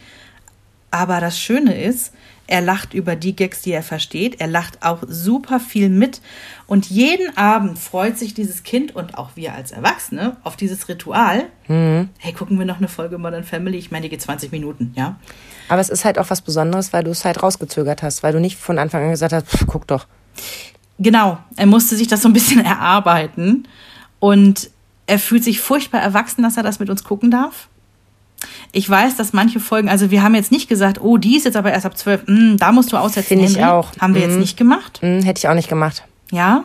[0.91, 2.12] Aber das Schöne ist,
[2.51, 4.41] er lacht über die Gags, die er versteht.
[4.41, 6.20] Er lacht auch super viel mit.
[6.66, 11.45] Und jeden Abend freut sich dieses Kind und auch wir als Erwachsene auf dieses Ritual.
[12.18, 13.78] Hey, gucken wir noch eine Folge Modern Family?
[13.78, 15.14] Ich meine, die geht 20 Minuten, ja.
[15.68, 18.41] Aber es ist halt auch was Besonderes, weil du es halt rausgezögert hast, weil du
[18.41, 20.09] nicht von Anfang an gesagt hast, pff, guck doch.
[20.99, 23.68] Genau, er musste sich das so ein bisschen erarbeiten
[24.21, 24.71] und
[25.07, 27.66] er fühlt sich furchtbar erwachsen, dass er das mit uns gucken darf.
[28.73, 31.57] Ich weiß, dass manche Folgen, also wir haben jetzt nicht gesagt, oh, die ist jetzt
[31.57, 33.29] aber erst ab zwölf, hm, da musst du aussetzen.
[33.29, 33.91] Finde ich auch.
[34.01, 36.05] Haben wir jetzt nicht gemacht, Hm, hätte ich auch nicht gemacht.
[36.31, 36.64] ja.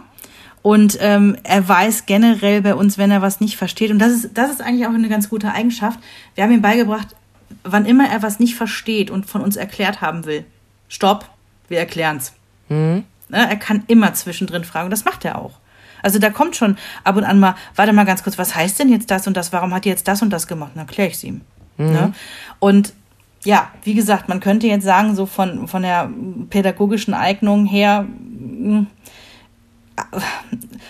[0.62, 3.91] Und ähm, er weiß generell bei uns, wenn er was nicht versteht.
[3.91, 5.99] Und das ist, das ist eigentlich auch eine ganz gute Eigenschaft.
[6.34, 7.10] Wir haben ihm beigebracht,
[7.64, 10.43] wann immer er was nicht versteht und von uns erklärt haben will,
[10.88, 11.30] stopp,
[11.68, 12.34] wir erklären's.
[12.70, 15.60] Ne, Er kann immer zwischendrin fragen und das macht er auch.
[16.06, 18.89] Also da kommt schon ab und an mal, warte mal ganz kurz, was heißt denn
[18.89, 19.51] jetzt das und das?
[19.51, 20.72] Warum hat die jetzt das und das gemacht?
[20.76, 21.41] Dann erkläre ich es ihm.
[21.78, 22.14] Ne?
[22.60, 22.93] Und
[23.43, 26.10] ja, wie gesagt, man könnte jetzt sagen, so von, von der
[26.51, 28.06] pädagogischen Eignung her,
[28.38, 28.86] mh,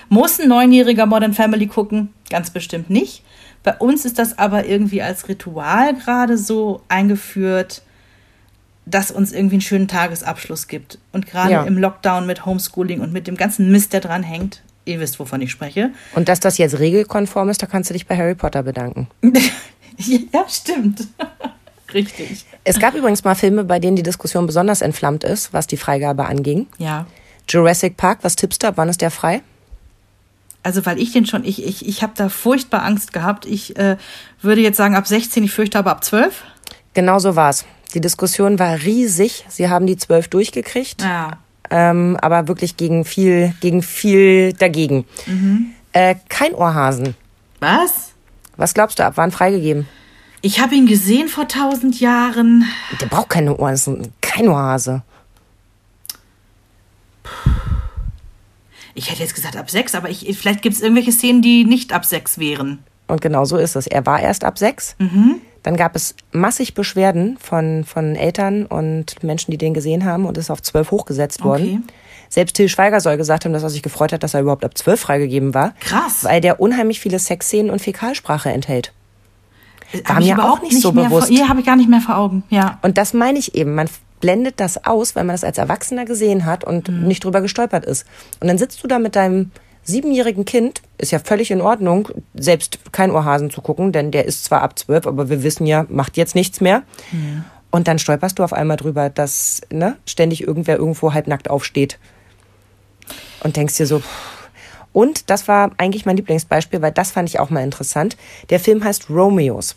[0.09, 2.09] muss ein Neunjähriger Modern Family gucken?
[2.29, 3.23] Ganz bestimmt nicht.
[3.63, 7.81] Bei uns ist das aber irgendwie als Ritual gerade so eingeführt,
[8.85, 10.99] dass uns irgendwie einen schönen Tagesabschluss gibt.
[11.11, 11.63] Und gerade Ja.
[11.63, 15.41] im Lockdown mit Homeschooling und mit dem ganzen Mist, der dran hängt, ihr wisst, wovon
[15.41, 15.91] ich spreche.
[16.13, 19.07] Und dass das jetzt regelkonform ist, da kannst du dich bei Harry Potter bedanken.
[19.97, 21.07] ja, stimmt.
[21.93, 22.45] Richtig.
[22.63, 26.25] Es gab übrigens mal Filme, bei denen die Diskussion besonders entflammt ist, was die Freigabe
[26.25, 26.67] anging.
[26.77, 27.05] Ja.
[27.47, 28.67] Jurassic Park, was tippst du?
[28.67, 28.73] ab?
[28.77, 29.41] Wann ist der frei?
[30.63, 33.45] Also, weil ich den schon, ich, ich, ich habe da furchtbar Angst gehabt.
[33.45, 33.97] Ich äh,
[34.41, 36.43] würde jetzt sagen ab 16, ich fürchte aber ab 12.
[36.95, 37.65] Genau so war's.
[37.93, 39.45] Die Diskussion war riesig.
[39.47, 41.37] Sie haben die zwölf durchgekriegt, Ja.
[41.69, 45.05] Ähm, aber wirklich gegen viel, gegen viel dagegen.
[45.93, 47.15] Äh, kein Ohrhasen.
[47.59, 48.13] Was?
[48.57, 49.87] Was glaubst du, ab wann freigegeben?
[50.41, 52.65] Ich habe ihn gesehen vor tausend Jahren.
[53.01, 54.13] Der braucht keine Ohrhasen.
[54.21, 55.01] Kein Ohrhase.
[58.93, 61.91] Ich hätte jetzt gesagt ab sechs, aber ich, vielleicht gibt es irgendwelche Szenen, die nicht
[61.91, 62.83] ab sechs wären.
[63.07, 63.87] Und genau so ist es.
[63.87, 64.95] Er war erst ab sechs.
[65.65, 70.37] Dann gab es massig Beschwerden von, von Eltern und Menschen, die den gesehen haben und
[70.37, 71.83] ist auf zwölf hochgesetzt worden.
[71.83, 71.93] Okay.
[72.29, 74.77] Selbst Till Schweiger soll gesagt haben, dass er sich gefreut hat, dass er überhaupt ab
[74.77, 75.73] zwölf freigegeben war.
[75.79, 76.23] Krass.
[76.23, 78.93] Weil der unheimlich viele Sexszenen und Fäkalsprache enthält.
[80.05, 81.29] Hab mir auch überhaupt nicht so mehr bewusst.
[81.29, 82.43] Vor, ja, habe ich gar nicht mehr vor Augen.
[82.51, 82.77] Ja.
[82.83, 83.73] Und das meine ich eben.
[83.73, 83.89] Man
[84.19, 87.07] blendet das aus, weil man das als Erwachsener gesehen hat und Mhm.
[87.07, 88.05] nicht drüber gestolpert ist.
[88.39, 89.49] Und dann sitzt du da mit deinem
[89.85, 94.43] siebenjährigen Kind, ist ja völlig in Ordnung, selbst kein Ohrhasen zu gucken, denn der ist
[94.43, 96.83] zwar ab zwölf, aber wir wissen ja, macht jetzt nichts mehr.
[97.71, 101.99] Und dann stolperst du auf einmal drüber, dass ne, ständig irgendwer irgendwo halbnackt aufsteht.
[103.43, 104.49] Und denkst dir so, pff.
[104.91, 108.17] und das war eigentlich mein Lieblingsbeispiel, weil das fand ich auch mal interessant.
[108.49, 109.75] Der Film heißt Romeos.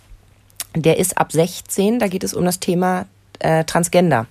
[0.75, 3.07] Der ist ab 16, da geht es um das Thema
[3.41, 4.27] äh, Transgender.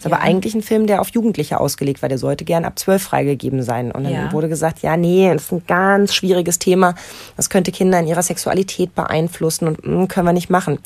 [0.00, 2.08] Ist aber eigentlich ein Film, der auf Jugendliche ausgelegt war.
[2.08, 3.92] Der sollte gern ab 12 freigegeben sein.
[3.92, 4.32] Und dann Ja.
[4.32, 6.94] wurde gesagt, ja, nee, das ist ein ganz schwieriges Thema.
[7.36, 10.78] Das könnte Kinder in ihrer Sexualität beeinflussen und mm, können wir nicht machen.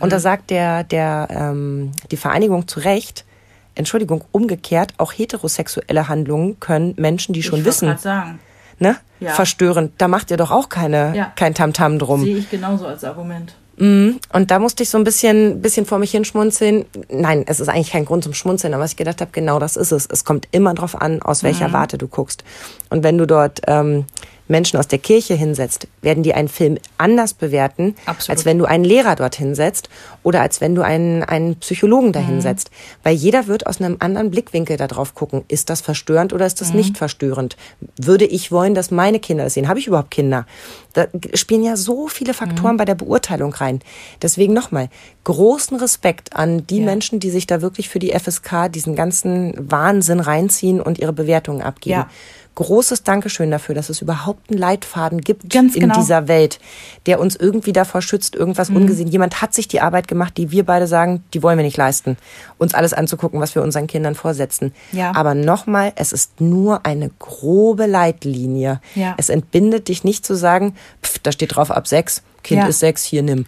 [0.00, 3.26] Und da sagt der, der, ähm, die Vereinigung zu Recht,
[3.74, 8.38] Entschuldigung, umgekehrt, auch heterosexuelle Handlungen können Menschen, die schon ich wissen, sagen.
[8.78, 9.32] ne, Ja.
[9.32, 9.92] verstören.
[9.98, 11.32] Da macht ihr doch auch keine, Ja.
[11.36, 12.22] kein Tamtam drum.
[12.22, 13.54] Sehe ich genauso als Argument.
[13.78, 16.86] Und da musste ich so ein bisschen, bisschen vor mich hinschmunzeln.
[17.10, 19.76] Nein, es ist eigentlich kein Grund zum Schmunzeln, aber was ich gedacht habe, genau das
[19.76, 20.06] ist es.
[20.06, 22.42] Es kommt immer drauf an, aus welcher Warte du guckst.
[22.88, 24.06] Und wenn du dort ähm,
[24.48, 28.36] Menschen aus der Kirche hinsetzt, werden die einen Film anders bewerten, Absolut.
[28.38, 29.88] als wenn du einen Lehrer dort hinsetzt
[30.22, 32.70] oder als wenn du einen, einen Psychologen da hinsetzt.
[33.02, 35.44] Weil jeder wird aus einem anderen Blickwinkel da drauf gucken.
[35.48, 37.56] Ist das verstörend oder ist das nicht verstörend?
[37.96, 39.68] Würde ich wollen, dass meine Kinder das sehen?
[39.68, 40.46] Habe ich überhaupt Kinder?
[40.92, 43.80] Da spielen ja so viele Faktoren bei der Beurteilung rein.
[44.22, 44.88] Deswegen nochmal,
[45.24, 46.84] großen Respekt an die Ja.
[46.86, 51.62] Menschen, die sich da wirklich für die FSK diesen ganzen Wahnsinn reinziehen und ihre Bewertungen
[51.62, 52.00] abgeben.
[52.00, 52.10] Ja.
[52.56, 55.94] Großes Dankeschön dafür, dass es überhaupt einen Leitfaden gibt Ganz in genau.
[55.94, 56.58] dieser Welt,
[57.06, 58.76] der uns irgendwie davor schützt, irgendwas Mhm.
[58.76, 59.08] ungesehen.
[59.08, 62.16] Jemand hat sich die Arbeit gemacht, die wir beide sagen, die wollen wir nicht leisten,
[62.58, 64.74] uns alles anzugucken, was wir unseren Kindern vorsetzen.
[64.92, 65.14] Ja.
[65.14, 68.80] Aber nochmal, es ist nur eine grobe Leitlinie.
[68.94, 69.14] Ja.
[69.18, 72.68] Es entbindet dich nicht zu sagen, pff, da steht drauf ab sechs, Kind Ja.
[72.68, 73.44] ist sechs, hier nimm.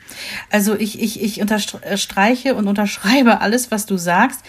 [0.50, 4.40] Also ich, ich, ich unterstreiche und unterschreibe alles, was du sagst.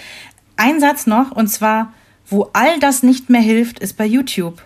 [0.57, 1.93] Ein Satz noch, und zwar,
[2.29, 4.61] wo all das nicht mehr hilft, ist bei YouTube.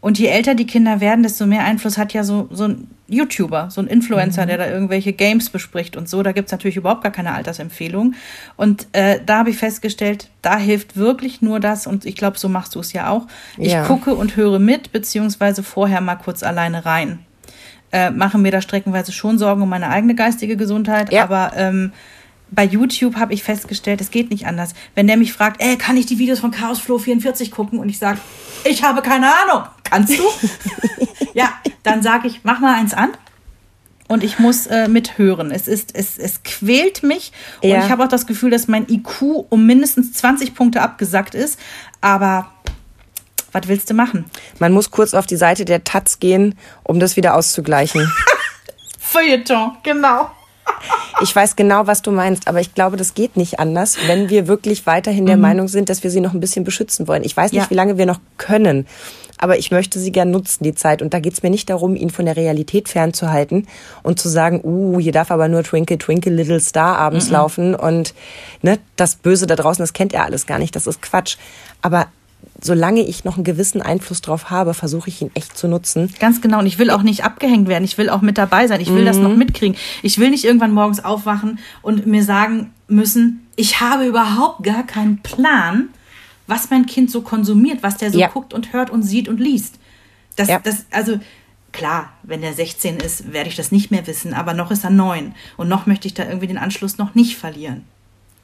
[0.00, 3.70] Und je älter die Kinder werden, desto mehr Einfluss hat ja so, so ein YouTuber,
[3.70, 6.22] so ein Influencer, der da irgendwelche Games bespricht und so.
[6.22, 8.14] Da gibt's natürlich überhaupt gar keine Altersempfehlung.
[8.56, 12.48] Und äh, da habe ich festgestellt, da hilft wirklich nur das, und ich glaube, so
[12.48, 13.26] machst du es ja auch.
[13.56, 13.84] Ich Ja.
[13.84, 17.20] gucke und höre mit, beziehungsweise vorher mal kurz alleine rein
[17.92, 21.12] äh, mache mir da streckenweise schon Sorgen um meine eigene geistige Gesundheit.
[21.12, 21.22] Ja.
[21.22, 21.92] Aber ähm,
[22.50, 24.72] bei YouTube habe ich festgestellt, es geht nicht anders.
[24.94, 27.78] Wenn der mich fragt, ey, kann ich die Videos von Chaos Flow 44 gucken?
[27.78, 28.18] Und ich sage,
[28.64, 29.64] ich habe keine Ahnung.
[29.84, 30.22] Kannst du?
[31.34, 33.10] ja, dann sage ich, mach mal eins an.
[34.08, 35.50] Und ich muss äh, mithören.
[35.50, 37.32] Es ist, es, es quält mich.
[37.60, 37.84] Und Ja.
[37.84, 41.58] ich habe auch das Gefühl, dass mein IQ um mindestens 20 Punkte abgesackt ist.
[42.00, 42.52] Aber
[43.50, 44.26] was willst du machen?
[44.60, 48.08] Man muss kurz auf die Seite der Taz gehen, um das wieder auszugleichen.
[49.00, 50.30] Feuilleton, genau.
[51.22, 54.46] Ich weiß genau, was du meinst, aber ich glaube, das geht nicht anders, wenn wir
[54.48, 57.24] wirklich weiterhin der Meinung sind, dass wir sie noch ein bisschen beschützen wollen.
[57.24, 57.70] Ich weiß nicht, Ja.
[57.70, 58.86] wie lange wir noch können,
[59.38, 61.00] aber ich möchte sie gern nutzen, die Zeit.
[61.02, 63.66] Und da geht's mir nicht darum, ihn von der Realität fernzuhalten
[64.02, 68.14] und zu sagen, uh, hier darf aber nur Twinkle, Twinkle, Little Star abends laufen und
[68.62, 71.36] ne, das Böse da draußen, das kennt er alles gar nicht, das ist Quatsch.
[71.82, 72.06] Aber
[72.60, 76.12] solange ich noch einen gewissen Einfluss drauf habe, versuche ich ihn echt zu nutzen.
[76.18, 76.60] Ganz genau.
[76.60, 77.84] Und ich will auch nicht abgehängt werden.
[77.84, 78.80] Ich will auch mit dabei sein.
[78.80, 79.76] Ich will das noch mitkriegen.
[80.02, 85.18] Ich will nicht irgendwann morgens aufwachen und mir sagen müssen, ich habe überhaupt gar keinen
[85.22, 85.88] Plan,
[86.46, 88.28] was mein Kind so konsumiert, was der so Ja.
[88.28, 89.76] guckt und hört und sieht und liest.
[90.36, 90.60] Das, Ja.
[90.62, 91.18] das, also
[91.72, 94.90] klar, wenn der 16 ist, werde ich das nicht mehr wissen, aber noch ist er
[94.90, 97.84] 9 und noch möchte ich da irgendwie den Anschluss noch nicht verlieren.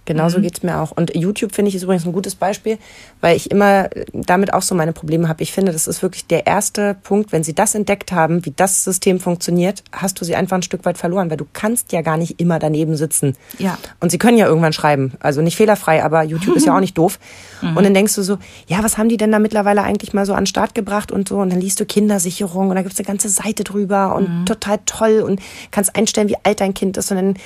[0.04, 0.42] Genauso Mhm.
[0.42, 0.90] geht's mir auch.
[0.90, 2.78] Und YouTube finde ich ist übrigens ein gutes Beispiel,
[3.20, 5.42] weil ich immer damit auch so meine Probleme habe.
[5.42, 8.82] Ich finde, das ist wirklich der erste Punkt, wenn sie das entdeckt haben, wie das
[8.82, 12.16] System funktioniert, hast du sie einfach ein Stück weit verloren, weil du kannst ja gar
[12.16, 13.36] nicht immer daneben sitzen.
[13.58, 13.78] Ja.
[14.00, 15.12] Und sie können ja irgendwann schreiben.
[15.20, 17.18] Also nicht fehlerfrei, aber YouTube ist ja auch nicht doof.
[17.62, 17.76] Mhm.
[17.76, 20.32] Und dann denkst du so, ja, was haben die denn da mittlerweile eigentlich mal so
[20.34, 21.38] an den Start gebracht und so?
[21.38, 24.46] Und dann liest du Kindersicherung und da gibt's eine ganze Seite drüber und Mhm.
[24.46, 25.40] total toll und
[25.70, 27.36] kannst einstellen, wie alt dein Kind ist und dann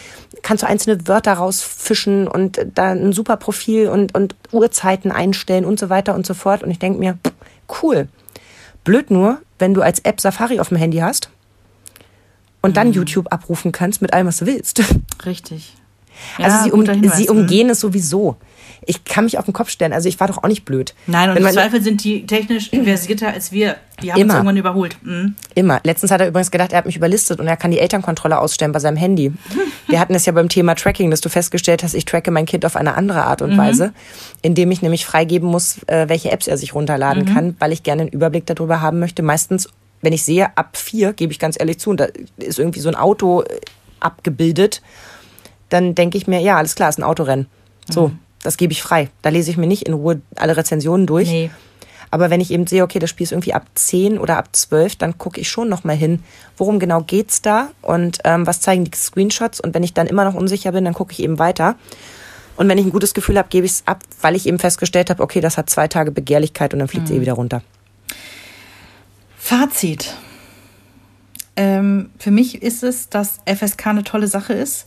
[0.42, 5.78] kannst du einzelne Wörter rausfischen und da ein super Profil und, und Uhrzeiten einstellen und
[5.78, 6.62] so weiter und so fort.
[6.62, 7.18] Und ich denk mir,
[7.82, 8.08] cool.
[8.84, 11.30] Blöd nur, wenn du als App Safari auf dem Handy hast
[12.62, 12.74] und Mhm.
[12.74, 14.82] dann YouTube abrufen kannst mit allem, was du willst.
[15.24, 15.74] Richtig.
[16.38, 17.40] Also Ja, sie, um, sie mhm.
[17.40, 18.36] umgehen es sowieso.
[18.84, 19.92] Ich kann mich auf den Kopf stellen.
[19.92, 20.94] Also ich war doch auch nicht blöd.
[21.06, 23.76] Nein, und im Zweifel sind die technisch versierter als wir.
[24.02, 24.34] Die haben uns Immer.
[24.34, 24.96] irgendwann überholt.
[25.02, 25.34] Mhm.
[25.54, 25.80] Immer.
[25.82, 28.72] Letztens hat er übrigens gedacht, er hat mich überlistet und er kann die Elternkontrolle ausstellen
[28.72, 29.32] bei seinem Handy.
[29.88, 32.66] Wir hatten es ja beim Thema Tracking, dass du festgestellt hast, ich tracke mein Kind
[32.66, 33.92] auf eine andere Art und Weise,
[34.42, 38.02] indem ich nämlich freigeben muss, äh, welche Apps er sich runterladen kann, weil ich gerne
[38.02, 39.22] einen Überblick darüber haben möchte.
[39.22, 39.68] Meistens,
[40.02, 42.88] wenn ich sehe, ab vier, gebe ich ganz ehrlich zu, und da ist irgendwie so
[42.88, 43.60] ein Auto äh,
[44.00, 44.82] abgebildet,
[45.68, 47.46] dann denke ich mir, ja, alles klar, ist ein Autorennen.
[47.88, 48.10] So,
[48.46, 49.10] das gebe ich frei.
[49.22, 51.28] Da lese ich mir nicht in Ruhe alle Rezensionen durch.
[51.28, 51.50] Nee.
[52.10, 54.96] Aber wenn ich eben sehe, okay, das Spiel ist irgendwie ab 10 oder ab 12,
[54.96, 56.22] dann gucke ich schon nochmal hin,
[56.56, 59.60] worum genau geht's da und ähm, was zeigen die Screenshots.
[59.60, 61.74] Und wenn ich dann immer noch unsicher bin, dann gucke ich eben weiter.
[62.56, 65.10] Und wenn ich ein gutes Gefühl habe, gebe ich es ab, weil ich eben festgestellt
[65.10, 67.62] habe, okay, das hat zwei Tage Begehrlichkeit und dann fliegt es eh wieder runter.
[69.36, 70.14] Fazit.
[71.56, 74.86] Ähm, für mich ist es, dass FSK eine tolle Sache ist,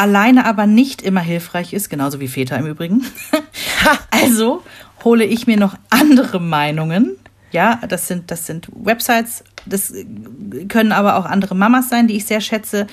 [0.00, 3.04] alleine aber nicht immer hilfreich ist, genauso wie Väter im Übrigen.
[4.10, 4.62] also
[5.04, 7.16] hole ich mir noch andere Meinungen.
[7.52, 9.92] Ja, das sind, das sind Websites, das
[10.68, 12.86] können aber auch andere Mamas sein, die ich sehr schätze.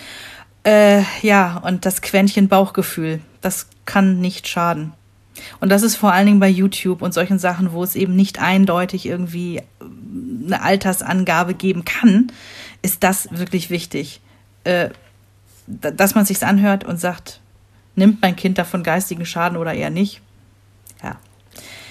[0.64, 4.92] Äh, ja, und das Quäntchen Bauchgefühl, das kann nicht schaden.
[5.62, 8.42] Und das ist vor allen Dingen bei YouTube und solchen Sachen, wo es eben nicht
[8.42, 12.32] eindeutig irgendwie eine Altersangabe geben kann,
[12.82, 14.20] ist das wirklich wichtig,
[14.66, 14.90] äh,
[15.68, 17.41] dass man sich's anhört und sagt,
[17.95, 20.22] nimmt mein Kind davon geistigen Schaden oder eher nicht?
[21.03, 21.18] Ja.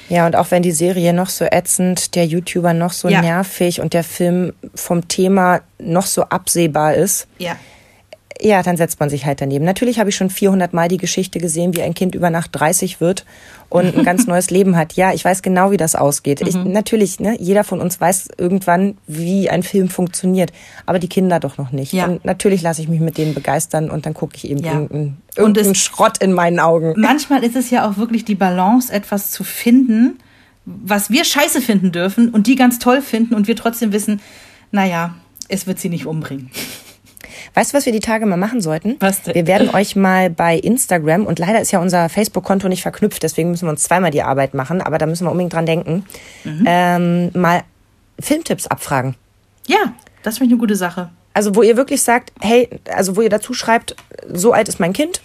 [0.09, 3.21] Ja, und auch wenn die Serie noch so ätzend, der YouTuber noch so Ja.
[3.21, 7.57] nervig und der Film vom Thema noch so absehbar ist, Ja.
[8.41, 9.65] Ja, dann setzt man sich halt daneben.
[9.65, 13.01] Natürlich habe ich schon 400 Mal die Geschichte gesehen, wie ein Kind über Nacht 30
[13.01, 13.25] wird
[13.71, 14.93] und ein ganz neues Leben hat.
[14.95, 16.43] Ja, ich weiß genau, wie das ausgeht.
[16.43, 20.53] Ich, natürlich, ne, jeder von uns weiß irgendwann, wie ein Film funktioniert,
[20.85, 21.93] aber die Kinder doch noch nicht.
[21.93, 22.07] Ja.
[22.07, 24.73] Und natürlich lasse ich mich mit denen begeistern und dann gucke ich eben Ja.
[24.73, 26.95] irgendeinen irgendein Schrott in meinen Augen.
[26.97, 30.19] Manchmal ist es ja auch wirklich die Balance, etwas zu finden,
[30.65, 34.21] was wir scheiße finden dürfen und die ganz toll finden und wir trotzdem wissen,
[34.73, 35.15] naja,
[35.49, 36.51] es wird sie nicht umbringen.
[37.55, 38.97] Weißt du, was wir die Tage mal machen sollten?
[39.01, 39.35] Was denn?
[39.35, 43.51] Wir werden euch mal bei Instagram, und leider ist ja unser Facebook-Konto nicht verknüpft, deswegen
[43.51, 46.05] müssen wir uns zweimal die Arbeit machen, aber da müssen wir unbedingt dran denken,
[46.45, 46.65] Mhm.
[46.67, 47.63] ähm, mal
[48.21, 49.15] Filmtipps abfragen.
[49.67, 49.93] Ja,
[50.23, 51.11] das finde ich eine gute Sache.
[51.35, 53.95] Also wo ihr wirklich sagt, hey, also wo ihr dazu schreibt,
[54.33, 55.21] so alt ist mein Kind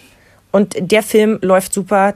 [0.50, 2.14] und der Film läuft super.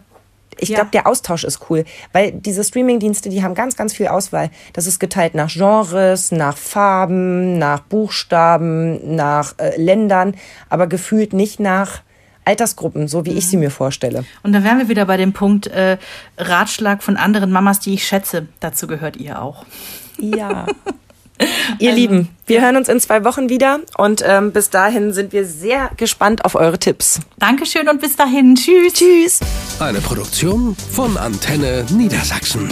[0.58, 0.76] Ich Ja.
[0.76, 4.50] glaube, der Austausch ist cool, weil diese Streamingdienste, die haben ganz, ganz viel Auswahl.
[4.72, 10.34] Das ist geteilt nach Genres, nach Farben, nach Buchstaben, nach äh, Ländern,
[10.68, 12.00] aber gefühlt nicht nach
[12.44, 14.24] Altersgruppen, so wie ich sie mir vorstelle.
[14.44, 15.98] Und da wären wir wieder bei dem Punkt äh,
[16.38, 18.46] Ratschlag von anderen Mamas, die ich schätze.
[18.60, 19.64] Dazu gehört ihr auch.
[20.18, 20.66] Ja.
[21.78, 25.44] Ihr Lieben, wir hören uns in zwei Wochen wieder und ähm, bis dahin sind wir
[25.44, 27.20] sehr gespannt auf eure Tipps.
[27.38, 28.54] Dankeschön und bis dahin.
[28.54, 28.94] Tschüss.
[28.94, 29.40] Tschüss.
[29.78, 32.68] Eine Produktion von Antenne Niedersachsen.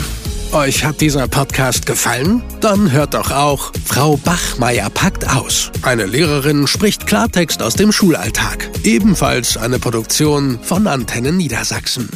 [0.52, 2.40] Euch hat dieser Podcast gefallen?
[2.60, 5.72] Dann hört doch auch Frau Bachmeier packt aus.
[5.82, 8.70] Eine Lehrerin spricht Klartext aus dem Schulalltag.
[8.84, 12.08] Ebenfalls eine Produktion von Antenne Niedersachsen.